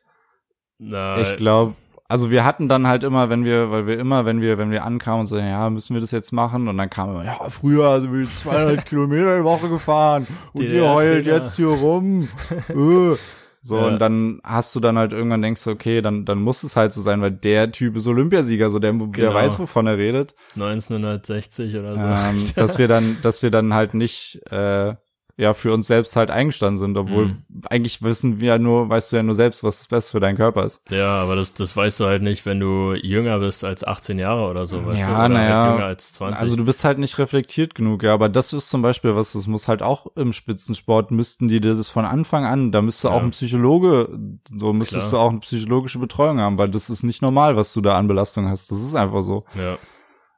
Na, 0.78 1.20
ich 1.22 1.36
glaube, 1.38 1.76
also 2.08 2.32
wir 2.32 2.46
hatten 2.46 2.67
dann 2.70 2.88
halt 2.88 3.04
immer, 3.04 3.30
wenn 3.30 3.43
wir, 3.43 3.70
weil 3.72 3.86
wir 3.88 4.00
immer, 4.00 4.26
wenn 4.26 4.39
wir, 4.41 4.58
wenn 4.58 4.72
wir 4.72 4.86
ankamen 4.86 5.22
und 5.22 5.26
so, 5.26 5.38
ja, 5.38 5.70
müssen 5.70 5.93
wir 5.93 6.02
das 6.02 6.12
jetzt 6.12 6.32
machen? 6.32 6.67
Und 6.67 6.78
dann 6.78 6.89
kam 6.89 7.10
immer, 7.12 7.26
ja, 7.26 7.38
früher 7.50 8.00
sind 8.02 8.13
wir 8.13 8.28
200 8.30 8.86
Kilometer 8.89 9.38
die 9.39 9.43
Woche 9.43 9.70
gefahren 9.70 10.26
und 10.54 10.62
Die- 10.62 10.67
ihr 10.67 10.82
der 10.82 10.93
heult 10.93 11.26
Trainer. 11.26 11.38
jetzt 11.38 11.56
hier 11.56 11.67
rum. 11.67 12.28
Äh. 12.70 13.15
So, 13.63 13.78
Ja. 13.80 13.88
und 13.88 14.00
dann 14.00 14.39
hast 14.46 14.74
du 14.76 14.80
dann 14.80 14.98
halt 14.98 15.12
irgendwann 15.12 15.41
denkst 15.41 15.62
du, 15.65 15.72
okay, 15.72 16.02
dann, 16.02 16.24
dann 16.24 16.39
muss 16.39 16.63
es 16.63 16.78
halt 16.78 16.93
so 16.93 17.02
sein, 17.02 17.20
weil 17.22 17.32
der 17.32 17.70
Typ 17.74 17.98
ist 17.98 18.08
Olympiasieger, 18.08 18.70
so 18.70 18.80
der, 18.80 18.93
der 18.93 19.08
Genau. 19.08 19.34
weiß, 19.34 19.60
wovon 19.60 19.88
er 19.88 19.98
redet. 19.98 20.36
1960 20.56 21.76
oder 21.76 21.98
so. 22.00 22.06
ähm, 22.06 22.41
dass 22.56 22.78
wir 22.78 22.88
dann, 22.88 23.17
dass 23.24 23.43
wir 23.43 23.52
dann 23.52 23.74
halt 23.74 23.93
nicht, 23.93 24.39
äh, 24.52 24.96
ja, 25.39 25.54
für 25.54 25.71
uns 25.71 25.86
selbst 25.86 26.15
halt 26.15 26.32
eingestanden 26.32 26.80
sind, 26.80 26.97
obwohl 26.97 27.26
Mhm. 27.28 27.38
eigentlich 27.69 28.02
wissen 28.02 28.41
wir 28.41 28.47
ja 28.47 28.58
nur, 28.58 28.89
weißt 28.89 29.12
du 29.12 29.17
ja 29.17 29.23
nur 29.23 29.36
selbst, 29.36 29.63
was 29.63 29.78
das 29.78 29.88
Beste 29.88 30.12
für 30.13 30.19
deinen 30.19 30.36
Körper 30.36 30.65
ist. 30.65 30.89
Ja, 30.89 31.21
aber 31.21 31.36
das, 31.36 31.54
das 31.54 31.78
weißt 31.78 32.00
du 32.00 32.06
halt 32.06 32.23
nicht, 32.23 32.45
wenn 32.47 32.60
du 32.60 32.93
jünger 32.95 33.38
bist 33.38 33.63
als 33.63 33.84
18 33.84 34.17
Jahre 34.17 34.50
oder 34.50 34.65
so, 34.65 34.84
weißt 34.84 35.00
Ja, 35.00 35.06
du? 35.08 35.13
Oder 35.13 35.30
na 35.30 35.47
ja. 35.47 35.62
halt 35.62 35.73
jünger 35.73 35.86
als 35.86 36.13
20. 36.13 36.41
Also 36.41 36.56
du 36.56 36.65
bist 36.65 36.84
halt 36.84 36.97
nicht 36.97 37.19
reflektiert 37.19 37.76
genug, 37.76 38.02
ja, 38.02 38.15
aber 38.15 38.30
das 38.30 38.52
ist 38.52 38.69
zum 38.71 38.82
Beispiel 38.82 39.15
was, 39.15 39.34
das 39.34 39.45
muss 39.45 39.67
halt 39.67 39.84
auch 39.84 40.08
im 40.15 40.34
Spitzensport, 40.34 41.12
müssten 41.12 41.47
die 41.47 41.60
das 41.62 41.88
von 41.89 42.06
Anfang 42.06 42.45
an, 42.45 42.71
da 42.71 42.82
müsste 42.82 43.12
auch 43.12 43.17
Ja. 43.19 43.23
ein 43.28 43.30
Psychologe, 43.32 44.10
so 44.58 44.73
müsstest 44.73 45.10
Klar. 45.10 45.21
du 45.21 45.26
auch 45.28 45.30
eine 45.32 45.39
psychologische 45.41 46.00
Betreuung 46.00 46.39
haben, 46.39 46.58
weil 46.58 46.69
das 46.69 46.89
ist 46.89 47.04
nicht 47.04 47.21
normal, 47.21 47.56
was 47.56 47.73
du 47.73 47.82
da 47.82 47.95
an 47.95 48.08
Belastung 48.08 48.47
hast. 48.50 48.71
Das 48.71 48.80
ist 48.82 48.95
einfach 48.95 49.21
so. 49.21 49.45
ja. 49.56 49.78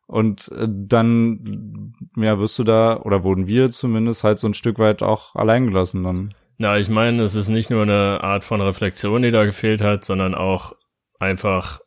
Und 0.09 0.51
äh, 0.53 0.67
dann, 0.67 1.93
ja, 2.17 2.39
wirst 2.39 2.57
du 2.57 2.63
da, 2.63 2.97
oder 2.97 3.23
wurden 3.23 3.45
wir 3.45 3.69
zumindest 3.69 4.23
halt 4.23 4.39
so 4.39 4.47
ein 4.47 4.55
Stück 4.55 4.79
weit 4.79 5.03
auch 5.03 5.35
allein 5.35 5.67
gelassen 5.67 6.03
dann. 6.03 6.33
Na, 6.57 6.79
ich 6.79 6.89
meine, 6.89 7.21
es 7.21 7.35
ist 7.35 7.49
nicht 7.49 7.69
nur 7.69 7.83
eine 7.83 8.23
Art 8.23 8.43
von 8.43 8.59
Reflexion, 8.59 9.21
die 9.21 9.29
da 9.29 9.45
gefehlt 9.45 9.81
hat, 9.81 10.03
sondern 10.03 10.33
auch 10.33 10.73
einfach 11.19 11.79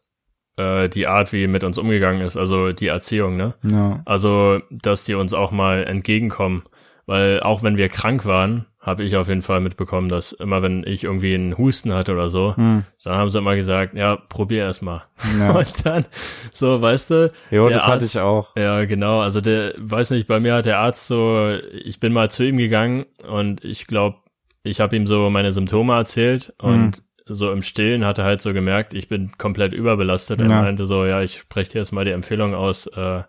äh, 0.57 0.89
die 0.89 1.09
Art, 1.09 1.33
wie 1.33 1.49
mit 1.49 1.65
uns 1.65 1.79
umgegangen 1.79 2.23
ist, 2.23 2.37
also 2.37 2.73
die 2.73 2.87
Erziehung, 2.87 3.37
ne? 3.37 3.55
Ja. 3.65 4.03
Also, 4.05 4.61
dass 4.71 5.05
die 5.05 5.15
uns 5.15 5.35
auch 5.35 5.51
mal 5.51 5.83
entgegenkommen. 5.83 6.63
Weil 7.07 7.41
auch 7.41 7.63
wenn 7.65 7.77
wir 7.77 7.89
krank 7.89 8.25
waren, 8.27 8.67
habe 8.81 9.03
ich 9.03 9.17
auf 9.17 9.29
jeden 9.29 9.43
Fall 9.43 9.61
mitbekommen, 9.61 10.09
dass 10.09 10.33
immer 10.33 10.63
wenn 10.63 10.85
ich 10.87 11.05
irgendwie 11.05 11.35
einen 11.35 11.59
Husten 11.59 11.93
hatte 11.93 12.13
oder 12.13 12.31
so, 12.31 12.57
Hm. 12.57 12.85
dann 13.05 13.15
haben 13.17 13.29
sie 13.31 13.39
immer 13.39 13.57
gesagt, 13.57 13.95
ja, 13.95 14.17
probier 14.17 14.63
erst 14.65 14.83
mal. 14.83 15.03
Ja. 15.39 15.51
Und 15.59 15.85
dann, 15.87 16.05
so, 16.53 16.81
weißt 16.81 17.11
du, 17.11 17.33
Jo, 17.51 17.69
das 17.69 17.83
hatte 17.87 18.05
Arzt- 18.05 18.15
ich 18.15 18.21
auch. 18.21 18.57
Ja, 18.57 18.85
genau. 18.85 19.21
Also 19.21 19.41
der, 19.41 19.75
weiß 19.79 20.11
nicht, 20.11 20.27
bei 20.29 20.39
mir 20.41 20.55
hat 20.55 20.67
der 20.67 20.79
Arzt 20.79 21.07
so, 21.09 21.51
ich 21.85 21.99
bin 22.01 22.13
mal 22.13 22.31
zu 22.31 22.45
ihm 22.45 22.57
gegangen 22.57 23.07
und 23.29 23.65
ich 23.65 23.87
glaube, 23.87 24.19
ich 24.65 24.81
habe 24.81 24.95
ihm 24.97 25.07
so 25.09 25.29
meine 25.31 25.53
Symptome 25.53 25.95
erzählt 25.95 26.53
und 26.61 27.03
so 27.27 27.51
im 27.53 27.63
Stillen 27.63 28.05
hat 28.05 28.19
er 28.19 28.25
halt 28.25 28.41
so 28.41 28.53
gemerkt, 28.53 28.95
ich 28.95 29.09
bin 29.09 29.33
komplett 29.39 29.73
überbelastet. 29.73 30.41
Er 30.41 30.49
Ja. 30.49 30.63
meinte 30.63 30.87
so, 30.87 31.05
ja, 31.05 31.21
ich 31.23 31.39
spreche 31.39 31.73
dir 31.73 31.79
jetzt 31.79 31.93
mal 31.93 32.05
die 32.05 32.11
Empfehlung 32.13 32.55
aus, 32.55 32.87
äh, 32.89 33.23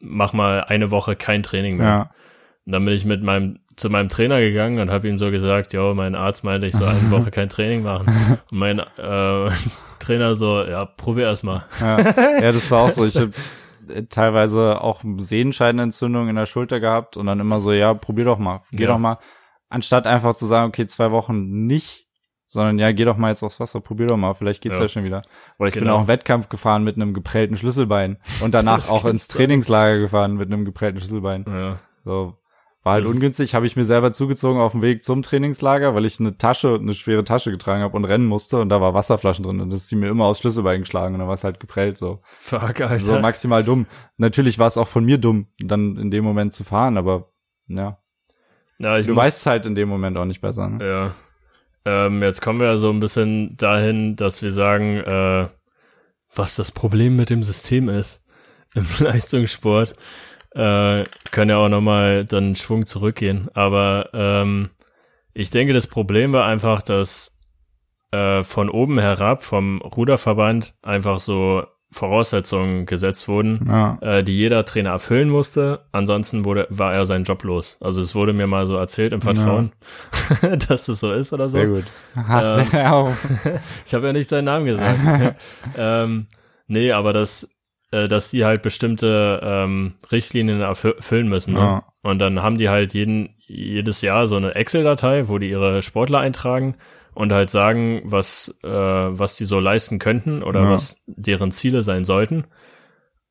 mach 0.00 0.32
mal 0.32 0.64
eine 0.64 0.90
Woche 0.90 1.16
kein 1.16 1.42
Training 1.42 1.76
mehr. 1.78 1.86
Ja. 1.86 2.10
Und 2.66 2.72
dann 2.72 2.84
bin 2.84 2.94
ich 2.94 3.04
mit 3.04 3.22
meinem 3.22 3.60
zu 3.76 3.90
meinem 3.90 4.08
Trainer 4.08 4.40
gegangen 4.40 4.78
und 4.78 4.90
habe 4.90 5.06
ihm 5.06 5.18
so 5.18 5.30
gesagt, 5.30 5.74
ja, 5.74 5.92
mein 5.92 6.14
Arzt 6.14 6.44
meinte, 6.44 6.66
ich 6.66 6.74
soll 6.74 6.88
eine 6.88 7.10
Woche 7.10 7.30
kein 7.30 7.50
Training 7.50 7.82
machen. 7.82 8.06
Und 8.50 8.58
mein 8.58 8.78
äh, 8.78 9.50
Trainer 9.98 10.34
so, 10.34 10.64
ja, 10.64 10.86
probier 10.86 11.24
erst 11.24 11.44
mal. 11.44 11.66
Ja, 11.78 11.98
ja 12.40 12.52
das 12.52 12.70
war 12.70 12.84
auch 12.84 12.90
so. 12.90 13.04
Ich 13.04 13.16
habe 13.18 13.32
teilweise 14.08 14.80
auch 14.80 15.02
Sehenscheidenentzündung 15.18 16.28
in 16.28 16.36
der 16.36 16.46
Schulter 16.46 16.80
gehabt 16.80 17.16
und 17.16 17.26
dann 17.26 17.38
immer 17.38 17.60
so, 17.60 17.70
ja, 17.72 17.94
probier 17.94 18.24
doch 18.24 18.38
mal, 18.38 18.60
geh 18.72 18.84
Ja. 18.84 18.88
doch 18.90 18.98
mal. 18.98 19.18
Anstatt 19.68 20.06
einfach 20.06 20.34
zu 20.34 20.46
sagen, 20.46 20.68
okay, 20.68 20.86
zwei 20.86 21.10
Wochen 21.10 21.66
nicht, 21.66 22.06
sondern 22.48 22.78
ja, 22.78 22.92
geh 22.92 23.04
doch 23.04 23.16
mal 23.16 23.28
jetzt 23.28 23.42
aufs 23.42 23.60
Wasser, 23.60 23.80
probier 23.80 24.06
doch 24.06 24.16
mal, 24.16 24.34
vielleicht 24.34 24.62
geht's 24.62 24.76
ja, 24.76 24.82
Ja. 24.82 24.88
schon 24.88 25.04
wieder. 25.04 25.22
Oder 25.58 25.68
ich 25.68 25.74
bin 25.74 25.82
Genau. 25.84 25.96
auch 25.96 25.98
einen 25.98 26.08
Wettkampf 26.08 26.48
gefahren 26.48 26.82
mit 26.82 26.96
einem 26.96 27.12
geprellten 27.14 27.56
Schlüsselbein 27.56 28.16
und 28.40 28.54
danach 28.54 28.88
auch 28.90 29.04
ins 29.04 29.28
Trainingslager 29.28 29.98
gefahren 29.98 30.36
mit 30.36 30.50
einem 30.50 30.64
geprellten 30.64 30.98
Schlüsselbein. 30.98 31.44
Ja. 31.46 31.78
So. 32.04 32.38
War 32.86 32.92
halt 32.94 33.04
Das- 33.04 33.12
ungünstig, 33.14 33.54
habe 33.56 33.66
ich 33.66 33.74
mir 33.74 33.84
selber 33.84 34.12
zugezogen 34.12 34.60
auf 34.60 34.70
dem 34.72 34.80
Weg 34.80 35.02
zum 35.02 35.22
Trainingslager, 35.22 35.94
weil 35.96 36.04
ich 36.04 36.20
eine 36.20 36.38
Tasche, 36.38 36.76
eine 36.80 36.94
schwere 36.94 37.24
Tasche 37.24 37.50
getragen 37.50 37.82
habe 37.82 37.96
und 37.96 38.04
rennen 38.04 38.26
musste 38.26 38.60
und 38.60 38.68
da 38.68 38.80
war 38.80 38.94
Wasserflaschen 38.94 39.44
drin 39.44 39.60
und 39.60 39.70
das 39.70 39.82
ist 39.82 39.88
sie 39.88 39.96
mir 39.96 40.08
immer 40.08 40.26
aufs 40.26 40.38
Schlüsselbein 40.40 40.80
geschlagen 40.82 41.14
und 41.14 41.18
dann 41.18 41.26
war 41.26 41.34
es 41.34 41.42
halt 41.42 41.58
geprellt 41.58 41.98
so. 41.98 42.20
Fuck, 42.30 42.80
Alter. 42.80 43.00
So 43.00 43.18
maximal 43.18 43.64
dumm. 43.64 43.86
Natürlich 44.18 44.58
war 44.60 44.68
es 44.68 44.78
auch 44.78 44.86
von 44.86 45.04
mir 45.04 45.18
dumm, 45.18 45.48
dann 45.58 45.96
in 45.96 46.10
dem 46.12 46.22
Moment 46.24 46.52
zu 46.52 46.62
fahren, 46.62 46.96
aber 46.96 47.32
ja. 47.66 47.98
ja, 48.78 48.98
ich 48.98 49.06
Du 49.08 49.16
weißt 49.16 49.38
es 49.40 49.46
halt 49.46 49.66
in 49.66 49.74
dem 49.74 49.88
Moment 49.88 50.16
auch 50.16 50.24
nicht 50.24 50.40
besser. 50.40 50.68
Ne? 50.68 50.86
Ja. 50.86 51.14
Ähm, 52.06 52.22
jetzt 52.22 52.40
kommen 52.40 52.60
wir 52.60 52.78
so 52.78 52.90
ein 52.90 53.00
bisschen 53.00 53.56
dahin, 53.56 54.14
dass 54.16 54.42
wir 54.42 54.52
sagen, 54.52 54.98
äh, 54.98 55.48
was 56.34 56.54
das 56.56 56.70
Problem 56.70 57.16
mit 57.16 57.30
dem 57.30 57.42
System 57.42 57.88
ist 57.88 58.20
im 58.74 58.86
Leistungssport. 59.00 59.94
Äh, 60.56 61.04
können 61.32 61.50
ja 61.50 61.58
auch 61.58 61.68
nochmal 61.68 62.24
dann 62.24 62.56
Schwung 62.56 62.86
zurückgehen. 62.86 63.48
Aber 63.54 64.08
ähm, 64.14 64.70
ich 65.34 65.50
denke, 65.50 65.72
das 65.74 65.86
Problem 65.86 66.32
war 66.32 66.46
einfach, 66.46 66.80
dass 66.82 67.36
äh, 68.10 68.42
von 68.42 68.70
oben 68.70 68.98
herab 68.98 69.42
vom 69.42 69.82
Ruderverband 69.82 70.74
einfach 70.82 71.20
so 71.20 71.64
Voraussetzungen 71.92 72.84
gesetzt 72.86 73.28
wurden, 73.28 73.66
Ja. 73.68 73.98
äh, 74.00 74.24
die 74.24 74.36
jeder 74.36 74.64
Trainer 74.64 74.90
erfüllen 74.90 75.28
musste. 75.28 75.86
Ansonsten 75.92 76.44
wurde, 76.44 76.66
war 76.70 76.92
er 76.94 77.06
sein 77.06 77.24
Job 77.24 77.42
los. 77.44 77.76
Also 77.80 78.00
es 78.00 78.14
wurde 78.14 78.32
mir 78.32 78.46
mal 78.46 78.66
so 78.66 78.76
erzählt 78.76 79.12
im 79.12 79.20
Vertrauen, 79.20 79.72
dass 80.68 80.88
es 80.88 81.00
so 81.00 81.12
ist 81.12 81.32
oder 81.32 81.48
so. 81.48 81.58
Sehr 81.58 81.66
gut. 81.68 81.84
Hast 82.14 82.58
Ähm, 82.58 82.66
du 82.70 82.76
ja 82.78 82.92
auch. 82.92 83.12
Ich 83.86 83.94
habe 83.94 84.06
ja 84.06 84.12
nicht 84.12 84.28
seinen 84.28 84.46
Namen 84.46 84.66
gesagt. 84.66 85.36
ähm, 85.76 86.26
nee, 86.66 86.92
aber 86.92 87.12
dass, 87.12 87.48
äh, 87.92 88.08
dass 88.08 88.30
die 88.30 88.44
halt 88.44 88.62
bestimmte 88.62 89.40
ähm, 89.42 89.94
Richtlinien 90.10 90.60
erfü- 90.62 90.96
erfüllen 90.96 91.28
müssen. 91.28 91.54
Ne? 91.54 91.60
Ja. 91.60 91.84
Und 92.02 92.18
dann 92.18 92.42
haben 92.42 92.58
die 92.58 92.68
halt 92.68 92.94
jeden, 92.94 93.36
jedes 93.38 94.00
Jahr 94.02 94.28
so 94.28 94.36
eine 94.36 94.54
Excel-Datei, 94.54 95.28
wo 95.28 95.38
die 95.38 95.50
ihre 95.50 95.82
Sportler 95.82 96.20
eintragen 96.20 96.76
und 97.14 97.32
halt 97.32 97.50
sagen, 97.50 98.02
was, 98.04 98.54
äh, 98.62 98.68
was 98.68 99.36
die 99.36 99.44
so 99.44 99.58
leisten 99.60 99.98
könnten 99.98 100.42
oder 100.42 100.62
Ja. 100.62 100.70
was 100.70 100.98
deren 101.06 101.50
Ziele 101.50 101.82
sein 101.82 102.04
sollten. 102.04 102.44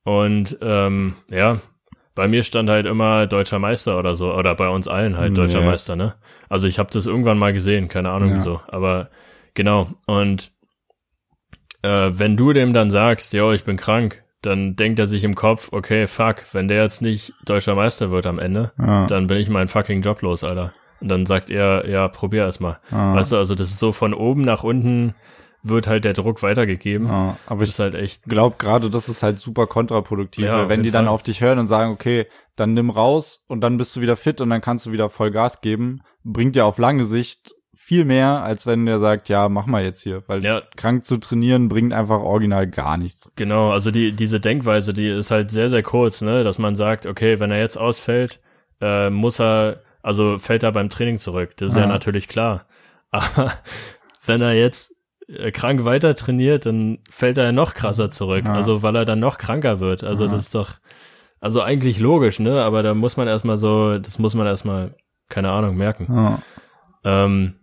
Und 0.04 0.58
ähm, 0.62 1.16
ja, 1.30 1.60
bei 2.14 2.28
mir 2.28 2.44
stand 2.44 2.70
halt 2.70 2.86
immer 2.86 3.28
deutscher 3.28 3.60
Meister 3.60 3.98
oder 4.00 4.16
so, 4.16 4.34
oder 4.34 4.56
bei 4.56 4.70
uns 4.70 4.88
allen 4.88 5.18
halt 5.18 5.38
deutscher 5.38 5.62
Ja. 5.62 5.66
Meister, 5.66 5.96
ne? 5.96 6.16
Also 6.48 6.68
ich 6.68 6.80
habe 6.80 6.90
das 6.92 7.06
irgendwann 7.06 7.38
mal 7.38 7.54
gesehen, 7.54 7.88
keine 7.90 8.12
Ahnung 8.12 8.30
Ja. 8.30 8.36
wieso, 8.38 8.62
aber 8.68 9.10
genau. 9.54 9.90
Und 10.06 10.52
äh, 11.82 12.12
wenn 12.14 12.38
du 12.38 12.54
dem 12.54 12.74
dann 12.74 12.90
sagst, 12.90 13.34
yo, 13.34 13.52
ich 13.52 13.64
bin 13.64 13.78
krank, 13.78 14.24
dann 14.46 14.76
denkt 14.76 15.00
er 15.00 15.08
sich 15.08 15.24
im 15.24 15.36
Kopf, 15.36 15.70
okay, 15.72 16.08
fuck, 16.08 16.44
wenn 16.54 16.68
der 16.68 16.84
jetzt 16.84 17.02
nicht 17.02 17.34
deutscher 17.46 17.76
Meister 17.76 18.12
wird 18.12 18.26
am 18.28 18.40
Ende, 18.40 18.72
Ja. 18.80 19.08
dann 19.08 19.28
bin 19.28 19.38
ich 19.38 19.50
meinen 19.50 19.68
fucking 19.68 20.02
Job 20.02 20.22
los, 20.22 20.44
Alter. 20.44 20.74
Und 21.02 21.10
dann 21.10 21.26
sagt 21.26 21.50
er, 21.50 21.88
ja, 21.90 22.08
probier 22.08 22.44
erst 22.44 22.62
mal. 22.62 22.80
Ja. 22.92 23.14
Weißt 23.16 23.32
du, 23.32 23.38
also 23.38 23.54
das 23.56 23.70
ist 23.70 23.80
so 23.80 23.92
von 23.92 24.14
oben 24.14 24.42
nach 24.42 24.64
unten 24.64 25.14
wird 25.62 25.88
halt 25.88 26.06
der 26.06 26.14
Druck 26.14 26.44
weitergegeben. 26.44 27.08
Ja. 27.08 27.38
Aber 27.48 27.62
Das 27.62 27.70
ich 27.72 27.80
halt 27.80 27.96
echt, 27.96 28.24
glaube 28.26 28.56
gerade, 28.60 28.90
das 28.92 29.10
ist 29.10 29.24
halt 29.24 29.40
super 29.40 29.66
kontraproduktiv, 29.68 30.46
Ja, 30.46 30.70
wenn 30.70 30.84
die 30.84 30.92
dann 30.92 31.06
Fall. 31.06 31.14
auf 31.14 31.24
dich 31.24 31.42
hören 31.42 31.58
und 31.60 31.68
sagen, 31.68 31.92
okay, 31.92 32.28
dann 32.56 32.74
nimm 32.74 32.90
raus 32.92 33.44
und 33.48 33.62
dann 33.62 33.78
bist 33.78 33.96
du 33.96 34.02
wieder 34.02 34.16
fit 34.16 34.42
und 34.42 34.50
dann 34.52 34.62
kannst 34.62 34.86
du 34.86 34.92
wieder 34.92 35.10
voll 35.10 35.32
Gas 35.32 35.62
geben, 35.62 36.02
bringt 36.24 36.56
dir 36.56 36.66
auf 36.66 36.78
lange 36.78 37.04
Sicht 37.04 37.54
viel 37.76 38.06
mehr, 38.06 38.42
als 38.44 38.66
wenn 38.66 38.86
der 38.86 39.00
sagt, 39.00 39.30
ja, 39.30 39.50
mach 39.50 39.66
mal 39.66 39.84
jetzt 39.84 40.02
hier, 40.02 40.24
weil 40.28 40.44
Ja. 40.44 40.62
krank 40.76 41.06
zu 41.06 41.18
trainieren 41.18 41.68
bringt 41.68 41.94
einfach 41.94 42.20
original 42.22 42.68
gar 42.68 42.98
nichts. 42.98 43.32
genau, 43.36 43.72
also 43.72 43.92
die, 43.92 44.14
diese 44.14 44.40
Denkweise, 44.40 44.94
die 44.94 45.08
ist 45.08 45.32
halt 45.32 45.52
sehr, 45.52 45.70
sehr 45.70 45.84
kurz, 45.84 46.22
ne, 46.22 46.44
dass 46.44 46.58
man 46.60 46.76
sagt, 46.76 47.06
okay, 47.06 47.40
wenn 47.40 47.52
er 47.52 47.60
jetzt 47.60 47.78
ausfällt, 47.78 48.40
äh, 48.82 49.10
muss 49.10 49.40
er, 49.40 49.82
also 50.02 50.40
fällt 50.40 50.64
er 50.64 50.72
beim 50.72 50.90
Training 50.90 51.18
zurück. 51.18 51.58
Das 51.58 51.70
ist 51.70 51.76
ja, 51.76 51.82
Ja. 51.82 51.88
natürlich 51.88 52.28
klar. 52.28 52.66
Aber 53.12 53.54
wenn 54.26 54.42
er 54.42 54.54
jetzt 54.54 54.94
äh, 55.28 55.52
krank 55.52 55.86
weiter 55.86 56.16
trainiert, 56.16 56.66
dann 56.66 57.00
fällt 57.12 57.38
er 57.38 57.52
noch 57.52 57.74
krasser 57.74 58.12
zurück. 58.12 58.46
Ja. 58.46 58.54
Also 58.54 58.84
weil 58.84 58.96
er 58.96 59.06
dann 59.06 59.20
noch 59.20 59.38
kranker 59.38 59.80
wird. 59.80 60.04
Also 60.04 60.28
das 60.28 60.42
ist 60.42 60.56
doch, 60.56 60.72
also 61.40 61.62
eigentlich 61.62 62.00
logisch, 62.00 62.40
ne? 62.40 62.62
Aber 62.64 62.84
da 62.84 62.94
muss 62.94 63.18
man 63.18 63.28
erstmal 63.28 63.58
so, 63.58 63.98
das 63.98 64.20
muss 64.20 64.34
man 64.36 64.46
erstmal, 64.48 64.96
keine 65.30 65.50
Ahnung, 65.52 65.76
merken. 65.78 66.40
Ähm, 67.04 67.56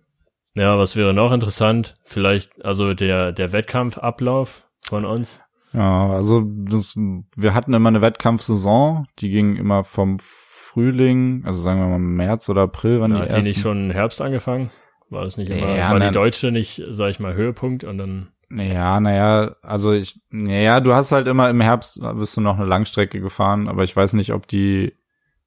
Ja, 0.54 0.78
was 0.78 0.96
wäre 0.96 1.14
noch 1.14 1.32
interessant? 1.32 1.94
Vielleicht, 2.04 2.64
also 2.64 2.92
der, 2.94 3.32
der 3.32 3.52
Wettkampfablauf 3.52 4.68
von 4.84 5.04
uns. 5.04 5.40
Ja, 5.72 6.10
also 6.10 6.42
das, 6.46 6.94
wir 6.96 7.54
hatten 7.54 7.72
immer 7.72 7.88
eine 7.88 8.02
Wettkampfsaison, 8.02 9.06
die 9.20 9.30
ging 9.30 9.56
immer 9.56 9.84
vom 9.84 10.18
Frühling, 10.20 11.42
also 11.46 11.60
sagen 11.62 11.80
wir 11.80 11.86
mal 11.88 11.98
März 11.98 12.48
oder 12.50 12.62
April, 12.62 13.00
wann 13.00 13.10
Ja, 13.12 13.16
die 13.18 13.22
hat 13.22 13.30
die 13.30 13.36
ersten. 13.36 13.48
nicht 13.48 13.60
schon 13.60 13.84
im 13.86 13.90
Herbst 13.90 14.20
angefangen? 14.20 14.70
War 15.08 15.24
das 15.24 15.36
nicht 15.38 15.50
immer, 15.50 15.76
Ja, 15.76 15.90
war 15.90 15.94
die 15.98 16.06
nein. 16.06 16.12
deutsche 16.12 16.50
nicht, 16.52 16.82
sag 16.90 17.10
ich 17.10 17.20
mal, 17.20 17.34
Höhepunkt 17.34 17.84
und 17.84 17.96
dann, 17.96 18.32
Ja, 18.50 19.00
naja, 19.00 19.56
also 19.62 19.92
ich, 19.92 20.20
naja, 20.30 20.80
du 20.80 20.92
hast 20.94 21.12
halt 21.12 21.26
immer 21.26 21.48
im 21.48 21.60
Herbst 21.62 22.00
bist 22.16 22.36
du 22.36 22.42
noch 22.42 22.56
eine 22.58 22.66
Langstrecke 22.66 23.20
gefahren, 23.20 23.68
aber 23.68 23.82
ich 23.84 23.96
weiß 23.96 24.12
nicht, 24.14 24.32
ob 24.34 24.46
die, 24.46 24.94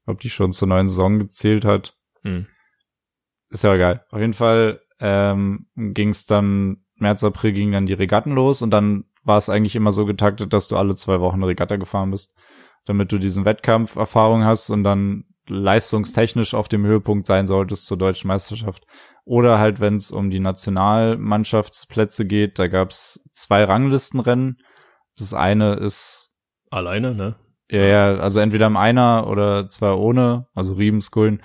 ob 0.08 0.20
die 0.22 0.30
schon 0.32 0.51
zur 0.51 0.68
neuen 0.68 0.88
Saison 0.88 1.20
gezählt 1.20 1.66
hat. 1.66 1.95
hm, 2.24 2.47
Ist 3.51 3.64
ja 3.64 3.76
egal. 3.76 4.06
Auf 4.10 4.20
jeden 4.20 4.34
Fall 4.34 4.82
ähm, 5.06 5.68
ging 5.76 6.10
es 6.10 6.26
dann, 6.26 6.78
März, 6.95 7.24
April 7.24 7.53
gingen 7.53 7.74
dann 7.74 7.86
die 7.86 7.93
Regatten 7.93 8.32
los 8.32 8.64
und 8.64 8.72
dann 8.72 9.06
war 9.24 9.38
es 9.38 9.49
eigentlich 9.49 9.76
immer 9.76 9.91
so 9.91 10.06
getaktet, 10.06 10.51
dass 10.51 10.68
du 10.68 10.78
alle 10.78 10.95
zwei 10.95 11.20
Wochen 11.20 11.36
eine 11.36 11.47
Regatta 11.47 11.76
gefahren 11.76 12.10
bist, 12.10 12.36
damit 12.86 13.12
du 13.12 13.20
diesen 13.20 13.45
Wettkampf-Erfahrung 13.45 14.45
hast 14.45 14.72
und 14.72 14.84
dann 14.84 15.26
leistungstechnisch 15.47 16.56
auf 16.56 16.70
dem 16.70 16.86
Höhepunkt 16.86 17.28
sein 17.28 17.45
solltest 17.45 17.86
zur 17.86 17.97
deutschen 17.97 18.30
Meisterschaft. 18.30 18.86
Oder 19.26 19.60
halt, 19.60 19.80
wenn 19.80 19.95
es 19.95 20.10
um 20.10 20.32
die 20.32 20.39
Nationalmannschaftsplätze 20.39 22.26
geht, 22.26 22.58
da 22.58 22.68
gab's 22.68 23.24
zwei 23.32 23.64
Ranglistenrennen. 23.64 24.58
Das 25.18 25.36
eine 25.36 25.76
ist 25.76 26.34
alleine, 26.72 27.14
ne? 27.14 27.36
ja, 27.70 27.82
ja, 27.82 28.16
also 28.18 28.39
entweder 28.39 28.68
im 28.68 28.78
Einer 28.78 29.28
oder 29.28 29.68
zwei 29.68 29.93
ohne, 29.93 30.47
also 30.53 30.74
Riebenskullen. 30.74 31.41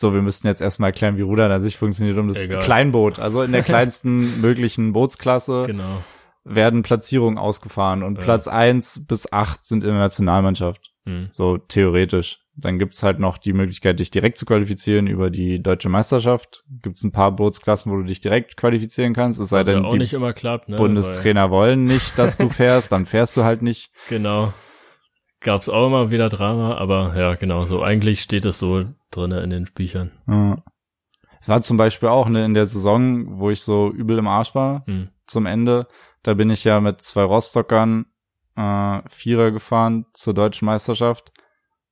So, 0.00 0.14
wir 0.14 0.22
müssten 0.22 0.46
jetzt 0.46 0.60
erstmal 0.60 0.90
erklären, 0.90 1.16
wie 1.16 1.22
Rudern 1.22 1.50
an 1.50 1.60
sich 1.60 1.76
funktioniert, 1.76 2.16
um 2.18 2.28
das 2.28 2.40
Egal. 2.40 2.62
Kleinboot. 2.62 3.18
Also 3.18 3.42
in 3.42 3.50
der 3.50 3.64
kleinsten 3.64 4.40
möglichen 4.40 4.92
Bootsklasse 4.92 5.64
Genau. 5.66 6.04
werden 6.44 6.82
Platzierungen 6.82 7.36
ausgefahren 7.36 8.04
und 8.04 8.18
Ja. 8.18 8.22
Platz 8.22 8.46
eins 8.46 9.04
bis 9.08 9.32
acht 9.32 9.64
sind 9.64 9.82
in 9.82 9.90
der 9.90 9.98
Nationalmannschaft. 9.98 10.92
Hm. 11.04 11.30
So 11.32 11.58
theoretisch. 11.58 12.38
Dann 12.54 12.78
gibt's 12.78 13.02
halt 13.02 13.18
noch 13.18 13.38
die 13.38 13.52
Möglichkeit, 13.52 13.98
dich 13.98 14.12
direkt 14.12 14.38
zu 14.38 14.46
qualifizieren 14.46 15.08
über 15.08 15.30
die 15.30 15.60
deutsche 15.60 15.88
Meisterschaft. 15.88 16.62
Gibt's 16.80 17.02
ein 17.02 17.10
paar 17.10 17.32
Bootsklassen, 17.32 17.90
wo 17.90 17.96
du 17.96 18.04
dich 18.04 18.20
direkt 18.20 18.56
qualifizieren 18.56 19.14
kannst. 19.14 19.40
Es 19.40 19.48
sei 19.48 19.58
ja 19.58 19.64
denn, 19.64 19.84
auch 19.84 19.90
die 19.92 19.98
nicht 19.98 20.12
immer 20.12 20.32
klappt, 20.32 20.68
ne? 20.68 20.76
Bundestrainer 20.76 21.50
wollen 21.50 21.86
nicht, 21.86 22.16
dass 22.18 22.36
du 22.38 22.48
fährst, 22.48 22.92
dann 22.92 23.04
fährst 23.04 23.36
du 23.36 23.42
halt 23.42 23.62
nicht. 23.62 23.90
Genau. 24.08 24.52
Gab's 25.40 25.68
auch 25.68 25.86
immer 25.86 26.10
wieder 26.10 26.28
Drama, 26.28 26.76
aber 26.76 27.16
ja, 27.16 27.34
genau, 27.34 27.64
so 27.64 27.82
eigentlich 27.82 28.20
steht 28.22 28.44
es 28.44 28.58
so 28.58 28.84
drinne 29.10 29.40
in 29.40 29.50
den 29.50 29.68
Büchern. 29.72 30.10
Ja. 30.26 30.56
Es 31.40 31.48
war 31.48 31.62
zum 31.62 31.76
Beispiel 31.76 32.08
auch 32.08 32.28
ne, 32.28 32.44
in 32.44 32.54
der 32.54 32.66
Saison, 32.66 33.38
wo 33.38 33.50
ich 33.50 33.62
so 33.62 33.90
übel 33.92 34.18
im 34.18 34.26
Arsch 34.26 34.54
war 34.54 34.84
Hm. 34.86 35.10
zum 35.26 35.46
Ende. 35.46 35.86
Da 36.24 36.34
bin 36.34 36.50
ich 36.50 36.64
ja 36.64 36.80
mit 36.80 37.00
zwei 37.00 37.22
Rostockern 37.22 38.06
äh, 38.56 39.00
Vierer 39.08 39.52
gefahren 39.52 40.06
zur 40.12 40.34
deutschen 40.34 40.66
Meisterschaft. 40.66 41.30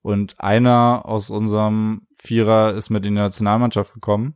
Und 0.03 0.40
einer 0.40 1.03
aus 1.05 1.30
unserem 1.30 2.07
Vierer 2.18 2.74
ist 2.74 2.90
mit 2.90 3.05
in 3.07 3.14
die 3.14 3.20
Nationalmannschaft 3.20 3.94
gekommen, 3.94 4.34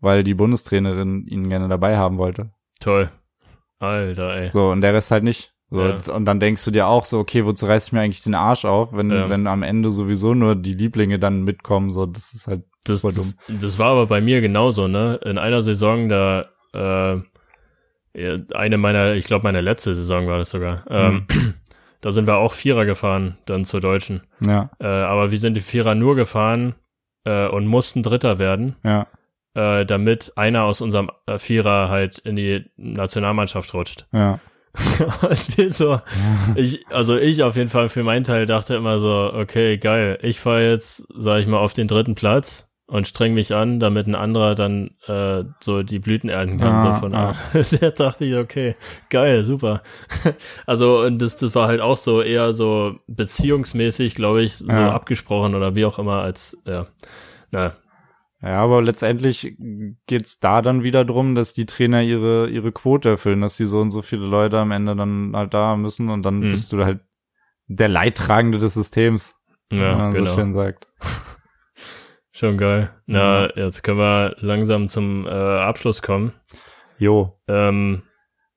weil 0.00 0.24
die 0.24 0.34
Bundestrainerin 0.34 1.26
ihn 1.28 1.48
gerne 1.48 1.68
dabei 1.68 1.96
haben 1.96 2.18
wollte. 2.18 2.52
Toll. 2.80 3.10
Alter, 3.78 4.34
ey. 4.36 4.50
So, 4.50 4.70
und 4.70 4.80
der 4.80 4.94
Rest 4.94 5.10
halt 5.10 5.24
nicht. 5.24 5.51
So, 5.74 5.80
Ja. 5.82 6.14
Und 6.14 6.26
dann 6.26 6.38
denkst 6.38 6.62
du 6.64 6.70
dir 6.70 6.86
auch 6.86 7.04
so, 7.06 7.18
okay, 7.18 7.44
wozu 7.46 7.64
reiß 7.66 7.86
ich 7.86 7.92
mir 7.92 8.00
eigentlich 8.02 8.22
den 8.22 8.34
Arsch 8.34 8.64
auf, 8.66 8.92
wenn, 8.92 9.10
Ja. 9.10 9.30
wenn 9.30 9.46
am 9.46 9.62
Ende 9.62 9.90
sowieso 9.90 10.34
nur 10.34 10.54
die 10.54 10.74
Lieblinge 10.74 11.18
dann 11.18 11.42
mitkommen, 11.44 11.90
so, 11.90 12.04
das 12.06 12.34
ist 12.34 12.46
halt 12.46 12.64
Das, 12.84 13.00
super 13.02 13.14
das, 13.14 13.36
das 13.48 13.78
war 13.78 13.90
aber 13.92 14.06
bei 14.06 14.20
mir 14.20 14.40
genauso, 14.42 14.86
ne? 14.88 15.18
In 15.24 15.38
einer 15.38 15.62
Saison, 15.62 16.08
da 16.10 16.46
äh, 16.74 17.20
eine 18.54 18.76
meiner, 18.76 19.14
ich 19.14 19.24
glaube 19.24 19.44
meine 19.44 19.60
letzte 19.62 19.94
Saison 19.94 20.26
war 20.26 20.38
das 20.38 20.50
sogar. 20.50 20.84
Ähm, 20.90 21.26
Mhm. 21.30 21.54
da 22.02 22.12
sind 22.12 22.26
wir 22.26 22.36
auch 22.36 22.52
Vierer 22.52 22.84
gefahren, 22.84 23.38
dann 23.46 23.64
zur 23.64 23.80
Deutschen. 23.80 24.22
Ja, 24.44 24.70
Äh, 24.78 24.86
aber 24.86 25.30
wir 25.30 25.38
sind 25.38 25.54
die 25.54 25.60
Vierer 25.62 25.94
nur 25.94 26.16
gefahren 26.16 26.74
äh, 27.24 27.46
und 27.48 27.66
mussten 27.66 28.02
Dritter 28.02 28.38
werden, 28.38 28.76
ja. 28.84 29.06
äh, 29.54 29.86
damit 29.86 30.32
einer 30.36 30.64
aus 30.64 30.80
unserem 30.80 31.10
äh, 31.26 31.38
Vierer 31.38 31.88
halt 31.88 32.18
in 32.18 32.36
die 32.36 32.66
Nationalmannschaft 32.76 33.72
rutscht. 33.72 34.06
Ja. 34.12 34.40
und 35.28 35.58
wir 35.58 35.70
so, 35.70 36.00
ich, 36.54 36.86
also 36.88 37.16
ich 37.16 37.42
auf 37.42 37.56
jeden 37.56 37.70
Fall 37.70 37.88
für 37.88 38.02
meinen 38.02 38.24
Teil 38.24 38.46
dachte 38.46 38.74
immer 38.74 38.98
so, 39.00 39.30
okay, 39.34 39.76
geil, 39.78 40.18
ich 40.22 40.40
fahre 40.40 40.68
jetzt, 40.70 41.04
sag 41.14 41.40
ich 41.40 41.46
mal, 41.46 41.58
auf 41.58 41.74
den 41.74 41.88
dritten 41.88 42.14
Platz 42.14 42.68
und 42.86 43.06
streng 43.06 43.34
mich 43.34 43.54
an, 43.54 43.80
damit 43.80 44.06
ein 44.06 44.14
anderer 44.14 44.54
dann 44.54 44.90
äh, 45.06 45.44
so 45.60 45.82
die 45.82 45.98
Blüten 45.98 46.28
ernten 46.28 46.58
kann. 46.58 46.74
Ah, 46.74 46.94
so 46.94 47.00
von 47.00 47.14
ah. 47.14 47.34
Da 47.80 47.90
dachte 47.90 48.24
ich, 48.24 48.34
okay, 48.34 48.74
geil, 49.08 49.44
super. 49.44 49.82
also 50.66 51.00
und 51.00 51.18
das, 51.20 51.36
das 51.36 51.54
war 51.54 51.68
halt 51.68 51.80
auch 51.80 51.96
so 51.96 52.22
eher 52.22 52.52
so 52.52 52.96
beziehungsmäßig, 53.06 54.14
glaube 54.14 54.42
ich, 54.42 54.56
so 54.56 54.66
Ja. 54.68 54.92
abgesprochen 54.92 55.54
oder 55.54 55.74
wie 55.74 55.84
auch 55.84 55.98
immer 55.98 56.22
als, 56.22 56.56
ja, 56.66 56.86
na, 57.50 57.72
Ja, 58.42 58.60
aber 58.60 58.82
letztendlich 58.82 59.56
geht's 60.06 60.40
da 60.40 60.62
dann 60.62 60.82
wieder 60.82 61.04
drum, 61.04 61.34
dass 61.36 61.54
die 61.54 61.66
Trainer 61.66 62.02
ihre, 62.02 62.48
ihre 62.48 62.72
Quote 62.72 63.10
erfüllen, 63.10 63.40
dass 63.40 63.56
die 63.56 63.66
so 63.66 63.80
und 63.80 63.90
so 63.92 64.02
viele 64.02 64.26
Leute 64.26 64.58
am 64.58 64.72
Ende 64.72 64.96
dann 64.96 65.32
halt 65.34 65.54
da 65.54 65.76
müssen 65.76 66.08
und 66.10 66.22
dann 66.24 66.40
Mhm. 66.40 66.50
bist 66.50 66.72
du 66.72 66.84
halt 66.84 67.00
der 67.68 67.88
Leidtragende 67.88 68.58
des 68.58 68.74
Systems, 68.74 69.36
ja, 69.72 69.78
wie 69.78 69.96
man 69.98 70.12
genau. 70.12 70.30
so 70.30 70.34
schön 70.34 70.54
sagt. 70.54 70.88
Schon 72.32 72.56
geil. 72.56 72.90
Na, 73.06 73.54
jetzt 73.56 73.82
können 73.84 73.98
wir 73.98 74.34
langsam 74.40 74.88
zum 74.88 75.26
äh, 75.26 75.30
Abschluss 75.30 76.02
kommen. 76.02 76.32
Jo. 76.98 77.38
ähm, 77.46 78.02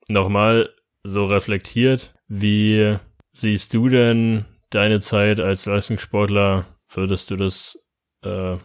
nochmal 0.07 0.69
so 1.03 1.25
reflektiert, 1.25 2.13
wie 2.27 2.97
siehst 3.33 3.73
du 3.73 3.89
denn 3.89 4.45
deine 4.69 4.99
Zeit 5.01 5.39
als 5.39 5.65
Leistungssportler? 5.65 6.65
Würdest 6.89 7.29
du 7.31 7.35
das 7.35 7.77
äh, 8.23 8.55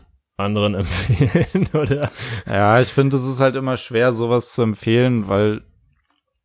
anderen 0.40 0.74
empfehlen 0.76 1.68
oder? 1.72 2.10
Ja, 2.46 2.80
ich 2.80 2.88
finde, 2.88 3.16
es 3.16 3.24
ist 3.24 3.40
halt 3.40 3.56
immer 3.56 3.76
schwer, 3.76 4.12
sowas 4.12 4.52
zu 4.52 4.62
empfehlen, 4.62 5.28
weil 5.28 5.62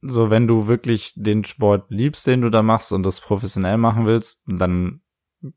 so, 0.02 0.30
wenn 0.30 0.48
du 0.48 0.68
wirklich 0.68 1.14
den 1.16 1.44
Sport 1.46 1.86
liebst, 1.90 2.28
den 2.28 2.42
du 2.42 2.50
da 2.50 2.62
machst 2.62 2.92
und 2.92 3.04
das 3.04 3.22
professionell 3.22 3.78
machen 3.78 4.06
willst, 4.06 4.42
dann 4.46 5.02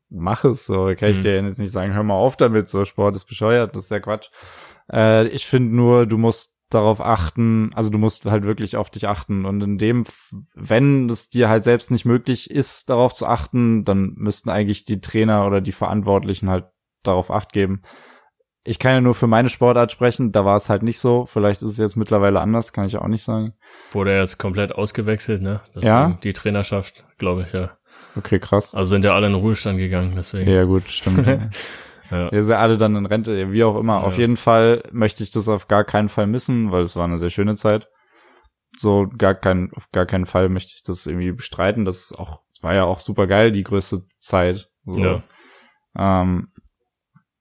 mach 0.09 0.43
es 0.43 0.65
so. 0.65 0.91
Kann 0.97 1.09
ich 1.11 1.17
Mhm. 1.17 1.21
dir 1.21 1.41
jetzt 1.43 1.59
nicht 1.59 1.71
sagen, 1.71 1.93
hör 1.93 2.03
mal 2.03 2.15
auf 2.15 2.35
damit, 2.35 2.67
so 2.69 2.83
Sport 2.85 3.15
ist 3.15 3.25
bescheuert, 3.25 3.75
das 3.75 3.85
ist 3.85 3.91
ja 3.91 3.99
Quatsch. 3.99 4.29
Äh, 4.91 5.27
ich 5.27 5.45
finde 5.45 5.75
nur, 5.75 6.05
du 6.05 6.17
musst 6.17 6.55
darauf 6.69 7.01
achten, 7.01 7.71
also 7.73 7.89
du 7.89 7.97
musst 7.97 8.25
halt 8.25 8.43
wirklich 8.43 8.77
auf 8.77 8.91
dich 8.91 9.07
achten 9.07 9.45
und 9.45 9.61
in 9.61 9.77
dem, 9.79 10.03
wenn 10.53 11.09
es 11.09 11.29
dir 11.29 11.49
halt 11.49 11.63
selbst 11.63 11.89
nicht 11.89 12.05
möglich 12.05 12.51
ist, 12.51 12.89
darauf 12.91 13.13
zu 13.15 13.25
achten, 13.25 13.85
dann 13.85 14.13
müssten 14.15 14.49
eigentlich 14.51 14.85
die 14.85 15.01
Trainer 15.01 15.47
oder 15.47 15.61
die 15.61 15.71
Verantwortlichen 15.71 16.49
halt 16.49 16.65
darauf 17.01 17.31
acht 17.31 17.53
geben. 17.53 17.81
Ich 18.65 18.77
kann 18.77 18.91
ja 18.93 19.01
nur 19.01 19.15
für 19.15 19.27
meine 19.27 19.49
Sportart 19.49 19.91
sprechen, 19.91 20.31
da 20.31 20.43
war 20.43 20.57
es 20.57 20.69
halt 20.69 20.83
nicht 20.83 20.99
so. 20.99 21.25
Vielleicht 21.25 21.61
ist 21.61 21.71
es 21.71 21.77
jetzt 21.77 21.95
mittlerweile 21.95 22.41
anders, 22.41 22.73
kann 22.73 22.85
ich 22.85 22.97
auch 22.97 23.07
nicht 23.07 23.23
sagen. 23.23 23.53
Wurde 23.91 24.11
er 24.11 24.19
jetzt 24.19 24.37
komplett 24.37 24.75
ausgewechselt, 24.75 25.41
ne? 25.41 25.61
Deswegen 25.69 25.85
Ja? 25.85 26.17
Die 26.23 26.33
Trainerschaft, 26.33 27.05
glaube 27.17 27.43
ich, 27.43 27.53
ja. 27.53 27.71
Okay, 28.15 28.39
krass. 28.39 28.75
Also 28.75 28.89
sind 28.89 29.05
ja 29.05 29.13
alle 29.13 29.27
in 29.27 29.33
den 29.33 29.41
Ruhestand 29.41 29.77
gegangen, 29.77 30.13
deswegen. 30.15 30.49
Ja, 30.49 30.65
gut, 30.65 30.83
stimmt. 30.83 31.25
ja. 32.11 32.43
Sind 32.43 32.55
alle 32.55 32.77
dann 32.77 32.95
in 32.95 33.05
Rente, 33.05 33.51
wie 33.51 33.63
auch 33.63 33.77
immer. 33.77 33.99
Ja. 33.99 34.03
Auf 34.03 34.17
jeden 34.17 34.37
Fall 34.37 34.83
möchte 34.91 35.23
ich 35.23 35.31
das 35.31 35.47
auf 35.47 35.67
gar 35.67 35.83
keinen 35.83 36.09
Fall 36.09 36.27
missen, 36.27 36.71
weil 36.71 36.81
es 36.81 36.95
war 36.95 37.05
eine 37.05 37.17
sehr 37.17 37.29
schöne 37.29 37.55
Zeit. 37.55 37.87
So 38.77 39.07
gar 39.17 39.35
kein, 39.35 39.71
auf 39.75 39.89
gar 39.91 40.05
keinen 40.05 40.25
Fall 40.25 40.49
möchte 40.49 40.73
ich 40.75 40.83
das 40.83 41.05
irgendwie 41.05 41.31
bestreiten. 41.31 41.85
Das 41.85 42.11
ist 42.11 42.19
auch, 42.19 42.41
war 42.61 42.73
ja 42.73 42.83
auch 42.83 42.99
super 42.99 43.25
geil, 43.25 43.51
die 43.51 43.63
größte 43.63 44.07
Zeit. 44.19 44.69
So. 44.85 44.99
Ja. 44.99 45.23
Ähm, 45.97 46.49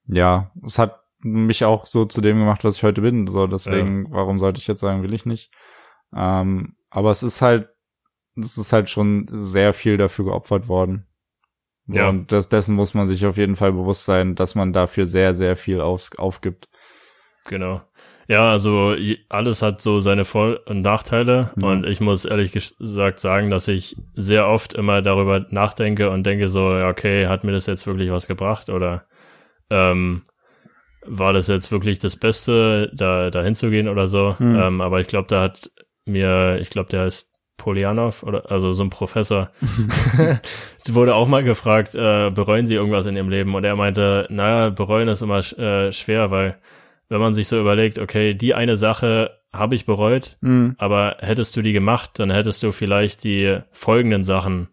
ja, 0.06 0.52
es 0.64 0.78
hat 0.78 1.00
mich 1.20 1.64
auch 1.64 1.86
so 1.86 2.04
zu 2.04 2.20
dem 2.20 2.38
gemacht, 2.38 2.64
was 2.64 2.76
ich 2.76 2.82
heute 2.82 3.00
bin. 3.00 3.26
So, 3.26 3.46
deswegen, 3.46 4.10
warum 4.10 4.38
sollte 4.38 4.60
ich 4.60 4.66
jetzt 4.66 4.80
sagen, 4.80 5.02
will 5.02 5.14
ich 5.14 5.26
nicht? 5.26 5.52
Ähm, 6.14 6.76
aber 6.90 7.10
es 7.10 7.22
ist 7.22 7.42
halt, 7.42 7.68
es 8.36 8.56
ist 8.56 8.72
halt 8.72 8.88
schon 8.88 9.26
sehr 9.30 9.72
viel 9.72 9.96
dafür 9.96 10.26
geopfert 10.26 10.68
worden. 10.68 11.06
Ja. 11.86 12.08
Und 12.08 12.32
das, 12.32 12.48
dessen 12.48 12.76
muss 12.76 12.94
man 12.94 13.06
sich 13.06 13.24
auf 13.26 13.36
jeden 13.36 13.56
Fall 13.56 13.72
bewusst 13.72 14.04
sein, 14.04 14.34
dass 14.34 14.54
man 14.54 14.72
dafür 14.72 15.06
sehr, 15.06 15.34
sehr 15.34 15.56
viel 15.56 15.80
aufs, 15.80 16.16
aufgibt. 16.18 16.68
Genau. 17.48 17.80
Ja, 18.28 18.50
also 18.50 18.94
alles 19.30 19.62
hat 19.62 19.80
so 19.80 20.00
seine 20.00 20.26
Vor- 20.26 20.60
und 20.66 20.82
Nachteile 20.82 21.50
Ja. 21.56 21.68
und 21.68 21.86
ich 21.86 22.00
muss 22.00 22.26
ehrlich 22.26 22.52
gesagt 22.52 23.20
sagen, 23.20 23.48
dass 23.48 23.68
ich 23.68 23.96
sehr 24.14 24.46
oft 24.46 24.74
immer 24.74 25.00
darüber 25.00 25.46
nachdenke 25.48 26.10
und 26.10 26.24
denke 26.24 26.50
so, 26.50 26.76
ja, 26.76 26.88
okay, 26.88 27.26
hat 27.26 27.42
mir 27.42 27.52
das 27.52 27.64
jetzt 27.64 27.86
wirklich 27.86 28.10
was 28.10 28.26
gebracht 28.28 28.68
oder 28.68 29.06
ähm, 29.70 30.22
war 31.07 31.32
das 31.32 31.49
jetzt 31.49 31.70
wirklich 31.72 31.99
das 31.99 32.16
Beste, 32.16 32.90
da 32.94 33.30
da 33.30 33.42
hinzugehen 33.42 33.88
oder 33.88 34.09
so? 34.09 34.38
Hm. 34.38 34.57
Ähm, 34.61 34.80
aber 34.80 35.01
ich 35.01 35.09
glaube, 35.09 35.28
da 35.28 35.42
hat 35.42 35.70
mir, 36.05 36.59
ich 36.61 36.70
glaube, 36.70 36.90
der 36.90 37.03
heißt 37.03 37.30
Polianov 37.57 38.22
oder 38.22 38.51
also 38.51 38.72
so 38.72 38.82
ein 38.82 38.90
Professor, 38.90 39.51
wurde 40.88 41.14
auch 41.14 41.28
mal 41.28 41.44
gefragt, 41.44 41.94
äh, 41.94 42.30
bereuen 42.30 42.66
Sie 42.66 42.74
irgendwas 42.74 43.07
in 43.07 43.16
Ihrem 43.16 43.28
Leben? 43.30 43.55
Und 43.55 43.64
er 43.64 43.76
meinte, 43.76 44.26
naja, 44.30 44.70
bereuen 44.70 45.09
ist 45.09 45.22
immer 45.22 45.40
äh, 45.59 45.92
schwer, 45.92 46.30
weil 46.30 46.57
wenn 47.09 47.20
man 47.20 47.34
sich 47.34 47.49
so 47.49 47.59
überlegt, 47.61 47.99
okay, 47.99 48.34
die 48.34 48.55
eine 48.55 48.76
Sache 48.76 49.30
habe 49.53 49.74
ich 49.74 49.86
bereut, 49.86 50.36
Mhm. 50.40 50.74
aber 50.78 51.16
hättest 51.20 51.57
du 51.57 51.62
die 51.62 51.72
gemacht, 51.72 52.11
dann 52.14 52.30
hättest 52.30 52.62
du 52.62 52.70
vielleicht 52.72 53.24
die 53.24 53.59
folgenden 53.72 54.24
Sachen 54.24 54.68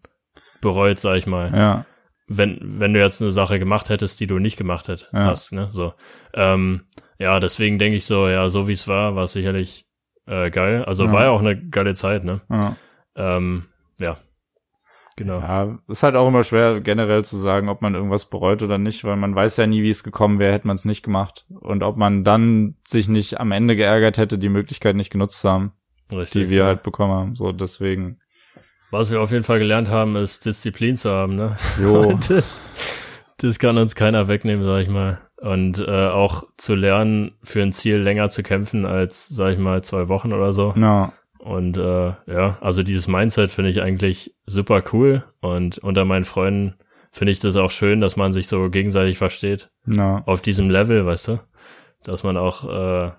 bereut, 0.62 1.00
sag 1.00 1.18
ich 1.18 1.28
mal. 1.28 1.52
Ja. 1.56 1.86
Wenn, 2.28 2.60
wenn 2.80 2.94
du 2.94 3.00
jetzt 3.00 3.22
eine 3.22 3.30
Sache 3.32 3.60
gemacht 3.60 3.90
hättest, 3.90 4.20
die 4.20 4.28
du 4.28 4.40
nicht 4.40 4.58
gemacht 4.58 4.88
hätt, 4.88 5.10
Ja. 5.14 5.26
hast, 5.26 5.52
ne? 5.52 5.70
So. 5.72 5.94
Ähm, 6.34 6.82
ja, 7.20 7.40
deswegen 7.40 7.78
denke 7.80 7.98
ich 7.98 8.06
so, 8.06 8.28
ja, 8.28 8.50
so 8.50 8.68
wie 8.68 8.74
es 8.74 8.88
war, 8.88 9.16
war 9.16 9.26
es 9.26 9.34
sicherlich 9.34 9.86
äh, 10.28 10.50
geil. 10.50 10.84
Also 10.86 11.06
Ja. 11.06 11.12
war 11.12 11.24
ja 11.26 11.30
auch 11.30 11.40
eine 11.40 11.56
geile 11.70 11.94
Zeit, 11.94 12.24
ne? 12.24 12.42
ja. 12.50 12.76
Ähm, 13.16 13.66
ja. 14.00 14.18
Genau. 15.18 15.40
Ja, 15.40 15.80
ist 15.88 16.04
halt 16.04 16.16
auch 16.16 16.28
immer 16.28 16.44
schwer 16.44 16.82
generell 16.82 17.24
zu 17.24 17.38
sagen, 17.38 17.70
ob 17.70 17.82
man 17.82 17.96
irgendwas 17.96 18.30
bereut 18.30 18.62
oder 18.64 18.78
nicht, 18.78 19.06
weil 19.06 19.16
man 19.16 19.34
weiß 19.34 19.56
ja 19.58 19.66
nie, 19.68 19.82
wie 19.82 19.90
es 19.90 20.04
gekommen 20.04 20.40
wäre, 20.40 20.52
hätte 20.52 20.68
man 20.68 20.76
es 20.76 20.84
nicht 20.84 21.04
gemacht. 21.04 21.46
Und 21.50 21.84
ob 21.84 21.96
man 21.96 22.26
dann 22.26 22.76
sich 22.86 23.08
nicht 23.08 23.40
am 23.40 23.54
Ende 23.54 23.78
geärgert 23.78 24.18
hätte, 24.18 24.38
die 24.38 24.50
Möglichkeit 24.50 24.98
nicht 24.98 25.12
genutzt 25.12 25.40
zu 25.40 25.50
haben, 25.50 25.72
Richtig. 26.14 26.46
die 26.46 26.50
wir 26.50 26.58
ja. 26.58 26.66
halt 26.66 26.84
bekommen 26.84 27.14
haben. 27.14 27.36
So, 27.36 27.54
deswegen. 27.54 28.20
Was 28.98 29.12
wir 29.12 29.20
auf 29.22 29.32
jeden 29.32 29.44
Fall 29.44 29.60
gelernt 29.60 29.90
haben, 29.90 30.16
ist 30.16 30.46
Disziplin 30.46 30.96
zu 30.96 31.10
haben, 31.12 31.36
ne? 31.36 31.58
Jo. 31.82 32.18
Das, 32.30 32.64
das 33.38 33.60
kann 33.60 33.78
uns 33.78 33.94
keiner 33.96 34.28
wegnehmen, 34.30 34.64
sag 34.66 34.82
ich 34.82 34.90
mal. 34.90 35.20
Und 35.42 35.80
äh, 35.80 36.08
auch 36.08 36.44
zu 36.58 36.76
lernen, 36.76 37.34
für 37.44 37.62
ein 37.62 37.74
Ziel 37.74 37.98
länger 37.98 38.30
zu 38.30 38.42
kämpfen 38.42 38.86
als, 38.86 39.28
sag 39.28 39.52
ich 39.54 39.60
mal, 39.60 39.84
zwei 39.84 40.08
Wochen 40.08 40.32
oder 40.32 40.54
so. 40.54 40.74
Ja. 40.78 41.12
Und 41.40 41.78
äh, 41.78 42.14
ja, 42.26 42.58
also 42.62 42.82
dieses 42.84 43.08
Mindset 43.10 43.52
finde 43.52 43.70
ich 43.70 43.82
eigentlich 43.82 44.34
super 44.46 44.82
cool. 44.94 45.24
Und 45.42 45.78
unter 45.80 46.06
meinen 46.06 46.26
Freunden 46.26 46.76
finde 47.12 47.34
ich 47.34 47.40
das 47.40 47.58
auch 47.58 47.72
schön, 47.72 48.00
dass 48.02 48.16
man 48.16 48.32
sich 48.32 48.48
so 48.48 48.70
gegenseitig 48.70 49.18
versteht. 49.18 49.70
Ja. 49.86 50.24
Auf 50.26 50.42
diesem 50.42 50.70
Level, 50.70 51.06
weißt 51.06 51.28
du? 51.28 51.40
Dass 52.04 52.24
man 52.24 52.38
auch, 52.38 52.64
äh, 52.64 53.12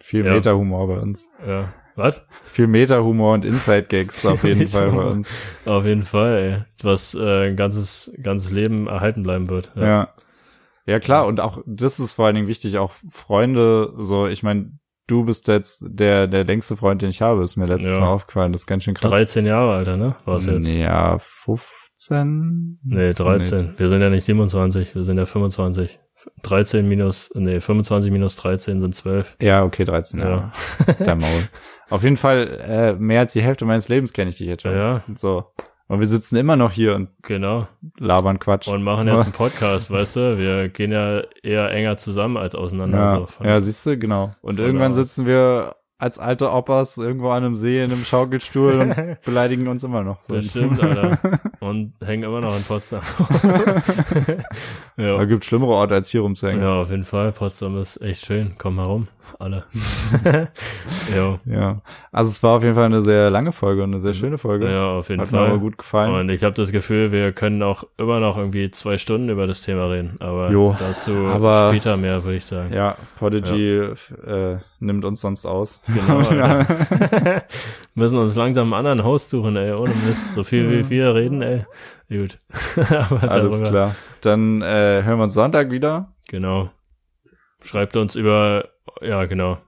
Viel 0.00 0.24
Ja. 0.24 0.32
Meta-Humor 0.32 0.88
bei 0.88 0.98
uns. 0.98 1.28
ja, 1.46 1.74
was? 1.96 2.22
Viel 2.44 2.66
Meta-Humor 2.66 3.34
und 3.34 3.44
Inside-Gags 3.44 4.24
auf 4.26 4.44
jeden 4.44 4.68
Fall 4.68 4.90
bei 4.90 5.04
uns. 5.04 5.28
Auf 5.64 5.84
jeden 5.84 6.02
Fall, 6.02 6.36
ey. 6.36 6.56
Was 6.82 7.14
äh, 7.14 7.48
ein 7.48 7.56
ganzes, 7.56 8.12
ganzes 8.22 8.50
Leben 8.50 8.86
erhalten 8.86 9.22
bleiben 9.22 9.48
wird. 9.48 9.70
Ja. 9.74 10.08
ja. 10.86 11.00
klar, 11.00 11.26
und 11.26 11.40
auch 11.40 11.62
das 11.66 12.00
ist 12.00 12.14
vor 12.14 12.26
allen 12.26 12.36
Dingen 12.36 12.48
wichtig, 12.48 12.78
auch 12.78 12.92
Freunde, 13.10 13.92
so, 13.98 14.26
ich 14.26 14.42
meine, 14.42 14.72
du 15.06 15.24
bist 15.24 15.48
jetzt 15.48 15.84
der, 15.88 16.26
der 16.26 16.44
längste 16.44 16.76
Freund, 16.76 17.02
den 17.02 17.10
ich 17.10 17.20
habe, 17.20 17.42
ist 17.42 17.56
mir 17.56 17.66
letztes 17.66 17.90
Ja. 17.94 18.00
Mal 18.00 18.08
aufgefallen, 18.08 18.52
das 18.52 18.62
ist 18.62 18.66
ganz 18.66 18.84
schön 18.84 18.94
krass. 18.94 19.10
13 19.10 19.46
Jahre, 19.46 19.74
Alter, 19.74 19.96
ne? 19.96 20.14
War's 20.24 20.46
jetzt? 20.46 20.70
Nee, 20.70 20.82
ja, 20.82 21.18
15? 21.18 22.78
Nee, 22.84 23.12
13. 23.12 23.74
Wir 23.76 23.88
sind 23.88 24.00
ja 24.00 24.08
nicht 24.10 24.24
27, 24.24 24.94
wir 24.94 25.04
sind 25.04 25.18
ja 25.18 25.26
25. 25.26 25.98
13 26.42 26.86
minus, 26.86 27.30
nee, 27.34 27.60
25 27.60 28.10
minus 28.12 28.36
13 28.36 28.80
sind 28.80 28.94
12. 28.94 29.36
Ja, 29.40 29.64
okay, 29.64 29.84
13 29.84 30.20
Ja. 30.20 30.28
Jahre. 30.28 30.52
Der 31.04 31.16
Maul. 31.16 31.48
Auf 31.90 32.02
jeden 32.04 32.16
Fall, 32.16 32.60
äh, 32.66 32.92
mehr 32.94 33.20
als 33.20 33.32
die 33.32 33.42
Hälfte 33.42 33.64
meines 33.64 33.88
Lebens 33.88 34.12
kenne 34.12 34.30
ich 34.30 34.38
dich 34.38 34.46
jetzt 34.46 34.62
schon. 34.62 34.74
Ja, 34.74 35.02
So. 35.16 35.44
Und 35.88 35.98
wir 35.98 36.06
sitzen 36.06 36.36
immer 36.36 36.54
noch 36.54 36.70
hier 36.70 36.94
und 36.94 37.08
genau. 37.22 37.66
labern 37.98 38.38
Quatsch. 38.38 38.68
Und 38.68 38.84
machen 38.84 39.08
jetzt 39.08 39.24
einen 39.24 39.32
Podcast, 39.36 39.90
weißt 39.90 40.14
du? 40.16 40.38
Wir 40.38 40.68
gehen 40.68 40.92
ja 40.92 41.22
eher 41.42 41.68
enger 41.72 41.96
zusammen 41.96 42.36
als 42.36 42.54
auseinander. 42.54 42.98
ja, 42.98 43.16
so. 43.18 43.26
Von- 43.26 43.46
ja, 43.46 43.60
siehst 43.60 43.84
du, 43.86 43.98
genau. 43.98 44.30
Und 44.40 44.60
irgendwann 44.60 44.92
aus. 44.92 44.98
sitzen 44.98 45.26
wir 45.26 45.74
als 46.00 46.18
alte 46.18 46.50
Oppas 46.50 46.96
irgendwo 46.96 47.28
an 47.30 47.44
einem 47.44 47.56
See 47.56 47.82
in 47.84 47.92
einem 47.92 48.04
Schaukelstuhl 48.04 48.72
und 48.80 48.94
beleidigen 49.24 49.68
uns 49.68 49.84
immer 49.84 50.02
noch. 50.02 50.24
So. 50.24 50.34
Das 50.34 50.46
stimmt, 50.46 50.82
Alter. 50.82 51.18
Und 51.60 51.92
hängen 52.02 52.22
immer 52.22 52.40
noch 52.40 52.56
in 52.56 52.62
Potsdam. 52.64 53.02
Da 54.96 55.02
ja. 55.16 55.24
gibt's 55.24 55.46
schlimmere 55.46 55.70
Orte, 55.72 55.94
als 55.94 56.10
hier 56.10 56.20
rumzuhängen. 56.20 56.62
ja, 56.62 56.80
auf 56.80 56.90
jeden 56.90 57.04
Fall. 57.04 57.32
Potsdam 57.32 57.80
ist 57.80 58.00
echt 58.02 58.26
schön. 58.26 58.52
Komm 58.58 58.76
herum. 58.78 59.08
Alle. 59.38 59.64
ja. 61.14 61.38
Ja. 61.46 61.80
Also 62.12 62.30
es 62.30 62.42
war 62.42 62.56
auf 62.56 62.62
jeden 62.62 62.74
Fall 62.74 62.84
eine 62.86 63.00
sehr 63.02 63.30
lange 63.30 63.52
Folge 63.52 63.82
und 63.82 63.90
eine 63.92 64.00
sehr 64.00 64.12
schöne 64.12 64.36
Folge. 64.38 64.70
ja, 64.70 64.88
auf 64.90 65.08
jeden 65.08 65.22
Hat 65.22 65.32
mir 65.32 65.38
aber 65.38 65.48
Fall. 65.50 65.58
gut 65.58 65.78
gefallen. 65.78 66.14
Und 66.14 66.28
ich 66.28 66.42
habe 66.44 66.54
das 66.54 66.72
Gefühl, 66.72 67.12
wir 67.12 67.32
können 67.32 67.62
auch 67.62 67.84
immer 67.96 68.20
noch 68.20 68.36
irgendwie 68.36 68.70
zwei 68.70 68.98
Stunden 68.98 69.28
über 69.30 69.46
das 69.46 69.62
Thema 69.62 69.86
reden. 69.90 70.16
Aber 70.20 70.50
Jo, 70.50 70.74
dazu 70.78 71.12
aber- 71.12 71.68
später 71.70 71.96
mehr, 71.96 72.22
würde 72.24 72.36
ich 72.36 72.44
sagen. 72.44 72.72
ja, 72.74 72.96
Prodigy 73.18 73.78
Äh, 74.26 74.58
nimmt 74.80 75.04
uns 75.04 75.20
sonst 75.20 75.46
aus. 75.46 75.82
Genau. 75.94 76.22
ja. 76.22 76.66
Müssen 77.94 78.18
uns 78.18 78.34
langsam 78.34 78.72
einen 78.72 78.86
anderen 78.86 79.04
Host 79.06 79.30
suchen, 79.30 79.56
ey. 79.56 79.72
Ohne 79.72 79.94
Mist. 80.06 80.32
So 80.32 80.44
viel 80.44 80.70
wie 80.70 80.90
wir 80.90 81.14
reden, 81.14 81.42
ey. 81.42 81.66
Gut. 82.08 82.38
Alles 83.22 83.68
klar. 83.68 83.94
Dann 84.20 84.62
äh, 84.62 85.02
hören 85.04 85.18
wir 85.18 85.24
uns 85.24 85.34
Sonntag 85.34 85.70
wieder. 85.70 86.12
Genau. 86.28 86.70
Schreibt 87.62 87.96
uns 87.96 88.14
über, 88.14 88.68
ja, 89.02 89.26
genau. 89.26 89.58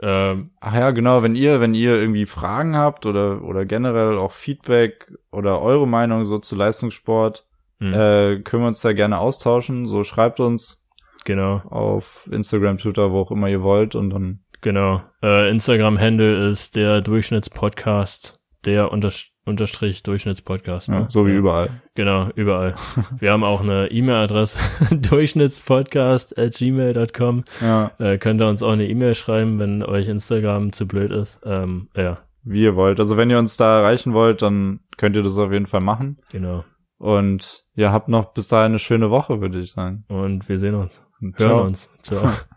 Ähm, 0.00 0.50
Ach 0.60 0.74
ja, 0.74 0.90
genau, 0.90 1.22
wenn 1.22 1.34
ihr, 1.34 1.60
wenn 1.60 1.74
ihr 1.74 2.00
irgendwie 2.00 2.26
Fragen 2.26 2.76
habt 2.76 3.06
oder, 3.06 3.42
oder 3.42 3.64
generell 3.64 4.16
auch 4.18 4.32
Feedback 4.32 5.12
oder 5.30 5.60
eure 5.60 5.86
Meinung 5.86 6.24
so 6.24 6.38
zu 6.38 6.56
Leistungssport, 6.56 7.46
hm, 7.78 7.92
äh, 7.92 8.40
können 8.40 8.62
wir 8.62 8.68
uns 8.68 8.80
da 8.80 8.92
gerne 8.92 9.18
austauschen. 9.18 9.86
So 9.86 10.04
schreibt 10.04 10.40
uns 10.40 10.88
genau, 11.24 11.62
auf 11.68 12.28
Instagram, 12.32 12.78
Twitter, 12.78 13.12
wo 13.12 13.20
auch 13.20 13.30
immer 13.30 13.48
ihr 13.48 13.62
wollt 13.62 13.94
und 13.94 14.10
dann 14.10 14.40
genau. 14.62 15.02
Äh, 15.22 15.50
Instagram-Handle 15.50 16.48
ist 16.48 16.74
der 16.76 17.02
Durchschnittspodcast, 17.02 18.38
der 18.64 18.90
unter, 18.90 19.10
unterstrich 19.44 20.02
Durchschnittspodcast. 20.02 20.88
ja, 20.88 21.00
Ne? 21.00 21.06
so 21.08 21.26
wie 21.26 21.32
Ja. 21.32 21.36
überall. 21.38 21.70
Genau, 21.94 22.30
überall. 22.34 22.74
Wir 23.20 23.32
haben 23.32 23.44
auch 23.44 23.60
eine 23.60 23.88
E-Mail-Adresse, 23.90 24.58
durchschnittspodcast 24.96 26.38
at 26.38 26.54
gmail.com. 26.56 27.44
Ja, 27.60 27.90
Äh, 27.98 28.18
könnt 28.18 28.40
ihr 28.40 28.48
uns 28.48 28.62
auch 28.62 28.72
eine 28.72 28.88
E-Mail 28.88 29.14
schreiben, 29.14 29.58
wenn 29.60 29.82
euch 29.82 30.08
Instagram 30.08 30.72
zu 30.72 30.86
blöd 30.88 31.10
ist. 31.12 31.40
Ähm, 31.44 31.88
ja, 31.96 32.18
wie 32.44 32.62
ihr 32.62 32.74
wollt. 32.76 32.98
Also 32.98 33.16
wenn 33.16 33.30
ihr 33.30 33.38
uns 33.38 33.56
da 33.56 33.80
erreichen 33.80 34.14
wollt, 34.14 34.42
dann 34.42 34.80
könnt 34.96 35.16
ihr 35.16 35.22
das 35.22 35.36
auf 35.38 35.52
jeden 35.52 35.66
Fall 35.66 35.80
machen. 35.82 36.18
genau. 36.30 36.64
Und 36.98 37.64
ja, 37.74 37.90
habt 37.90 38.06
noch 38.08 38.32
bis 38.32 38.46
dahin 38.46 38.66
eine 38.72 38.78
schöne 38.78 39.10
Woche, 39.10 39.40
würde 39.40 39.58
ich 39.58 39.72
sagen. 39.72 40.04
Und 40.06 40.48
wir 40.48 40.56
sehen 40.56 40.76
uns. 40.76 41.04
Hören 41.20 41.34
Ciao. 41.36 41.62
uns. 41.64 41.90
Ciao. 42.02 42.30